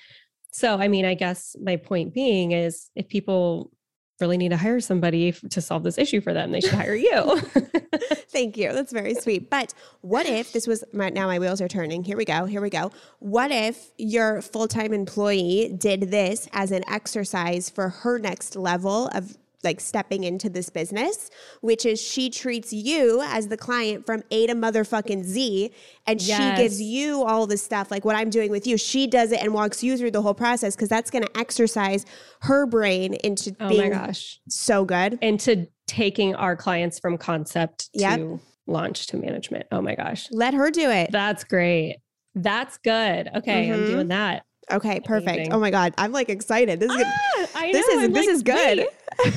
So, 0.52 0.78
I 0.78 0.88
mean, 0.88 1.06
I 1.06 1.14
guess 1.14 1.56
my 1.62 1.78
point 1.78 2.14
being 2.14 2.52
is 2.52 2.90
if 2.96 3.08
people 3.08 3.72
really 4.20 4.38
need 4.38 4.50
to 4.50 4.58
hire 4.58 4.80
somebody 4.80 5.32
to 5.32 5.62
solve 5.62 5.84
this 5.84 5.98
issue 5.98 6.22
for 6.22 6.34
them, 6.34 6.52
they 6.52 6.62
should 6.62 6.74
hire 6.74 6.94
you. 6.94 7.42
Thank 8.30 8.56
you. 8.56 8.72
That's 8.72 8.94
very 8.94 9.16
sweet. 9.16 9.50
But 9.50 9.74
what 10.02 10.26
if 10.26 10.54
this 10.54 10.68
was 10.68 10.84
my, 10.94 11.10
now 11.10 11.28
my 11.28 11.40
wheels 11.40 11.60
are 11.60 11.68
turning. 11.68 12.04
Here 12.04 12.16
we 12.16 12.26
go. 12.26 12.46
Here 12.46 12.62
we 12.62 12.70
go. 12.70 12.92
What 13.20 13.52
if 13.52 13.92
your 13.98 14.42
full-time 14.42 14.94
employee 14.94 15.76
did 15.78 16.12
this 16.12 16.48
as 16.54 16.72
an 16.72 16.84
exercise 16.90 17.70
for 17.70 17.90
her 17.90 18.20
next 18.20 18.56
level 18.56 19.10
of 19.14 19.38
like 19.64 19.80
stepping 19.80 20.24
into 20.24 20.50
this 20.50 20.70
business, 20.70 21.30
which 21.62 21.86
is 21.86 22.02
she 22.02 22.30
treats 22.30 22.72
you 22.74 23.22
as 23.26 23.48
the 23.48 23.58
client 23.58 24.06
from 24.06 24.24
A 24.32 24.48
to 24.48 24.54
motherfucking 24.54 25.24
Z 25.24 25.72
and 26.08 26.22
Yes. 26.22 26.38
she 26.58 26.62
gives 26.64 26.82
you 26.82 27.24
all 27.24 27.48
the 27.48 27.58
stuff 27.58 27.92
like 27.92 28.04
what 28.06 28.16
I'm 28.16 28.30
doing 28.30 28.52
with 28.52 28.66
you. 28.68 28.78
She 28.78 29.08
does 29.08 29.32
it 29.32 29.42
and 29.42 29.54
walks 29.54 29.84
you 29.84 29.98
through 29.98 30.12
the 30.12 30.22
whole 30.22 30.34
process 30.34 30.76
because 30.76 30.90
that's 30.90 31.12
going 31.12 31.24
to 31.24 31.38
exercise 31.40 32.06
her 32.42 32.66
brain 32.66 33.14
into 33.24 33.56
oh 33.60 33.66
my 33.66 33.70
being 33.70 33.92
gosh. 33.92 34.40
so 34.50 34.84
good. 34.86 35.20
Into 35.22 35.68
taking 35.88 36.36
our 36.36 36.56
clients 36.56 37.00
from 37.00 37.18
concept 37.18 37.90
Yep. 37.94 38.18
to 38.20 38.40
launch 38.68 39.08
to 39.08 39.18
management. 39.18 39.66
Oh 39.72 39.82
my 39.82 39.96
gosh. 39.96 40.28
Let 40.32 40.54
her 40.54 40.72
do 40.72 40.90
it. 40.90 41.12
That's 41.12 41.44
great. 41.44 41.98
That's 42.34 42.78
good. 42.78 43.30
Okay, 43.36 43.72
I'm 43.72 43.82
Mhm. 43.82 43.88
doing 43.88 44.08
that. 44.08 44.44
Okay, 44.74 45.00
perfect. 45.02 45.30
Amazing. 45.36 45.54
Oh 45.54 45.60
my 45.60 45.72
god, 45.72 45.94
I'm 45.98 46.12
like 46.12 46.30
excited. 46.30 46.80
This 46.80 46.92
is 46.92 46.98
good. 46.98 47.06
Ah, 47.08 47.48
I 47.56 47.72
This 47.72 47.88
know, 47.88 47.94
is- 48.00 48.04
I'm 48.06 48.14
this 48.14 48.26
like, 48.26 48.36
is 48.36 48.44
good. 48.44 48.78
wait. 48.80 48.88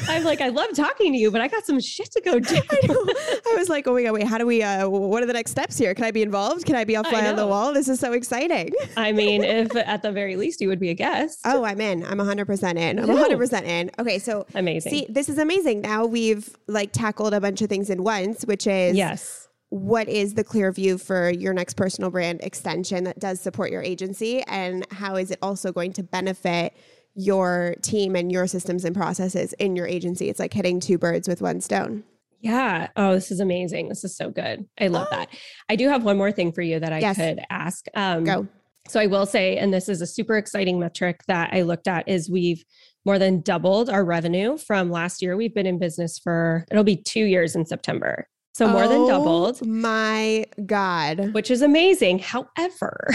I'm 0.09 0.25
like, 0.25 0.41
I 0.41 0.49
love 0.49 0.69
talking 0.75 1.13
to 1.13 1.19
you, 1.19 1.31
but 1.31 1.41
I 1.41 1.49
got 1.49 1.67
some 1.67 1.79
shit 1.81 2.11
to 2.13 2.21
go 2.23 2.39
do. 2.41 2.57
I. 2.57 3.41
I 3.53 3.57
was 3.57 3.69
like, 3.69 3.87
oh 3.87 3.93
my 3.95 4.03
god, 4.05 4.13
wait, 4.13 4.27
how 4.27 4.39
do 4.39 4.47
we? 4.47 4.63
Uh, 4.63 4.89
what 4.89 5.23
are 5.23 5.27
the 5.27 5.33
next 5.33 5.51
steps 5.51 5.77
here? 5.77 5.95
Can 5.95 6.05
I 6.05 6.11
be 6.11 6.23
involved? 6.23 6.65
Can 6.65 6.77
I 6.77 6.85
be 6.85 6.95
a 6.95 7.03
fly 7.05 7.27
on 7.29 7.37
the 7.37 7.47
wall? 7.47 7.75
This 7.75 7.89
is 7.89 7.99
so 8.01 8.13
exciting. 8.13 8.73
I 8.97 9.13
mean, 9.13 9.43
if 9.45 9.75
at 9.77 10.03
the 10.03 10.13
very 10.13 10.37
least 10.37 10.61
you 10.61 10.69
would 10.69 10.79
be 10.81 10.91
a 10.91 10.95
guest. 10.95 11.41
Oh, 11.45 11.65
I'm 11.65 11.81
in. 11.81 12.05
I'm 12.05 12.19
100 12.19 12.47
percent 12.47 12.79
in. 12.79 12.99
I'm 12.99 13.09
100 13.09 13.37
percent 13.37 13.67
in. 13.67 13.91
Okay, 13.99 14.19
so 14.19 14.47
Amazing. 14.55 14.91
see, 14.91 15.07
this 15.09 15.29
is 15.29 15.39
amazing. 15.39 15.81
Now 15.83 16.07
we've 16.07 16.49
like 16.69 16.93
tackled 16.93 17.35
a 17.35 17.41
bunch 17.41 17.61
of 17.61 17.69
things 17.69 17.91
in 17.91 18.05
once, 18.05 18.45
which 18.45 18.67
is 18.67 18.97
yes. 18.97 19.44
What 19.75 20.09
is 20.09 20.35
the 20.35 20.45
clear 20.45 20.71
view 20.71 20.97
for 20.97 21.31
your 21.31 21.53
next 21.53 21.75
personal 21.75 22.09
brand 22.09 22.41
extension 22.45 23.03
that 23.03 23.19
does 23.19 23.41
support 23.41 23.73
your 23.73 23.83
agency 23.83 24.41
and 24.43 24.87
how 24.93 25.17
is 25.17 25.33
it 25.33 25.39
also 25.43 25.73
going 25.73 25.93
to 25.93 26.01
benefit 26.01 26.73
your 27.17 27.75
team 27.83 28.15
and 28.15 28.31
your 28.31 28.47
systems 28.47 28.85
and 28.85 28.95
processes 28.95 29.53
in 29.55 29.75
your 29.75 29.89
agency 29.89 30.29
it's 30.29 30.39
like 30.39 30.53
hitting 30.53 30.79
two 30.79 30.97
birds 30.97 31.27
with 31.27 31.43
one 31.43 31.61
stone 31.61 32.05
Yeah. 32.41 32.89
Oh, 32.95 33.15
this 33.15 33.33
is 33.33 33.41
amazing. 33.41 33.89
This 33.89 34.05
is 34.05 34.15
so 34.17 34.31
good. 34.31 34.65
I 34.79 34.87
love 34.89 35.09
that. 35.11 35.29
I 35.69 35.75
do 35.77 35.89
have 35.89 36.05
one 36.05 36.19
more 36.19 36.31
thing 36.31 36.53
for 36.53 36.63
you 36.63 36.79
that 36.79 36.93
I 36.93 36.99
Yes. 37.01 37.17
could 37.17 37.41
ask. 37.51 37.87
Um, 37.97 38.23
go 38.25 38.47
So 38.87 39.01
I 39.01 39.07
will 39.07 39.27
say, 39.27 39.57
and 39.57 39.73
this 39.75 39.89
is 39.89 40.01
a 40.03 40.07
super 40.07 40.37
exciting 40.37 40.79
metric 40.79 41.23
that 41.27 41.51
I 41.53 41.63
looked 41.63 41.89
at, 41.89 42.07
is 42.09 42.31
we've 42.31 42.63
more 43.07 43.19
than 43.19 43.41
doubled 43.41 43.89
our 43.91 44.05
revenue 44.05 44.57
from 44.59 44.91
last 44.91 45.21
year. 45.23 45.37
We've 45.37 45.55
been 45.55 45.67
in 45.67 45.79
business 45.79 46.19
for 46.19 46.65
it'll 46.71 46.85
be 46.85 46.97
two 46.97 47.25
years 47.25 47.57
in 47.57 47.65
September. 47.67 48.29
So 48.55 48.69
more 48.69 48.87
than 48.89 49.03
Oh 49.03 49.07
doubled, 49.09 49.67
my 49.67 50.47
god 50.65 51.33
which 51.35 51.51
is 51.51 51.61
amazing. 51.63 52.21
However, 52.21 53.09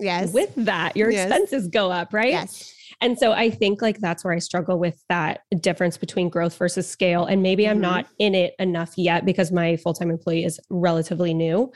yes 0.00 0.32
with 0.32 0.54
that, 0.56 0.96
your 0.96 1.10
Yes. 1.10 1.26
expenses 1.30 1.68
go 1.68 1.90
up, 1.92 2.12
right? 2.14 2.30
yes 2.30 2.72
And 3.02 3.18
so 3.18 3.32
I 3.32 3.50
think 3.50 3.82
like 3.82 3.98
that's 3.98 4.24
where 4.24 4.32
I 4.32 4.38
struggle 4.38 4.78
with 4.78 5.02
that 5.10 5.40
difference 5.60 5.98
between 5.98 6.30
growth 6.30 6.56
versus 6.56 6.88
scale. 6.88 7.26
And 7.26 7.42
maybe 7.42 7.68
I'm 7.68 7.76
Mhm. 7.78 7.80
not 7.82 8.06
in 8.18 8.34
it 8.34 8.54
enough 8.58 8.94
yet 8.96 9.26
because 9.26 9.52
my 9.52 9.76
full 9.76 9.92
time 9.92 10.08
employee 10.10 10.44
is 10.44 10.58
relatively 10.70 11.34
new. 11.34 11.70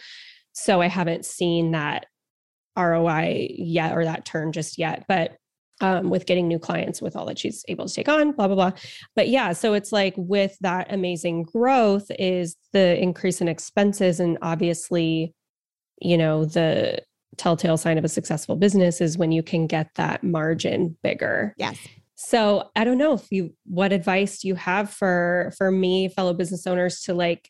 So 0.52 0.80
I 0.80 0.86
haven't 0.88 1.26
seen 1.26 1.72
that 1.72 2.06
ROI 2.76 3.48
yet 3.58 3.94
or 3.94 4.04
that 4.06 4.24
turn 4.24 4.52
just 4.52 4.78
yet. 4.78 5.04
But 5.08 5.36
um, 5.80 6.10
with 6.10 6.26
getting 6.26 6.46
new 6.48 6.58
clients 6.58 7.00
with 7.00 7.16
all 7.16 7.24
that 7.26 7.38
she's 7.38 7.64
able 7.68 7.86
to 7.86 7.94
take 7.94 8.08
on, 8.08 8.32
blah, 8.32 8.46
blah, 8.46 8.54
blah. 8.56 8.72
But 9.16 9.28
yeah, 9.28 9.52
so 9.52 9.72
it's 9.74 9.92
like 9.92 10.14
with 10.16 10.56
that 10.60 10.92
amazing 10.92 11.44
growth 11.44 12.06
is 12.18 12.56
the 12.72 13.00
increase 13.00 13.40
in 13.40 13.48
expenses. 13.48 14.20
And 14.20 14.36
obviously, 14.42 15.34
you 16.00 16.18
know, 16.18 16.44
the 16.44 17.02
telltale 17.36 17.76
sign 17.76 17.96
of 17.98 18.04
a 18.04 18.08
successful 18.08 18.56
business 18.56 19.00
is 19.00 19.16
when 19.16 19.32
you 19.32 19.42
can 19.42 19.66
get 19.66 19.88
that 19.94 20.22
margin 20.22 20.96
bigger. 21.02 21.54
yes 21.56 21.78
So 22.16 22.68
I 22.76 22.84
don't 22.84 22.98
know 22.98 23.14
if 23.14 23.26
you 23.30 23.54
what 23.64 23.92
advice 23.92 24.40
do 24.40 24.48
you 24.48 24.54
have 24.56 24.90
for 24.90 25.52
for 25.56 25.70
me, 25.70 26.08
fellow 26.08 26.34
business 26.34 26.66
owners, 26.66 27.00
to 27.02 27.14
like 27.14 27.48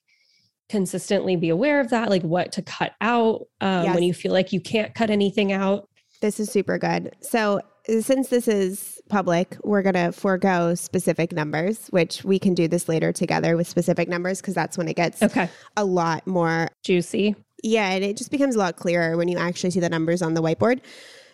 consistently 0.68 1.34
be 1.34 1.48
aware 1.48 1.80
of 1.80 1.90
that, 1.90 2.08
like 2.10 2.22
what 2.22 2.52
to 2.52 2.62
cut 2.62 2.92
out 3.00 3.46
um, 3.60 3.84
Yes. 3.86 3.94
when 3.94 4.04
you 4.04 4.14
feel 4.14 4.32
like 4.32 4.52
you 4.52 4.60
can't 4.60 4.94
cut 4.94 5.10
anything 5.10 5.50
out. 5.50 5.88
this 6.20 6.38
is 6.38 6.50
super 6.50 6.76
good 6.78 7.16
so 7.20 7.60
since 8.00 8.28
this 8.28 8.46
is 8.46 9.00
public 9.08 9.56
we're 9.64 9.82
going 9.82 9.94
to 9.94 10.12
forego 10.12 10.74
specific 10.74 11.32
numbers 11.32 11.88
which 11.88 12.24
we 12.24 12.38
can 12.38 12.54
do 12.54 12.68
this 12.68 12.88
later 12.88 13.12
together 13.12 13.56
with 13.56 13.66
specific 13.66 14.08
numbers 14.08 14.40
because 14.40 14.54
that's 14.54 14.78
when 14.78 14.86
it 14.86 14.94
gets 14.94 15.22
Okay, 15.22 15.50
a 15.76 15.84
lot 15.84 16.26
more 16.26 16.68
juicy. 16.82 17.34
Yeah, 17.62 17.90
and 17.90 18.04
it 18.04 18.16
just 18.16 18.30
becomes 18.30 18.54
a 18.54 18.58
lot 18.58 18.76
clearer 18.76 19.16
when 19.16 19.28
you 19.28 19.38
actually 19.38 19.70
see 19.70 19.80
the 19.80 19.88
numbers 19.88 20.22
on 20.22 20.34
the 20.34 20.42
whiteboard. 20.42 20.80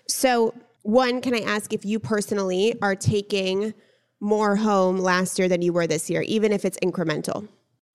So, 0.08 0.54
one, 0.82 1.20
can 1.20 1.34
I 1.34 1.40
ask 1.40 1.72
if 1.72 1.84
you 1.84 1.98
personally 1.98 2.74
are 2.82 2.94
taking 2.94 3.74
more 4.20 4.56
home 4.56 4.98
last 4.98 5.38
year 5.38 5.48
than 5.48 5.62
you 5.62 5.72
were 5.72 5.86
this 5.86 6.08
year, 6.08 6.22
even 6.22 6.52
if 6.52 6.64
it's 6.64 6.78
incremental? 6.78 7.48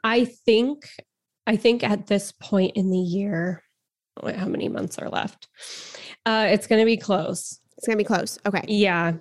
I 0.04 0.26
think 0.26 0.90
I 1.48 1.56
think 1.56 1.84
at 1.84 2.08
this 2.08 2.32
point 2.32 2.74
in 2.76 2.92
the 2.92 2.98
year, 3.00 3.64
wait, 4.22 4.36
how 4.36 4.48
many 4.48 4.70
months 4.70 4.98
are 5.00 5.10
left? 5.10 5.48
Uh, 6.26 6.48
it's 6.50 6.68
going 6.68 6.80
to 6.80 6.86
be 6.86 6.98
close. 6.98 7.60
It's 7.82 7.88
going 7.88 7.98
to 7.98 8.04
be 8.04 8.08
close. 8.08 8.38
Okay. 8.46 8.64
Yeah, 8.68 9.14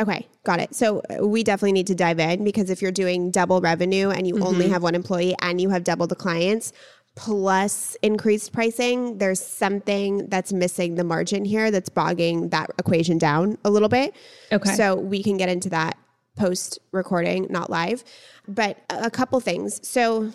Okay. 0.00 0.26
Got 0.44 0.60
it. 0.60 0.74
So, 0.74 1.02
uh, 1.10 1.26
we 1.26 1.42
definitely 1.42 1.72
need 1.72 1.88
to 1.88 1.94
dive 1.94 2.18
in 2.20 2.42
because 2.42 2.70
if 2.70 2.80
you're 2.80 2.92
doing 2.92 3.30
double 3.32 3.60
revenue 3.60 4.08
and 4.10 4.26
you 4.26 4.38
only 4.38 4.66
Mhm. 4.66 4.70
have 4.70 4.82
one 4.82 4.94
employee 4.94 5.34
and 5.42 5.60
you 5.60 5.70
have 5.70 5.82
double 5.84 6.06
the 6.06 6.14
clients 6.14 6.72
plus 7.16 7.96
increased 8.00 8.52
pricing, 8.52 9.18
there's 9.18 9.40
something 9.40 10.28
that's 10.28 10.52
missing 10.52 10.94
the 10.94 11.02
margin 11.04 11.44
here 11.44 11.70
that's 11.72 11.88
bogging 11.88 12.48
that 12.50 12.70
equation 12.78 13.18
down 13.18 13.58
a 13.64 13.70
little 13.70 13.88
bit. 13.88 14.14
okay. 14.52 14.72
So 14.74 14.94
we 14.94 15.22
can 15.22 15.36
get 15.36 15.48
into 15.48 15.68
that 15.70 15.98
post 16.36 16.78
recording, 16.92 17.46
not 17.50 17.68
live. 17.68 18.04
But 18.46 18.78
a 18.88 19.10
couple 19.10 19.40
things. 19.40 19.80
So 19.86 20.32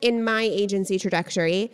in 0.00 0.24
my 0.24 0.42
agency 0.42 0.98
trajectory, 0.98 1.70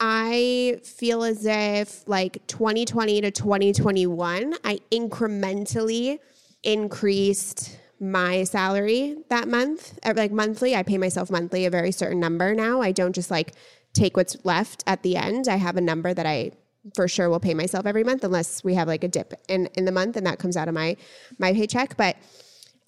I 0.00 0.80
feel 0.84 1.22
as 1.22 1.46
if 1.46 2.06
like 2.08 2.44
2020 2.46 3.20
to 3.20 3.30
2021, 3.30 4.54
I 4.64 4.80
incrementally 4.90 6.18
increased 6.62 7.78
my 8.00 8.42
salary 8.42 9.16
that 9.28 9.48
month. 9.48 9.98
Uh, 10.04 10.12
Like 10.16 10.32
monthly, 10.32 10.74
I 10.74 10.82
pay 10.82 10.98
myself 10.98 11.30
monthly 11.30 11.66
a 11.66 11.70
very 11.70 11.92
certain 11.92 12.18
number 12.18 12.54
now. 12.54 12.82
I 12.82 12.90
don't 12.92 13.14
just 13.14 13.30
like 13.30 13.52
take 13.92 14.16
what's 14.16 14.36
left 14.44 14.82
at 14.86 15.02
the 15.02 15.16
end. 15.16 15.46
I 15.46 15.56
have 15.56 15.76
a 15.76 15.80
number 15.80 16.12
that 16.12 16.26
I 16.26 16.52
for 16.96 17.06
sure 17.06 17.30
will 17.30 17.38
pay 17.38 17.54
myself 17.54 17.86
every 17.86 18.02
month 18.02 18.24
unless 18.24 18.64
we 18.64 18.74
have 18.74 18.88
like 18.88 19.04
a 19.04 19.08
dip 19.08 19.34
in, 19.46 19.66
in 19.74 19.84
the 19.84 19.92
month 19.92 20.16
and 20.16 20.26
that 20.26 20.40
comes 20.40 20.56
out 20.56 20.66
of 20.66 20.74
my 20.74 20.96
my 21.38 21.52
paycheck. 21.52 21.96
But 21.96 22.16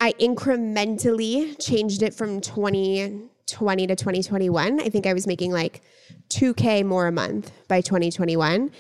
I 0.01 0.13
incrementally 0.15 1.57
changed 1.65 2.03
it 2.03 2.13
from 2.13 2.41
2020 3.47 3.87
to 3.89 3.97
2021. 3.97 4.81
I 4.81 4.89
think 4.89 5.07
I 5.07 5.13
was 5.13 5.27
making 5.27 5.53
like 5.53 5.83
2K 6.29 6.85
more 6.85 7.07
a 7.07 7.13
month 7.13 7.53
by 7.69 7.81
2021. 7.81 8.71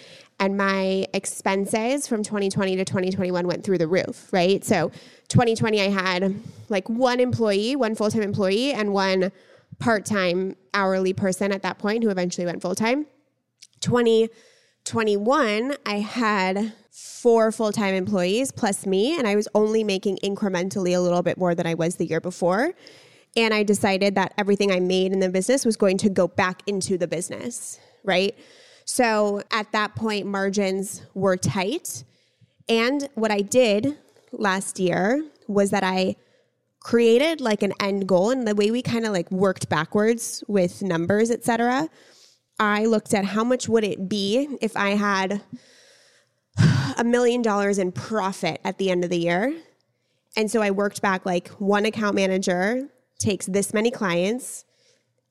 And 0.40 0.56
my 0.56 1.06
expenses 1.14 2.08
from 2.08 2.22
2020 2.22 2.76
to 2.76 2.84
2021 2.84 3.46
went 3.46 3.62
through 3.62 3.78
the 3.78 3.86
roof, 3.86 4.32
right? 4.32 4.64
So 4.64 4.90
2020, 5.28 5.80
I 5.80 5.88
had 5.88 6.34
like 6.68 6.88
one 6.88 7.20
employee, 7.20 7.76
one 7.76 7.94
full 7.94 8.10
time 8.10 8.22
employee, 8.22 8.72
and 8.72 8.92
one 8.92 9.30
part 9.78 10.04
time 10.04 10.56
hourly 10.72 11.12
person 11.12 11.52
at 11.52 11.62
that 11.62 11.78
point 11.78 12.02
who 12.02 12.10
eventually 12.10 12.46
went 12.46 12.62
full 12.62 12.74
time. 12.74 13.06
2021, 13.80 15.76
I 15.86 16.00
had 16.00 16.72
four 16.90 17.52
full 17.52 17.70
time 17.70 17.94
employees 17.94 18.50
plus 18.50 18.86
me, 18.86 19.16
and 19.16 19.28
I 19.28 19.36
was 19.36 19.46
only 19.54 19.84
making 19.84 20.18
incrementally 20.24 20.96
a 20.96 21.00
little 21.00 21.22
bit 21.22 21.38
more 21.38 21.54
than 21.54 21.66
I 21.66 21.74
was 21.74 21.96
the 21.96 22.06
year 22.06 22.20
before. 22.20 22.72
And 23.36 23.52
I 23.52 23.62
decided 23.62 24.14
that 24.14 24.32
everything 24.38 24.70
I 24.70 24.80
made 24.80 25.12
in 25.12 25.20
the 25.20 25.28
business 25.28 25.64
was 25.64 25.76
going 25.76 25.98
to 25.98 26.08
go 26.08 26.28
back 26.28 26.62
into 26.66 26.96
the 26.96 27.08
business, 27.08 27.80
right? 28.04 28.36
So 28.84 29.42
at 29.50 29.72
that 29.72 29.96
point, 29.96 30.26
margins 30.26 31.02
were 31.14 31.36
tight. 31.36 32.04
And 32.68 33.08
what 33.14 33.30
I 33.30 33.40
did 33.40 33.98
last 34.32 34.78
year 34.78 35.24
was 35.48 35.70
that 35.70 35.82
I 35.82 36.16
created 36.80 37.40
like 37.40 37.62
an 37.62 37.72
end 37.80 38.06
goal 38.06 38.30
and 38.30 38.46
the 38.46 38.54
way 38.54 38.70
we 38.70 38.82
kind 38.82 39.06
of 39.06 39.12
like 39.12 39.30
worked 39.30 39.68
backwards 39.68 40.44
with 40.46 40.82
numbers, 40.82 41.30
et 41.30 41.44
cetera. 41.44 41.88
I 42.60 42.84
looked 42.84 43.14
at 43.14 43.24
how 43.24 43.42
much 43.42 43.68
would 43.68 43.84
it 43.84 44.08
be 44.08 44.56
if 44.60 44.76
I 44.76 44.90
had 44.90 45.42
a 46.98 47.04
million 47.04 47.42
dollars 47.42 47.78
in 47.78 47.90
profit 47.90 48.60
at 48.64 48.78
the 48.78 48.90
end 48.90 49.02
of 49.02 49.10
the 49.10 49.18
year. 49.18 49.54
And 50.36 50.50
so 50.50 50.62
I 50.62 50.70
worked 50.70 51.02
back 51.02 51.26
like 51.26 51.48
one 51.58 51.84
account 51.84 52.14
manager 52.14 52.88
takes 53.18 53.46
this 53.46 53.72
many 53.72 53.90
clients. 53.90 54.64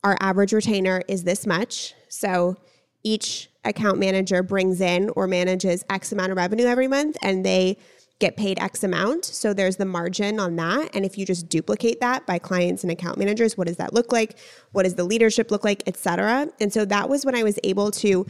Our 0.04 0.18
average 0.20 0.54
retainer 0.54 1.02
is 1.08 1.24
this 1.24 1.46
much. 1.46 1.94
So 2.10 2.58
each 3.04 3.50
account 3.64 4.00
manager 4.00 4.44
brings 4.44 4.82
in 4.82 5.10
or 5.10 5.28
manages 5.28 5.84
X 5.90 6.12
amount 6.12 6.32
of 6.32 6.38
revenue 6.38 6.66
every 6.66 6.88
month 6.88 7.18
and 7.22 7.46
they 7.46 7.78
get 8.20 8.38
paid 8.38 8.60
X 8.60 8.84
amount. 8.84 9.26
So 9.26 9.54
there's 9.54 9.78
the 9.78 9.86
margin 9.86 10.40
on 10.40 10.56
that. 10.58 10.96
And 10.96 11.04
if 11.04 11.18
you 11.18 11.26
just 11.26 11.50
duplicate 11.50 12.00
that 12.00 12.26
by 12.26 12.40
clients 12.40 12.84
and 12.84 12.92
account 12.92 13.18
managers, 13.18 13.58
what 13.58 13.68
does 13.68 13.78
that 13.78 13.94
look 13.94 14.12
like? 14.12 14.38
What 14.72 14.84
does 14.84 14.96
the 14.96 15.04
leadership 15.04 15.52
look 15.52 15.64
like, 15.64 15.84
et 15.88 15.98
cetera? 15.98 16.48
And 16.60 16.72
so 16.72 16.86
that 16.86 17.10
was 17.10 17.26
when 17.26 17.36
I 17.36 17.44
was 17.44 17.60
able 17.64 17.92
to 17.92 18.26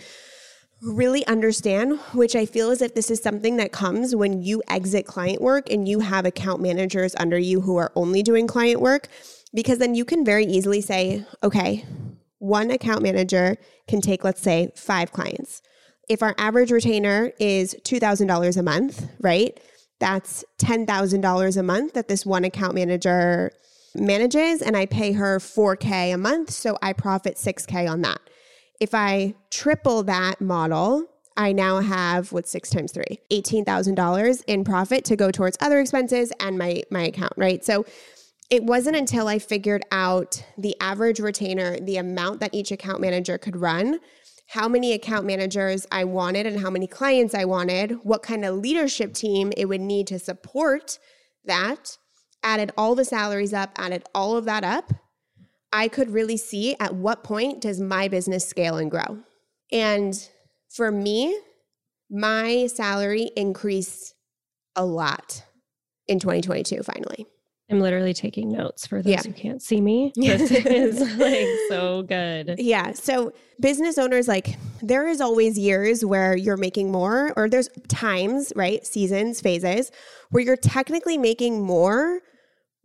really 0.82 1.26
understand, 1.28 2.00
which 2.14 2.36
I 2.36 2.46
feel 2.46 2.72
as 2.72 2.82
if 2.82 2.96
this 2.96 3.12
is 3.12 3.22
something 3.22 3.58
that 3.58 3.72
comes 3.72 4.16
when 4.16 4.42
you 4.42 4.62
exit 4.68 5.06
client 5.06 5.42
work 5.42 5.72
and 5.72 5.88
you 5.88 6.00
have 6.00 6.26
account 6.26 6.62
managers 6.62 7.16
under 7.20 7.38
you 7.38 7.62
who 7.62 7.78
are 7.78 7.92
only 7.96 8.24
doing 8.24 8.48
client 8.48 8.82
work, 8.82 9.08
because 9.54 9.78
then 9.78 9.96
you 9.96 10.06
can 10.06 10.26
very 10.26 10.46
easily 10.46 10.82
say, 10.82 11.26
okay, 11.44 11.86
one 12.40 12.72
account 12.72 13.04
manager 13.04 13.58
can 13.88 14.02
take, 14.02 14.24
let's 14.24 14.42
say, 14.42 14.72
five 14.76 15.12
clients. 15.12 15.62
If 16.10 16.22
our 16.22 16.36
average 16.38 16.72
retainer 16.72 17.32
is 17.40 17.76
$2,000 17.84 18.58
a 18.58 18.64
month, 18.64 19.08
right? 19.22 19.58
That's 20.00 20.44
$10,000 20.60 21.58
a 21.58 21.64
month 21.64 21.94
that 21.94 22.08
this 22.10 22.26
one 22.26 22.44
account 22.44 22.76
manager 22.76 23.52
manages, 23.96 24.62
and 24.62 24.76
I 24.76 24.86
pay 24.86 25.14
her 25.14 25.40
4K 25.40 26.14
a 26.14 26.18
month. 26.18 26.50
So 26.50 26.78
I 26.82 26.94
profit 26.94 27.36
6K 27.36 27.90
on 27.90 28.02
that. 28.02 28.20
If 28.82 28.94
I 28.94 29.36
triple 29.50 30.04
that 30.04 30.42
model, 30.42 31.06
I 31.38 31.54
now 31.54 31.80
have 31.80 32.32
what's 32.32 32.52
six 32.52 32.70
times 32.70 32.92
three, 32.92 33.20
$18,000 33.32 34.44
in 34.48 34.64
profit 34.64 35.06
to 35.06 35.16
go 35.16 35.32
towards 35.32 35.58
other 35.62 35.80
expenses 35.80 36.32
and 36.40 36.58
my, 36.58 36.84
my 36.92 37.04
account, 37.04 37.34
right? 37.38 37.64
So 37.64 37.86
it 38.50 38.64
wasn't 38.64 38.96
until 38.96 39.28
I 39.28 39.40
figured 39.40 39.84
out 39.92 40.44
the 40.58 40.76
average 40.80 41.20
retainer, 41.20 41.80
the 41.80 41.98
amount 41.98 42.40
that 42.42 42.54
each 42.54 42.72
account 42.72 43.02
manager 43.02 43.38
could 43.38 43.56
run, 43.56 44.00
how 44.48 44.68
many 44.68 44.94
account 44.94 45.26
managers 45.26 45.88
I 45.92 46.04
wanted 46.04 46.46
and 46.46 46.60
how 46.60 46.70
many 46.70 46.86
clients 46.86 47.34
I 47.34 47.46
wanted, 47.46 48.00
what 48.04 48.22
kind 48.22 48.46
of 48.46 48.58
leadership 48.58 49.14
team 49.14 49.52
it 49.58 49.66
would 49.66 49.82
need 49.82 50.08
to 50.08 50.20
support 50.20 51.00
that, 51.46 51.98
added 52.44 52.72
all 52.78 52.96
the 52.96 53.06
salaries 53.06 53.54
up, 53.54 53.72
added 53.78 54.04
all 54.14 54.38
of 54.38 54.46
that 54.46 54.64
up, 54.64 54.94
I 55.72 55.88
could 55.88 56.12
really 56.12 56.38
see 56.38 56.76
at 56.80 56.94
what 56.94 57.24
point 57.24 57.62
does 57.62 57.80
my 57.80 58.08
business 58.08 58.48
scale 58.48 58.78
and 58.78 58.92
grow. 58.92 59.24
And 59.72 60.14
for 60.70 60.92
me, 60.92 61.36
my 62.12 62.68
salary 62.68 63.32
increased 63.36 64.14
a 64.76 64.86
lot 64.86 65.44
in 66.08 66.20
2022 66.20 66.84
finally. 66.84 67.26
I'm 67.74 67.82
literally 67.82 68.14
taking 68.14 68.52
notes 68.52 68.86
for 68.86 69.02
those 69.02 69.12
yeah. 69.12 69.22
who 69.24 69.34
can't 69.34 69.62
see 69.62 69.82
me. 69.82 70.14
This 70.34 70.52
is 70.52 71.18
like 71.18 71.48
so 71.70 72.04
good. 72.04 72.56
Yeah. 72.58 72.94
So 72.94 73.34
business 73.60 73.98
owners, 73.98 74.28
like 74.28 74.58
there 74.82 75.08
is 75.08 75.22
always 75.22 75.58
years 75.58 76.04
where 76.06 76.36
you're 76.36 76.58
making 76.58 76.92
more, 76.92 77.34
or 77.36 77.50
there's 77.50 77.70
times, 77.88 78.54
right? 78.56 78.86
Seasons, 78.86 79.42
phases 79.42 79.92
where 80.30 80.44
you're 80.44 80.58
technically 80.58 81.18
making 81.18 81.62
more, 81.62 82.22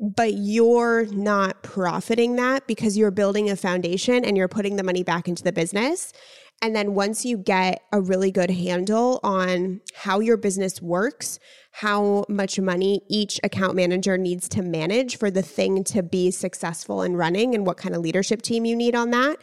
but 0.01 0.35
you're 0.35 1.07
not 1.07 1.63
profiting 1.63 2.37
that 2.37 2.67
because 2.67 2.97
you're 2.97 3.11
building 3.11 3.51
a 3.51 3.57
foundation 3.57 4.25
and 4.25 4.37
you're 4.37 4.49
putting 4.49 4.77
the 4.77 4.83
money 4.83 5.03
back 5.03 5.29
into 5.29 5.43
the 5.43 5.53
business. 5.53 6.13
And 6.61 6.75
then 6.75 6.95
once 6.95 7.25
you 7.25 7.37
get 7.37 7.83
a 7.93 8.01
really 8.01 8.33
good 8.33 8.51
handle 8.51 9.21
on 9.23 9.81
how 9.95 10.19
your 10.19 10.37
business 10.37 10.83
works, 10.83 11.39
how 11.71 12.25
much 12.29 12.59
money 12.59 13.03
each 13.09 13.39
account 13.45 13.77
manager 13.77 14.19
needs 14.19 14.49
to 14.51 14.63
manage 14.63 15.19
for 15.19 15.31
the 15.31 15.43
thing 15.43 15.85
to 15.85 16.03
be 16.03 16.33
successful 16.33 17.03
and 17.03 17.17
running 17.17 17.55
and 17.55 17.65
what 17.65 17.77
kind 17.77 17.95
of 17.95 18.01
leadership 18.01 18.43
team 18.43 18.65
you 18.65 18.75
need 18.75 18.97
on 18.97 19.11
that, 19.11 19.37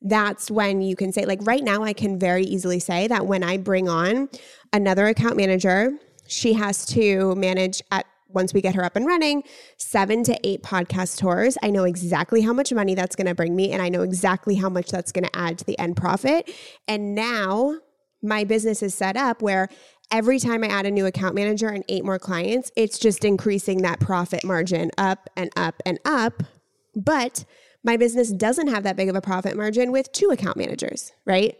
that's 0.00 0.50
when 0.50 0.80
you 0.80 0.96
can 0.96 1.12
say, 1.12 1.24
like, 1.26 1.40
right 1.42 1.62
now, 1.62 1.82
I 1.82 1.92
can 1.92 2.18
very 2.18 2.44
easily 2.44 2.78
say 2.78 3.08
that 3.08 3.26
when 3.26 3.42
I 3.42 3.58
bring 3.58 3.88
on 3.88 4.28
another 4.72 5.06
account 5.06 5.36
manager, 5.36 5.92
she 6.26 6.54
has 6.54 6.86
to 6.86 7.34
manage 7.34 7.82
at 7.90 8.06
once 8.34 8.52
we 8.52 8.60
get 8.60 8.74
her 8.74 8.84
up 8.84 8.96
and 8.96 9.06
running, 9.06 9.42
seven 9.76 10.24
to 10.24 10.38
eight 10.44 10.62
podcast 10.62 11.18
tours. 11.18 11.56
I 11.62 11.70
know 11.70 11.84
exactly 11.84 12.42
how 12.42 12.52
much 12.52 12.72
money 12.72 12.94
that's 12.94 13.16
going 13.16 13.26
to 13.26 13.34
bring 13.34 13.54
me, 13.56 13.72
and 13.72 13.82
I 13.82 13.88
know 13.88 14.02
exactly 14.02 14.56
how 14.56 14.68
much 14.68 14.90
that's 14.90 15.12
going 15.12 15.24
to 15.24 15.36
add 15.36 15.58
to 15.58 15.64
the 15.64 15.78
end 15.78 15.96
profit. 15.96 16.50
And 16.88 17.14
now 17.14 17.78
my 18.22 18.44
business 18.44 18.82
is 18.82 18.94
set 18.94 19.16
up 19.16 19.42
where 19.42 19.68
every 20.10 20.38
time 20.38 20.64
I 20.64 20.68
add 20.68 20.86
a 20.86 20.90
new 20.90 21.06
account 21.06 21.34
manager 21.34 21.68
and 21.68 21.84
eight 21.88 22.04
more 22.04 22.18
clients, 22.18 22.70
it's 22.76 22.98
just 22.98 23.24
increasing 23.24 23.82
that 23.82 24.00
profit 24.00 24.44
margin 24.44 24.90
up 24.98 25.28
and 25.36 25.50
up 25.56 25.82
and 25.84 25.98
up. 26.04 26.42
But 26.94 27.44
my 27.82 27.96
business 27.96 28.32
doesn't 28.32 28.68
have 28.68 28.82
that 28.84 28.96
big 28.96 29.08
of 29.08 29.14
a 29.14 29.20
profit 29.20 29.56
margin 29.56 29.92
with 29.92 30.10
two 30.12 30.30
account 30.30 30.56
managers, 30.56 31.12
right? 31.26 31.56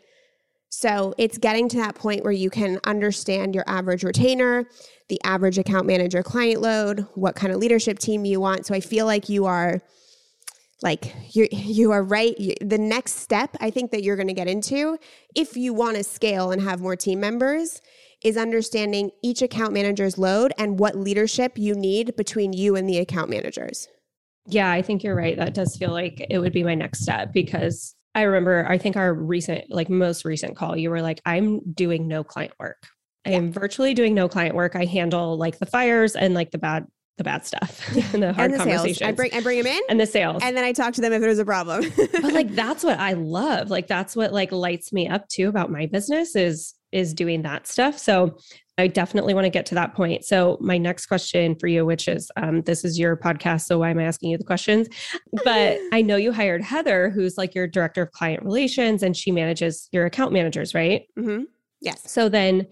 So 0.70 1.14
it's 1.18 1.38
getting 1.38 1.68
to 1.68 1.76
that 1.76 1.94
point 1.94 2.24
where 2.24 2.32
you 2.32 2.50
can 2.50 2.80
understand 2.84 3.54
your 3.54 3.64
average 3.66 4.02
retainer, 4.02 4.64
the 5.08 5.20
average 5.24 5.58
account 5.58 5.86
manager 5.86 6.22
client 6.22 6.60
load, 6.60 7.06
what 7.14 7.34
kind 7.34 7.52
of 7.52 7.58
leadership 7.58 7.98
team 7.98 8.24
you 8.24 8.40
want. 8.40 8.66
So 8.66 8.74
I 8.74 8.80
feel 8.80 9.06
like 9.06 9.28
you 9.28 9.46
are 9.46 9.80
like 10.82 11.14
you 11.34 11.48
you 11.50 11.92
are 11.92 12.02
right 12.02 12.36
the 12.60 12.78
next 12.78 13.20
step 13.20 13.56
I 13.60 13.70
think 13.70 13.90
that 13.92 14.02
you're 14.02 14.16
going 14.16 14.28
to 14.28 14.34
get 14.34 14.48
into 14.48 14.98
if 15.34 15.56
you 15.56 15.72
want 15.72 15.96
to 15.96 16.04
scale 16.04 16.50
and 16.50 16.60
have 16.60 16.80
more 16.80 16.96
team 16.96 17.20
members 17.20 17.80
is 18.24 18.36
understanding 18.36 19.10
each 19.22 19.40
account 19.40 19.72
manager's 19.72 20.18
load 20.18 20.52
and 20.58 20.80
what 20.80 20.96
leadership 20.96 21.58
you 21.58 21.74
need 21.74 22.16
between 22.16 22.52
you 22.52 22.74
and 22.74 22.88
the 22.88 22.98
account 22.98 23.30
managers. 23.30 23.86
Yeah, 24.46 24.70
I 24.70 24.82
think 24.82 25.04
you're 25.04 25.14
right. 25.14 25.36
That 25.36 25.54
does 25.54 25.76
feel 25.76 25.90
like 25.90 26.26
it 26.28 26.38
would 26.38 26.52
be 26.52 26.64
my 26.64 26.74
next 26.74 27.00
step 27.00 27.32
because 27.32 27.94
I 28.14 28.22
remember, 28.22 28.66
I 28.68 28.78
think 28.78 28.96
our 28.96 29.12
recent, 29.12 29.64
like 29.70 29.90
most 29.90 30.24
recent 30.24 30.56
call, 30.56 30.76
you 30.76 30.90
were 30.90 31.02
like, 31.02 31.20
I'm 31.26 31.60
doing 31.72 32.08
no 32.08 32.24
client 32.24 32.54
work. 32.58 32.86
I 33.26 33.30
am 33.30 33.52
virtually 33.52 33.94
doing 33.94 34.14
no 34.14 34.28
client 34.28 34.54
work. 34.54 34.76
I 34.76 34.84
handle 34.84 35.36
like 35.36 35.58
the 35.58 35.66
fires 35.66 36.16
and 36.16 36.34
like 36.34 36.50
the 36.50 36.58
bad 36.58 36.86
the 37.16 37.24
bad 37.24 37.46
stuff 37.46 37.80
and 37.94 37.96
the 38.22 38.32
hard 38.32 38.50
and 38.50 38.54
the 38.54 38.64
conversations. 38.64 38.98
Sales. 38.98 39.08
I 39.08 39.12
bring 39.12 39.34
I 39.34 39.40
bring 39.40 39.58
them 39.58 39.66
in 39.66 39.80
and 39.88 40.00
the 40.00 40.06
sales, 40.06 40.42
and 40.42 40.56
then 40.56 40.64
I 40.64 40.72
talk 40.72 40.94
to 40.94 41.00
them 41.00 41.12
if 41.12 41.20
there's 41.20 41.38
a 41.38 41.44
problem. 41.44 41.84
but 41.96 42.32
like 42.32 42.54
that's 42.54 42.84
what 42.84 42.98
I 42.98 43.12
love. 43.12 43.70
Like 43.70 43.86
that's 43.86 44.16
what 44.16 44.32
like 44.32 44.52
lights 44.52 44.92
me 44.92 45.08
up 45.08 45.28
too 45.28 45.48
about 45.48 45.70
my 45.70 45.86
business 45.86 46.36
is 46.36 46.74
is 46.92 47.14
doing 47.14 47.42
that 47.42 47.66
stuff. 47.66 47.98
So 47.98 48.36
I 48.76 48.88
definitely 48.88 49.34
want 49.34 49.44
to 49.44 49.50
get 49.50 49.66
to 49.66 49.74
that 49.76 49.94
point. 49.94 50.24
So, 50.24 50.58
my 50.60 50.78
next 50.78 51.06
question 51.06 51.54
for 51.54 51.68
you, 51.68 51.86
which 51.86 52.08
is 52.08 52.30
um, 52.36 52.62
this 52.62 52.84
is 52.84 52.98
your 52.98 53.16
podcast. 53.16 53.62
So, 53.62 53.78
why 53.78 53.90
am 53.90 54.00
I 54.00 54.04
asking 54.04 54.30
you 54.30 54.38
the 54.38 54.44
questions? 54.44 54.88
But 55.44 55.78
I 55.92 56.02
know 56.02 56.16
you 56.16 56.32
hired 56.32 56.62
Heather, 56.62 57.10
who's 57.10 57.38
like 57.38 57.54
your 57.54 57.68
director 57.68 58.02
of 58.02 58.10
client 58.10 58.42
relations, 58.42 59.04
and 59.04 59.16
she 59.16 59.30
manages 59.30 59.88
your 59.92 60.06
account 60.06 60.32
managers, 60.32 60.74
right? 60.74 61.02
Mm-hmm. 61.16 61.44
Yes. 61.82 62.10
So, 62.10 62.28
then 62.28 62.66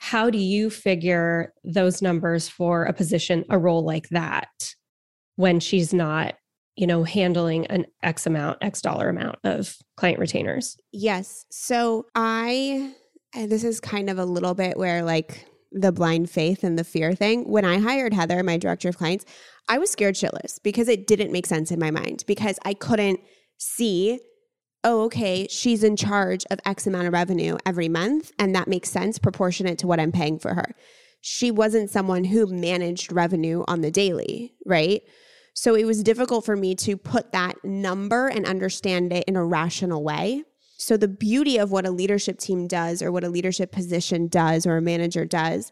how 0.00 0.30
do 0.30 0.38
you 0.38 0.70
figure 0.70 1.52
those 1.62 2.00
numbers 2.00 2.48
for 2.48 2.84
a 2.84 2.92
position, 2.92 3.44
a 3.50 3.58
role 3.58 3.84
like 3.84 4.08
that, 4.08 4.74
when 5.36 5.60
she's 5.60 5.92
not, 5.92 6.34
you 6.74 6.86
know, 6.86 7.04
handling 7.04 7.66
an 7.66 7.86
X 8.02 8.26
amount, 8.26 8.58
X 8.62 8.80
dollar 8.80 9.10
amount 9.10 9.36
of 9.44 9.76
client 9.96 10.18
retainers? 10.18 10.76
Yes. 10.90 11.44
So, 11.50 12.06
I 12.14 12.94
and 13.34 13.52
this 13.52 13.62
is 13.62 13.78
kind 13.78 14.10
of 14.10 14.18
a 14.18 14.24
little 14.24 14.54
bit 14.54 14.76
where 14.76 15.02
like 15.02 15.46
the 15.70 15.92
blind 15.92 16.30
faith 16.30 16.64
and 16.64 16.78
the 16.78 16.84
fear 16.84 17.14
thing. 17.14 17.48
When 17.48 17.64
I 17.64 17.78
hired 17.78 18.12
Heather, 18.12 18.42
my 18.42 18.56
director 18.56 18.88
of 18.88 18.96
clients, 18.96 19.24
I 19.68 19.78
was 19.78 19.90
scared 19.90 20.16
shitless 20.16 20.58
because 20.62 20.88
it 20.88 21.06
didn't 21.06 21.30
make 21.30 21.46
sense 21.46 21.70
in 21.70 21.78
my 21.78 21.90
mind 21.90 22.24
because 22.26 22.58
I 22.64 22.74
couldn't 22.74 23.20
see, 23.58 24.18
oh, 24.84 25.02
okay, 25.02 25.46
she's 25.48 25.84
in 25.84 25.96
charge 25.96 26.44
of 26.50 26.60
X 26.64 26.86
amount 26.86 27.06
of 27.06 27.12
revenue 27.12 27.58
every 27.66 27.88
month. 27.88 28.32
And 28.38 28.54
that 28.54 28.68
makes 28.68 28.90
sense 28.90 29.18
proportionate 29.18 29.78
to 29.78 29.86
what 29.86 30.00
I'm 30.00 30.12
paying 30.12 30.38
for 30.38 30.54
her. 30.54 30.74
She 31.20 31.50
wasn't 31.50 31.90
someone 31.90 32.24
who 32.24 32.46
managed 32.46 33.12
revenue 33.12 33.62
on 33.68 33.82
the 33.82 33.90
daily, 33.90 34.54
right? 34.64 35.02
So 35.52 35.74
it 35.74 35.84
was 35.84 36.02
difficult 36.02 36.46
for 36.46 36.56
me 36.56 36.74
to 36.76 36.96
put 36.96 37.32
that 37.32 37.62
number 37.62 38.28
and 38.28 38.46
understand 38.46 39.12
it 39.12 39.24
in 39.26 39.36
a 39.36 39.44
rational 39.44 40.02
way. 40.02 40.44
So, 40.78 40.96
the 40.96 41.08
beauty 41.08 41.58
of 41.58 41.70
what 41.70 41.86
a 41.86 41.90
leadership 41.90 42.38
team 42.38 42.66
does, 42.66 43.02
or 43.02 43.12
what 43.12 43.22
a 43.22 43.28
leadership 43.28 43.70
position 43.70 44.28
does, 44.28 44.64
or 44.64 44.78
a 44.78 44.80
manager 44.80 45.26
does, 45.26 45.70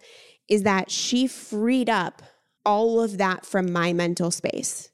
is 0.51 0.65
that 0.65 0.91
she 0.91 1.27
freed 1.27 1.89
up 1.89 2.21
all 2.67 3.01
of 3.01 3.17
that 3.17 3.47
from 3.47 3.73
my 3.73 3.95
mental 3.95 4.31
space, 4.31 4.91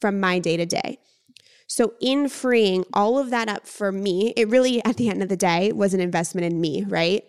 from 0.00 0.20
my 0.20 0.38
day 0.38 0.56
to 0.56 0.64
day. 0.64 0.98
So, 1.68 1.94
in 2.00 2.28
freeing 2.28 2.84
all 2.92 3.18
of 3.18 3.30
that 3.30 3.48
up 3.48 3.66
for 3.66 3.92
me, 3.92 4.32
it 4.36 4.48
really, 4.48 4.84
at 4.84 4.96
the 4.96 5.08
end 5.08 5.22
of 5.22 5.28
the 5.28 5.36
day, 5.36 5.70
was 5.70 5.94
an 5.94 6.00
investment 6.00 6.44
in 6.46 6.60
me, 6.60 6.84
right? 6.88 7.22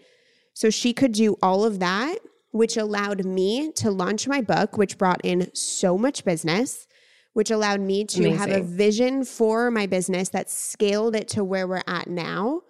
So, 0.53 0.69
she 0.69 0.93
could 0.93 1.11
do 1.11 1.37
all 1.43 1.63
of 1.65 1.79
that, 1.79 2.17
which 2.51 2.77
allowed 2.77 3.25
me 3.25 3.71
to 3.73 3.91
launch 3.91 4.27
my 4.27 4.41
book, 4.41 4.77
which 4.77 4.97
brought 4.97 5.21
in 5.23 5.53
so 5.53 5.97
much 5.97 6.25
business 6.25 6.87
which 7.33 7.51
allowed 7.51 7.79
me 7.79 8.03
to 8.03 8.19
Amazing. 8.19 8.37
have 8.37 8.51
a 8.51 8.61
vision 8.61 9.23
for 9.23 9.71
my 9.71 9.85
business 9.85 10.29
that 10.29 10.49
scaled 10.49 11.15
it 11.15 11.27
to 11.29 11.43
where 11.43 11.67
we're 11.67 11.83
at 11.87 12.07
now 12.07 12.61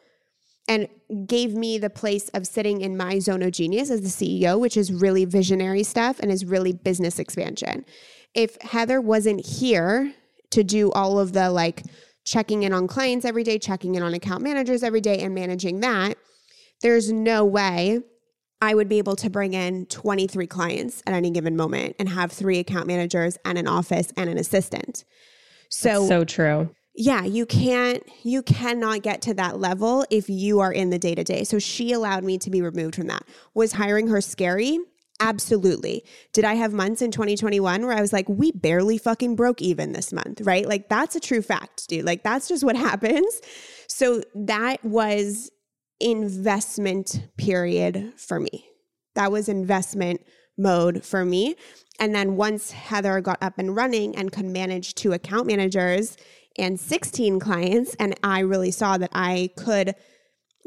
and 0.68 0.88
gave 1.26 1.56
me 1.56 1.80
the 1.80 1.90
place 1.90 2.30
of 2.30 2.46
sitting 2.46 2.82
in 2.82 2.96
my 2.96 3.18
zone 3.18 3.42
of 3.42 3.52
genius 3.52 3.90
as 3.90 4.02
the 4.02 4.08
CEO, 4.08 4.60
which 4.60 4.78
is 4.78 4.94
really 4.94 5.26
visionary 5.26 5.82
stuff 5.82 6.20
and 6.20 6.32
is 6.32 6.46
really 6.46 6.72
business 6.72 7.18
expansion. 7.18 7.84
If 8.36 8.62
Heather 8.62 9.02
wasn't 9.02 9.44
here 9.44 10.14
to 10.52 10.64
do 10.64 10.92
all 10.92 11.20
of 11.20 11.34
the 11.34 11.50
like 11.50 11.84
checking 12.26 12.64
in 12.64 12.74
on 12.74 12.88
clients 12.88 13.26
every 13.26 13.44
day, 13.44 13.58
checking 13.58 13.96
in 13.96 14.04
on 14.04 14.14
account 14.14 14.44
managers 14.44 14.84
every 14.84 15.02
day, 15.02 15.20
and 15.20 15.34
managing 15.34 15.80
that, 15.80 16.18
there's 16.82 17.12
no 17.12 17.44
way 17.44 18.02
I 18.62 18.76
would 18.76 18.90
be 18.90 18.98
able 18.98 19.16
to 19.18 19.30
bring 19.30 19.54
in 19.54 19.86
23 19.86 20.46
clients 20.48 21.02
at 21.08 21.14
any 21.14 21.32
given 21.32 21.56
moment 21.56 21.96
and 21.98 22.10
have 22.10 22.32
three 22.32 22.60
account 22.60 22.88
managers 22.88 23.38
and 23.46 23.58
an 23.58 23.68
office 23.68 24.12
and 24.18 24.30
an 24.30 24.38
assistant. 24.38 25.06
So 25.70 25.90
That's 25.90 26.08
so 26.08 26.26
true. 26.26 26.70
Yeah, 26.96 27.24
you 27.24 27.46
can't 27.46 28.04
you 28.24 28.42
cannot 28.42 29.04
get 29.04 29.22
to 29.24 29.34
that 29.36 29.60
level 29.60 30.06
if 30.10 30.30
you 30.30 30.60
are 30.60 30.72
in 30.72 30.90
the 30.90 31.00
day-to-day. 31.00 31.46
So 31.46 31.58
she 31.58 31.94
allowed 31.94 32.26
me 32.26 32.38
to 32.40 32.50
be 32.50 32.62
removed 32.62 32.96
from 32.96 33.08
that. 33.08 33.24
Was 33.54 33.74
hiring 33.74 34.08
her 34.08 34.20
scary? 34.20 34.80
Absolutely. 35.20 36.06
Did 36.32 36.46
I 36.46 36.54
have 36.54 36.72
months 36.72 37.02
in 37.02 37.12
2021 37.12 37.86
where 37.86 37.96
I 37.96 38.00
was 38.00 38.14
like, 38.14 38.28
we 38.30 38.52
barely 38.54 38.98
fucking 38.98 39.36
broke 39.36 39.62
even 39.62 39.92
this 39.92 40.14
month, 40.14 40.42
right? 40.42 40.66
Like, 40.66 40.88
that's 40.88 41.16
a 41.16 41.20
true 41.20 41.42
fact, 41.42 41.90
dude. 41.90 42.06
Like, 42.06 42.24
that's 42.24 42.48
just 42.48 42.64
what 42.64 42.76
happens. 42.78 43.42
So, 43.88 44.24
that 44.34 44.84
was 44.84 45.52
investment 46.00 47.28
period 47.38 48.14
for 48.16 48.40
me. 48.40 48.66
That 49.16 49.32
was 49.32 49.50
investment 49.50 50.22
mode 50.58 51.04
for 51.04 51.26
me. 51.26 51.56
And 52.00 52.16
then 52.16 52.38
once 52.38 52.72
Heather 52.72 53.20
got 53.20 53.42
up 53.42 53.58
and 53.58 53.76
running 53.76 54.16
and 54.16 54.32
could 54.32 54.46
manage 54.46 54.96
two 54.96 55.12
account 55.12 55.48
managers 55.48 56.16
and 56.58 56.80
16 56.80 57.40
clients, 57.40 57.96
and 58.00 58.18
I 58.24 58.40
really 58.40 58.72
saw 58.72 58.98
that 58.98 59.10
I 59.14 59.50
could 59.58 59.96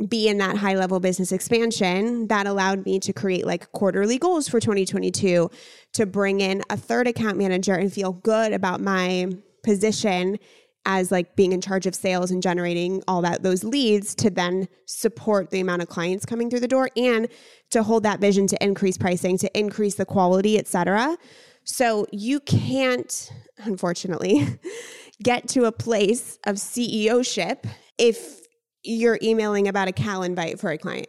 be 0.08 0.28
in 0.28 0.38
that 0.38 0.56
high 0.56 0.74
level 0.74 1.00
business 1.00 1.32
expansion, 1.32 2.28
that 2.28 2.46
allowed 2.46 2.84
me 2.84 2.98
to 3.00 3.12
create 3.12 3.46
like 3.46 3.70
quarterly 3.72 4.18
goals 4.18 4.48
for 4.48 4.60
2022 4.60 5.50
to 5.92 6.06
bring 6.06 6.40
in 6.40 6.62
a 6.70 6.76
third 6.76 7.06
account 7.06 7.36
manager 7.38 7.74
and 7.74 7.92
feel 7.92 8.12
good 8.12 8.52
about 8.52 8.80
my 8.80 9.26
position 9.62 10.38
as 10.84 11.12
like 11.12 11.36
being 11.36 11.52
in 11.52 11.60
charge 11.60 11.86
of 11.86 11.94
sales 11.94 12.30
and 12.30 12.42
generating 12.42 13.02
all 13.06 13.22
that 13.22 13.42
those 13.42 13.62
leads 13.62 14.14
to 14.16 14.30
then 14.30 14.66
support 14.86 15.50
the 15.50 15.60
amount 15.60 15.82
of 15.82 15.88
clients 15.88 16.26
coming 16.26 16.50
through 16.50 16.60
the 16.60 16.68
door 16.68 16.88
and 16.96 17.28
to 17.70 17.82
hold 17.82 18.02
that 18.02 18.20
vision 18.20 18.46
to 18.46 18.62
increase 18.62 18.98
pricing 18.98 19.38
to 19.38 19.58
increase 19.58 19.94
the 19.94 20.04
quality 20.04 20.58
etc 20.58 21.16
so 21.64 22.06
you 22.10 22.40
can't 22.40 23.30
unfortunately 23.58 24.58
get 25.22 25.46
to 25.46 25.64
a 25.64 25.72
place 25.72 26.38
of 26.46 26.56
ceo 26.56 27.24
ship 27.24 27.66
if 27.96 28.41
you're 28.82 29.18
emailing 29.22 29.68
about 29.68 29.88
a 29.88 29.92
cal 29.92 30.22
invite 30.22 30.58
for 30.58 30.70
a 30.70 30.78
client. 30.78 31.08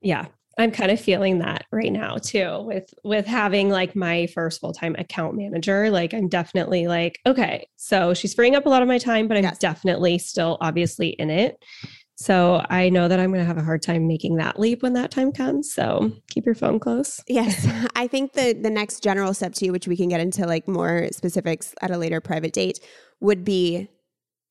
Yeah 0.00 0.26
I'm 0.60 0.70
kind 0.70 0.90
of 0.90 1.00
feeling 1.00 1.38
that 1.38 1.64
right 1.72 1.92
now 1.92 2.16
too 2.16 2.62
with 2.62 2.92
with 3.04 3.26
having 3.26 3.70
like 3.70 3.96
my 3.96 4.26
first 4.28 4.60
full-time 4.60 4.94
account 4.98 5.36
manager 5.36 5.90
like 5.90 6.12
I'm 6.12 6.28
definitely 6.28 6.86
like 6.86 7.18
okay 7.24 7.66
so 7.76 8.14
she's 8.14 8.34
freeing 8.34 8.54
up 8.54 8.66
a 8.66 8.68
lot 8.68 8.82
of 8.82 8.88
my 8.88 8.98
time 8.98 9.28
but 9.28 9.36
I'm 9.36 9.44
yes. 9.44 9.58
definitely 9.58 10.18
still 10.18 10.58
obviously 10.60 11.10
in 11.10 11.30
it. 11.30 11.62
So 12.16 12.66
I 12.68 12.90
know 12.90 13.08
that 13.08 13.18
I'm 13.18 13.30
going 13.30 13.40
to 13.40 13.46
have 13.46 13.56
a 13.56 13.62
hard 13.62 13.80
time 13.80 14.06
making 14.06 14.36
that 14.36 14.60
leap 14.60 14.82
when 14.82 14.92
that 14.92 15.10
time 15.10 15.32
comes 15.32 15.72
so 15.72 16.12
keep 16.28 16.44
your 16.44 16.54
phone 16.54 16.78
close. 16.78 17.22
Yes 17.28 17.66
I 17.96 18.06
think 18.06 18.34
the 18.34 18.52
the 18.52 18.70
next 18.70 19.02
general 19.02 19.32
step 19.32 19.54
to 19.54 19.64
you 19.64 19.72
which 19.72 19.88
we 19.88 19.96
can 19.96 20.08
get 20.08 20.20
into 20.20 20.46
like 20.46 20.68
more 20.68 21.08
specifics 21.12 21.74
at 21.80 21.90
a 21.90 21.96
later 21.96 22.20
private 22.20 22.52
date 22.52 22.80
would 23.20 23.44
be 23.44 23.88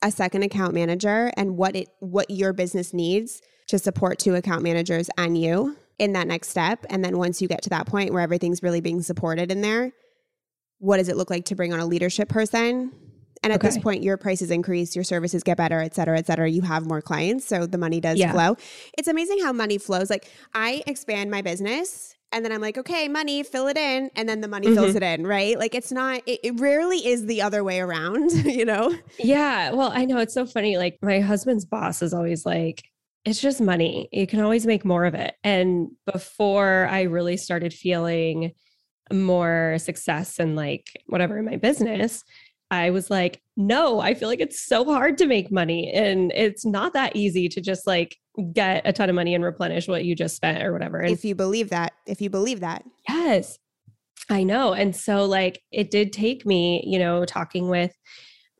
a 0.02 0.12
second 0.12 0.44
account 0.44 0.74
manager 0.74 1.32
and 1.36 1.58
what 1.58 1.76
it 1.76 1.90
what 2.00 2.30
your 2.30 2.54
business 2.54 2.94
needs 2.94 3.42
to 3.68 3.78
support 3.78 4.18
two 4.18 4.36
account 4.36 4.64
managers 4.64 5.10
and 5.18 5.38
you 5.38 5.76
in 6.00 6.14
that 6.14 6.28
next 6.28 6.50
step. 6.50 6.86
And 6.90 7.04
then 7.04 7.18
once 7.18 7.42
you 7.42 7.48
get 7.48 7.62
to 7.64 7.70
that 7.70 7.86
point 7.86 8.14
where 8.14 8.22
everything's 8.22 8.64
really 8.64 8.82
being 8.82 9.02
supported 9.02 9.52
in 9.52 9.62
there, 9.62 9.92
what 10.80 10.98
does 10.98 11.10
it 11.10 11.18
look 11.18 11.30
like 11.30 11.46
to 11.46 11.56
bring 11.56 11.74
on 11.74 11.80
a 11.80 11.86
leadership 11.86 12.30
person? 12.30 12.92
And 13.44 13.54
at 13.54 13.60
okay. 13.60 13.68
this 13.68 13.78
point, 13.78 14.04
your 14.04 14.18
prices 14.18 14.52
increase, 14.52 14.96
your 14.96 15.04
services 15.04 15.44
get 15.44 15.56
better, 15.58 15.80
et 15.80 15.96
cetera, 15.96 16.18
et 16.18 16.26
cetera. 16.26 16.50
You 16.50 16.62
have 16.62 16.86
more 16.86 17.02
clients. 17.02 17.46
So 17.46 17.66
the 17.66 17.78
money 17.78 18.02
does 18.02 18.18
yeah. 18.18 18.32
flow. 18.32 18.58
It's 18.98 19.08
amazing 19.08 19.40
how 19.44 19.54
money 19.54 19.78
flows. 19.78 20.10
Like 20.10 20.30
I 20.54 20.84
expand 20.88 21.32
my 21.32 21.42
business 21.42 22.16
and 22.32 22.46
then 22.46 22.52
I'm 22.52 22.62
like, 22.62 22.78
okay, 22.78 23.08
money, 23.08 23.44
fill 23.44 23.68
it 23.68 23.78
in. 23.78 24.12
And 24.16 24.30
then 24.30 24.42
the 24.42 24.48
money 24.48 24.68
mm-hmm. 24.68 24.76
fills 24.76 24.96
it 24.96 25.04
in, 25.04 25.26
right? 25.26 25.58
Like 25.58 25.74
it's 25.74 25.92
not, 25.92 26.22
it, 26.26 26.40
it 26.44 26.60
rarely 26.60 27.06
is 27.06 27.26
the 27.26 27.42
other 27.42 27.64
way 27.64 27.80
around, 27.80 28.32
you 28.46 28.66
know? 28.66 28.96
Yeah. 29.18 29.72
Well, 29.72 29.92
I 29.94 30.06
know 30.06 30.20
it's 30.20 30.34
so 30.34 30.46
funny. 30.46 30.78
Like 30.78 31.00
my 31.02 31.20
husband's 31.20 31.66
boss 31.66 32.02
is 32.02 32.14
always 32.14 32.46
like, 32.46 32.84
it's 33.26 33.42
just 33.42 33.60
money. 33.60 34.08
You 34.12 34.28
can 34.28 34.40
always 34.42 34.66
make 34.66 34.86
more 34.86 35.06
of 35.06 35.16
it. 35.16 35.36
And 35.44 35.90
before 36.12 36.88
I 36.90 37.04
really 37.04 37.38
started 37.38 37.74
feeling 37.74 38.54
more 39.12 39.78
success 39.80 40.40
and 40.40 40.56
like 40.56 40.88
whatever 41.08 41.38
in 41.38 41.46
my 41.46 41.58
business, 41.58 42.24
I 42.72 42.92
was 42.92 43.10
like, 43.10 43.42
no, 43.58 44.00
I 44.00 44.14
feel 44.14 44.30
like 44.30 44.40
it's 44.40 44.64
so 44.64 44.86
hard 44.86 45.18
to 45.18 45.26
make 45.26 45.52
money. 45.52 45.92
And 45.92 46.32
it's 46.36 46.66
not 46.66 46.94
that 46.94 47.16
easy 47.16 47.50
to 47.50 47.62
just 47.62 47.88
like 47.88 48.16
get 48.44 48.82
a 48.86 48.94
ton 48.94 49.10
of 49.10 49.16
money 49.16 49.36
and 49.36 49.44
replenish 49.44 49.88
what 49.88 50.06
you 50.06 50.16
just 50.16 50.36
spent 50.36 50.64
or 50.64 50.74
whatever. 50.74 51.00
And 51.00 51.12
if 51.12 51.24
you 51.24 51.36
believe 51.36 51.70
that, 51.70 51.94
if 52.06 52.22
you 52.22 52.30
believe 52.30 52.60
that. 52.62 52.84
Yes. 53.08 53.58
I 54.30 54.44
know. 54.44 54.74
And 54.74 54.96
so, 54.96 55.26
like, 55.26 55.62
it 55.72 55.90
did 55.90 56.14
take 56.14 56.46
me, 56.46 56.84
you 56.86 57.00
know, 57.00 57.26
talking 57.26 57.70
with 57.70 57.94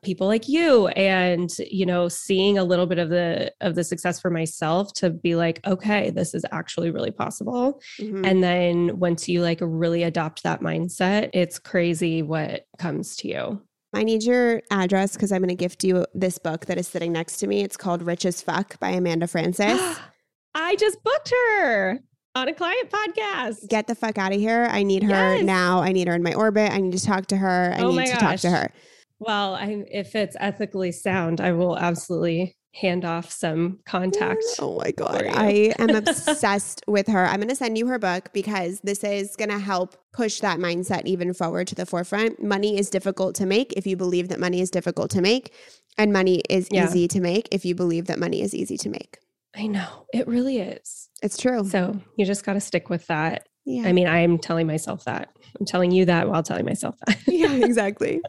people 0.02 0.26
like 0.26 0.48
you 0.48 0.88
and 0.88 1.50
you 1.70 1.84
know 1.84 2.08
seeing 2.08 2.56
a 2.56 2.64
little 2.64 2.86
bit 2.86 2.98
of 2.98 3.10
the 3.10 3.52
of 3.60 3.74
the 3.74 3.84
success 3.84 4.20
for 4.20 4.30
myself 4.30 4.92
to 4.94 5.10
be 5.10 5.34
like 5.34 5.60
okay 5.66 6.10
this 6.10 6.34
is 6.34 6.44
actually 6.52 6.90
really 6.90 7.10
possible 7.10 7.80
mm-hmm. 7.98 8.24
and 8.24 8.42
then 8.42 8.98
once 8.98 9.28
you 9.28 9.42
like 9.42 9.58
really 9.60 10.02
adopt 10.02 10.42
that 10.42 10.62
mindset 10.62 11.28
it's 11.34 11.58
crazy 11.58 12.22
what 12.22 12.64
comes 12.78 13.14
to 13.16 13.28
you 13.28 13.62
I 13.92 14.04
need 14.04 14.22
your 14.22 14.62
address 14.70 15.14
because 15.14 15.32
I'm 15.32 15.40
going 15.40 15.48
to 15.48 15.54
gift 15.54 15.82
you 15.82 16.06
this 16.14 16.38
book 16.38 16.66
that 16.66 16.78
is 16.78 16.86
sitting 16.86 17.12
next 17.12 17.38
to 17.38 17.46
me. 17.46 17.62
It's 17.62 17.76
called 17.76 18.02
Rich 18.02 18.24
as 18.24 18.40
Fuck 18.40 18.78
by 18.78 18.90
Amanda 18.90 19.26
Frances. 19.26 19.80
I 20.54 20.76
just 20.76 21.02
booked 21.02 21.30
her 21.30 21.98
on 22.36 22.48
a 22.48 22.54
client 22.54 22.90
podcast. 22.90 23.68
Get 23.68 23.88
the 23.88 23.94
fuck 23.94 24.16
out 24.16 24.32
of 24.32 24.38
here. 24.38 24.68
I 24.70 24.84
need 24.84 25.02
her 25.02 25.36
yes. 25.36 25.44
now. 25.44 25.80
I 25.80 25.92
need 25.92 26.06
her 26.06 26.14
in 26.14 26.22
my 26.22 26.34
orbit. 26.34 26.70
I 26.70 26.78
need 26.80 26.92
to 26.92 27.04
talk 27.04 27.26
to 27.26 27.36
her. 27.36 27.74
I 27.76 27.82
oh 27.82 27.90
need 27.90 28.06
to 28.06 28.12
gosh. 28.12 28.20
talk 28.20 28.40
to 28.40 28.50
her. 28.50 28.72
Well, 29.18 29.54
I, 29.54 29.84
if 29.88 30.14
it's 30.14 30.36
ethically 30.38 30.92
sound, 30.92 31.40
I 31.40 31.52
will 31.52 31.76
absolutely 31.76 32.56
hand 32.72 33.04
off 33.04 33.30
some 33.30 33.80
contact. 33.84 34.44
Mm, 34.58 34.62
oh 34.62 34.78
my 34.78 34.90
God. 34.92 35.24
I 35.26 35.74
am 35.78 35.90
obsessed 35.90 36.82
with 36.86 37.08
her. 37.08 37.26
I'm 37.26 37.36
going 37.36 37.48
to 37.48 37.56
send 37.56 37.76
you 37.76 37.86
her 37.88 37.98
book 37.98 38.30
because 38.32 38.80
this 38.80 39.02
is 39.02 39.36
going 39.36 39.50
to 39.50 39.58
help 39.58 39.96
push 40.12 40.40
that 40.40 40.58
mindset 40.58 41.04
even 41.04 41.34
forward 41.34 41.66
to 41.68 41.74
the 41.74 41.86
forefront. 41.86 42.42
Money 42.42 42.78
is 42.78 42.90
difficult 42.90 43.34
to 43.36 43.46
make 43.46 43.72
if 43.72 43.86
you 43.86 43.96
believe 43.96 44.28
that 44.28 44.38
money 44.38 44.60
is 44.60 44.70
difficult 44.70 45.10
to 45.12 45.20
make, 45.20 45.52
and 45.98 46.12
money 46.12 46.42
is 46.48 46.68
yeah. 46.70 46.84
easy 46.84 47.08
to 47.08 47.20
make 47.20 47.48
if 47.50 47.64
you 47.64 47.74
believe 47.74 48.06
that 48.06 48.18
money 48.18 48.40
is 48.42 48.54
easy 48.54 48.76
to 48.78 48.88
make. 48.88 49.18
I 49.56 49.66
know. 49.66 50.06
It 50.12 50.28
really 50.28 50.58
is. 50.58 51.08
It's 51.22 51.36
true. 51.36 51.64
So 51.68 52.00
you 52.16 52.24
just 52.24 52.44
got 52.44 52.52
to 52.52 52.60
stick 52.60 52.88
with 52.88 53.06
that. 53.08 53.48
Yeah. 53.66 53.88
I 53.88 53.92
mean, 53.92 54.06
I'm 54.06 54.38
telling 54.38 54.66
myself 54.66 55.04
that. 55.04 55.28
I'm 55.58 55.66
telling 55.66 55.90
you 55.90 56.04
that 56.06 56.28
while 56.28 56.42
telling 56.42 56.64
myself 56.64 56.96
that. 57.06 57.18
yeah, 57.26 57.52
exactly. 57.64 58.20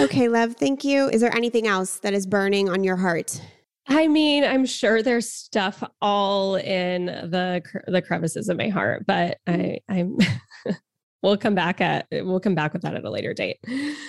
okay, 0.00 0.28
love. 0.28 0.56
Thank 0.56 0.84
you. 0.84 1.08
Is 1.08 1.20
there 1.20 1.34
anything 1.34 1.66
else 1.66 1.98
that 2.00 2.14
is 2.14 2.26
burning 2.26 2.68
on 2.68 2.82
your 2.82 2.96
heart? 2.96 3.40
I 3.98 4.06
mean, 4.06 4.44
I'm 4.44 4.64
sure 4.64 5.02
there's 5.02 5.28
stuff 5.28 5.82
all 6.00 6.54
in 6.54 7.06
the 7.06 7.60
the 7.88 8.00
crevices 8.00 8.48
of 8.48 8.56
my 8.56 8.68
heart, 8.68 9.04
but 9.06 9.38
I 9.48 9.80
I'm 9.88 10.18
we'll 11.22 11.36
come 11.36 11.56
back 11.56 11.80
at 11.80 12.06
we'll 12.12 12.38
come 12.38 12.54
back 12.54 12.72
with 12.72 12.82
that 12.82 12.94
at 12.94 13.04
a 13.04 13.10
later 13.10 13.34
date. 13.34 13.58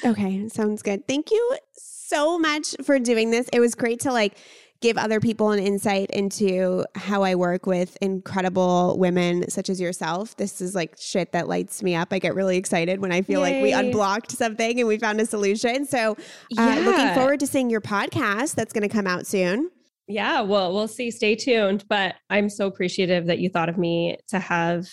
Okay, 0.06 0.48
sounds 0.50 0.84
good. 0.84 1.08
Thank 1.08 1.32
you 1.32 1.58
so 1.74 2.38
much 2.38 2.76
for 2.84 3.00
doing 3.00 3.32
this. 3.32 3.50
It 3.52 3.60
was 3.60 3.74
great 3.74 4.02
to 4.02 4.12
like 4.12 4.38
give 4.80 4.96
other 4.96 5.20
people 5.20 5.50
an 5.50 5.60
insight 5.60 6.12
into 6.12 6.86
how 6.94 7.24
I 7.24 7.34
work 7.34 7.66
with 7.66 7.98
incredible 8.00 8.96
women 9.00 9.50
such 9.50 9.72
as 9.72 9.82
yourself. 9.82 10.38
This 10.38 10.62
is 10.62 10.76
like 10.76 10.98
shit 11.00 11.32
that 11.32 11.48
lights 11.48 11.82
me 11.82 11.96
up. 11.96 12.10
I 12.12 12.20
get 12.20 12.36
really 12.36 12.58
excited 12.58 13.02
when 13.02 13.12
I 13.12 13.24
feel 13.24 13.44
Yay. 13.44 13.56
like 13.56 13.64
we 13.64 13.74
unblocked 13.74 14.34
something 14.34 14.80
and 14.80 14.88
we 14.88 15.00
found 15.00 15.20
a 15.20 15.26
solution. 15.26 15.86
So, 15.88 16.12
uh, 16.12 16.16
yeah. 16.52 16.76
looking 16.86 17.14
forward 17.16 17.40
to 17.40 17.48
seeing 17.48 17.72
your 17.72 17.82
podcast 17.82 18.54
that's 18.54 18.72
going 18.72 18.88
to 18.88 18.94
come 18.94 19.08
out 19.08 19.26
soon. 19.26 19.72
Yeah, 20.10 20.42
well, 20.42 20.74
we'll 20.74 20.88
see. 20.88 21.12
Stay 21.12 21.36
tuned. 21.36 21.86
But 21.88 22.16
I'm 22.30 22.50
so 22.50 22.68
appreciative 22.68 23.28
that 23.28 23.40
you 23.40 23.50
thought 23.50 23.70
of 23.70 23.78
me 23.78 24.18
to 24.30 24.40
have 24.40 24.88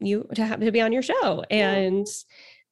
you 0.00 0.28
to 0.34 0.44
have 0.44 0.60
to 0.60 0.72
be 0.72 0.80
on 0.80 0.92
your 0.92 1.02
show. 1.02 1.44
And 1.50 2.06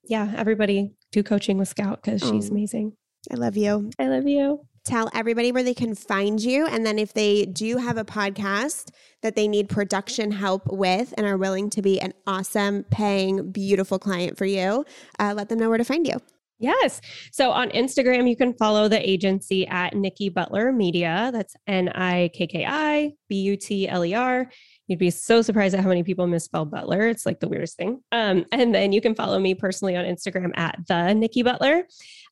yeah, 0.05 0.27
yeah 0.27 0.35
everybody 0.37 0.93
do 1.13 1.23
coaching 1.23 1.57
with 1.57 1.69
Scout 1.69 2.03
because 2.03 2.23
oh. 2.23 2.33
she's 2.33 2.51
amazing. 2.51 2.93
I 3.31 3.37
love 3.37 3.57
you. 3.57 3.91
I 3.99 4.09
love 4.09 4.27
you 4.27 4.67
tell 4.85 5.09
everybody 5.15 5.51
where 5.51 5.63
they 5.63 5.75
can 5.75 5.95
find 5.95 6.41
you. 6.43 6.67
And 6.67 6.85
then 6.85 6.99
if 6.99 7.15
they 7.15 7.47
do 7.47 7.79
have 7.79 7.97
a 7.97 8.05
podcast 8.05 8.91
that 9.23 9.35
they 9.35 9.49
need 9.49 9.69
production 9.69 10.31
help 10.31 10.67
with 10.67 11.15
and 11.17 11.27
are 11.27 11.39
willing 11.39 11.71
to 11.71 11.83
be 11.83 12.01
an 12.01 12.13
awesome, 12.27 12.85
paying, 12.91 13.51
beautiful 13.51 13.99
client 13.99 14.37
for 14.37 14.45
you, 14.45 14.85
uh, 15.19 15.33
let 15.35 15.49
them 15.49 15.59
know 15.59 15.71
where 15.71 15.79
to 15.79 15.85
find 15.85 16.07
you. 16.07 16.21
Yes. 16.59 17.01
So 17.33 17.51
on 17.51 17.71
Instagram, 17.71 18.29
you 18.29 18.37
can 18.37 18.55
follow 18.55 18.89
the 18.89 19.09
agency 19.09 19.67
at 19.67 19.95
Nikki 19.95 20.29
Butler 20.29 20.73
Media. 20.73 21.31
That's 21.33 21.55
N 21.67 21.89
I 21.91 22.31
K 22.33 22.47
K 22.47 22.65
I 22.67 23.13
B 23.29 23.37
U 23.43 23.57
T 23.57 23.89
L 23.89 24.05
E 24.05 24.15
R. 24.15 24.49
You'd 24.87 24.99
be 24.99 25.11
so 25.11 25.43
surprised 25.43 25.75
at 25.75 25.81
how 25.81 25.89
many 25.89 26.03
people 26.03 26.27
misspell 26.27 26.65
Butler. 26.65 27.09
It's 27.09 27.27
like 27.27 27.41
the 27.41 27.49
weirdest 27.49 27.77
thing. 27.77 28.01
Um, 28.13 28.45
and 28.53 28.75
then 28.75 28.93
you 28.93 29.01
can 29.01 29.15
follow 29.15 29.39
me 29.39 29.55
personally 29.55 29.97
on 29.97 30.05
Instagram 30.05 30.53
at 30.57 30.79
the 30.87 31.13
Nikki 31.15 31.43
Butler. 31.43 31.85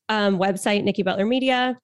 Um, 0.09 0.37
website 0.37 0.83
Nikki 0.83 1.03
Butler 1.03 1.25
Media. 1.25 1.77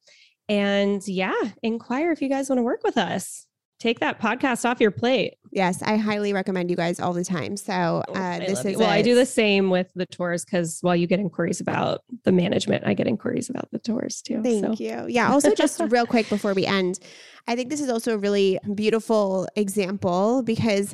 And 0.48 1.06
yeah, 1.08 1.40
inquire 1.62 2.12
if 2.12 2.22
you 2.22 2.30
guys 2.30 2.50
want 2.50 2.60
to 2.60 2.64
work 2.64 2.84
with 2.84 2.98
us. 2.98 3.46
Take 3.80 4.00
that 4.00 4.20
podcast 4.20 4.70
off 4.70 4.82
your 4.82 4.92
plate. 4.92 5.36
Yes, 5.52 5.82
I 5.82 5.98
highly 5.98 6.34
recommend 6.34 6.70
you 6.70 6.76
guys 6.76 7.00
all 7.00 7.14
the 7.14 7.24
time. 7.24 7.58
So 7.58 8.04
oh, 8.08 8.14
uh, 8.14 8.40
this 8.40 8.64
is 8.64 8.78
well, 8.78 8.90
I 8.90 9.02
do 9.02 9.16
the 9.16 9.26
same 9.26 9.70
with 9.70 9.90
the 9.96 10.06
tours 10.06 10.46
because 10.46 10.80
while 10.82 10.96
you 10.96 11.08
get 11.08 11.20
inquiries 11.20 11.60
about 11.60 12.02
the 12.24 12.32
management, 12.32 12.86
I 12.86 12.94
get 12.94 13.08
inquiries 13.08 13.50
about 13.50 13.72
the 13.72 13.80
tours 13.80 14.22
too. 14.22 14.44
Thank 14.44 14.66
so. 14.66 14.84
you. 14.84 15.06
Yeah. 15.08 15.32
Also, 15.32 15.56
just 15.56 15.80
real 15.90 16.06
quick 16.06 16.30
before 16.30 16.54
we 16.54 16.66
end, 16.66 17.00
I 17.48 17.56
think 17.56 17.70
this 17.70 17.82
is 17.82 17.90
also 17.90 18.14
a 18.14 18.18
really 18.18 18.60
beautiful 18.76 19.48
example 19.56 20.44
because 20.44 20.94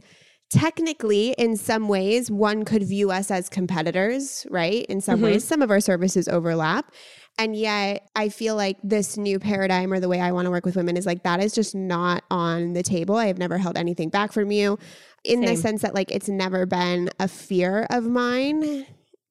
technically 0.52 1.32
in 1.38 1.58
some 1.58 1.88
ways 1.88 2.30
one 2.30 2.64
could 2.64 2.84
view 2.84 3.10
us 3.10 3.32
as 3.32 3.50
competitors 3.50 4.46
right 4.52 4.86
in 4.86 5.02
some 5.02 5.16
mm-hmm. 5.16 5.26
ways 5.26 5.44
some 5.44 5.62
of 5.62 5.72
our 5.72 5.80
services 5.80 6.28
overlap 6.28 6.94
and 7.38 7.56
yet, 7.56 8.10
I 8.16 8.30
feel 8.30 8.56
like 8.56 8.78
this 8.82 9.18
new 9.18 9.40
paradigm 9.40 9.92
or 9.92 10.00
the 10.00 10.08
way 10.08 10.22
I 10.22 10.32
want 10.32 10.46
to 10.46 10.52
work 10.52 10.66
with 10.66 10.78
women 10.78 10.96
is 10.96 11.06
like 11.06 11.24
that 11.24 11.44
is 11.44 11.54
just 11.54 11.76
not 11.76 12.24
on 12.32 12.74
the 12.74 12.84
table. 12.84 13.16
I 13.16 13.28
have 13.28 13.38
never 13.38 13.58
held 13.58 13.78
anything 13.78 14.10
back 14.10 14.32
from 14.32 14.52
you 14.52 14.80
in 15.26 15.42
Same. 15.42 15.46
the 15.46 15.62
sense 15.62 15.82
that 15.82 15.94
like 15.94 16.12
it's 16.12 16.30
never 16.30 16.66
been 16.66 17.10
a 17.20 17.28
fear 17.28 17.88
of 17.90 18.06
mine 18.06 18.86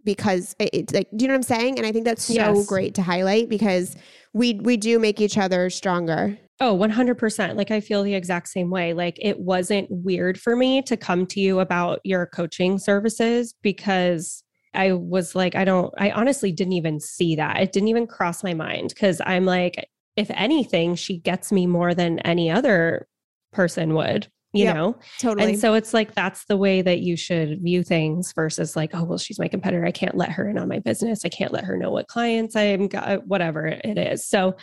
because 0.04 0.54
it's 0.58 0.92
like 0.92 1.08
do 1.16 1.24
you 1.24 1.28
know 1.28 1.34
what 1.34 1.38
I'm 1.38 1.42
saying? 1.44 1.78
And 1.78 1.86
I 1.86 1.92
think 1.92 2.04
that's 2.04 2.24
so 2.24 2.34
yes. 2.34 2.66
great 2.66 2.94
to 2.96 3.02
highlight 3.02 3.48
because 3.48 3.96
we 4.34 4.54
we 4.54 4.76
do 4.76 4.98
make 4.98 5.20
each 5.20 5.38
other 5.38 5.70
stronger. 5.70 6.38
Oh, 6.60 6.76
100%. 6.78 7.56
Like 7.56 7.72
I 7.72 7.80
feel 7.80 8.04
the 8.04 8.14
exact 8.14 8.48
same 8.48 8.70
way. 8.70 8.92
Like 8.92 9.18
it 9.20 9.40
wasn't 9.40 9.88
weird 9.90 10.38
for 10.38 10.54
me 10.54 10.82
to 10.82 10.96
come 10.96 11.26
to 11.26 11.40
you 11.40 11.58
about 11.58 12.00
your 12.04 12.26
coaching 12.26 12.78
services 12.78 13.54
because 13.62 14.43
I 14.74 14.92
was 14.92 15.34
like, 15.34 15.54
I 15.54 15.64
don't, 15.64 15.92
I 15.98 16.10
honestly 16.10 16.52
didn't 16.52 16.74
even 16.74 17.00
see 17.00 17.36
that. 17.36 17.60
It 17.60 17.72
didn't 17.72 17.88
even 17.88 18.06
cross 18.06 18.42
my 18.42 18.54
mind 18.54 18.90
because 18.90 19.20
I'm 19.24 19.44
like, 19.44 19.88
if 20.16 20.30
anything, 20.30 20.94
she 20.94 21.18
gets 21.18 21.50
me 21.50 21.66
more 21.66 21.94
than 21.94 22.18
any 22.20 22.50
other 22.50 23.08
person 23.52 23.94
would, 23.94 24.28
you 24.52 24.64
yep, 24.64 24.76
know? 24.76 24.98
Totally. 25.18 25.52
And 25.52 25.60
so 25.60 25.74
it's 25.74 25.92
like, 25.92 26.14
that's 26.14 26.44
the 26.44 26.56
way 26.56 26.82
that 26.82 27.00
you 27.00 27.16
should 27.16 27.62
view 27.62 27.82
things 27.82 28.32
versus 28.32 28.76
like, 28.76 28.90
oh, 28.94 29.04
well, 29.04 29.18
she's 29.18 29.38
my 29.38 29.48
competitor. 29.48 29.84
I 29.84 29.90
can't 29.90 30.16
let 30.16 30.30
her 30.30 30.48
in 30.48 30.58
on 30.58 30.68
my 30.68 30.78
business. 30.78 31.24
I 31.24 31.28
can't 31.28 31.52
let 31.52 31.64
her 31.64 31.76
know 31.76 31.90
what 31.90 32.06
clients 32.06 32.54
I'm 32.54 32.86
got, 32.88 33.08
uh, 33.08 33.18
whatever 33.26 33.66
it 33.66 33.98
is. 33.98 34.26
So 34.26 34.56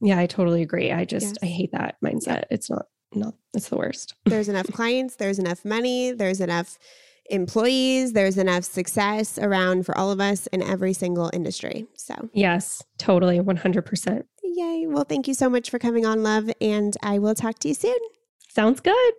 yeah, 0.00 0.18
I 0.18 0.26
totally 0.26 0.62
agree. 0.62 0.92
I 0.92 1.04
just, 1.04 1.26
yes. 1.26 1.38
I 1.42 1.46
hate 1.46 1.72
that 1.72 1.96
mindset. 2.04 2.26
Yep. 2.26 2.46
It's 2.50 2.70
not, 2.70 2.86
not, 3.14 3.34
it's 3.54 3.68
the 3.68 3.76
worst. 3.76 4.14
There's 4.24 4.48
enough 4.48 4.66
clients, 4.68 5.16
there's 5.16 5.38
enough 5.38 5.64
money, 5.64 6.12
there's 6.12 6.40
enough 6.40 6.78
employees. 7.32 8.12
There's 8.12 8.38
enough 8.38 8.64
success 8.64 9.38
around 9.38 9.84
for 9.86 9.96
all 9.96 10.12
of 10.12 10.20
us 10.20 10.46
in 10.48 10.62
every 10.62 10.92
single 10.92 11.30
industry. 11.32 11.86
So, 11.96 12.14
yes, 12.32 12.84
totally, 12.98 13.40
100%. 13.40 14.24
Yay. 14.44 14.86
Well, 14.86 15.04
thank 15.04 15.26
you 15.26 15.34
so 15.34 15.48
much 15.48 15.70
for 15.70 15.78
coming 15.78 16.06
on, 16.06 16.22
love. 16.22 16.50
And 16.60 16.96
I 17.02 17.18
will 17.18 17.34
talk 17.34 17.58
to 17.60 17.68
you 17.68 17.74
soon. 17.74 17.98
Sounds 18.48 18.80
good. 18.80 19.14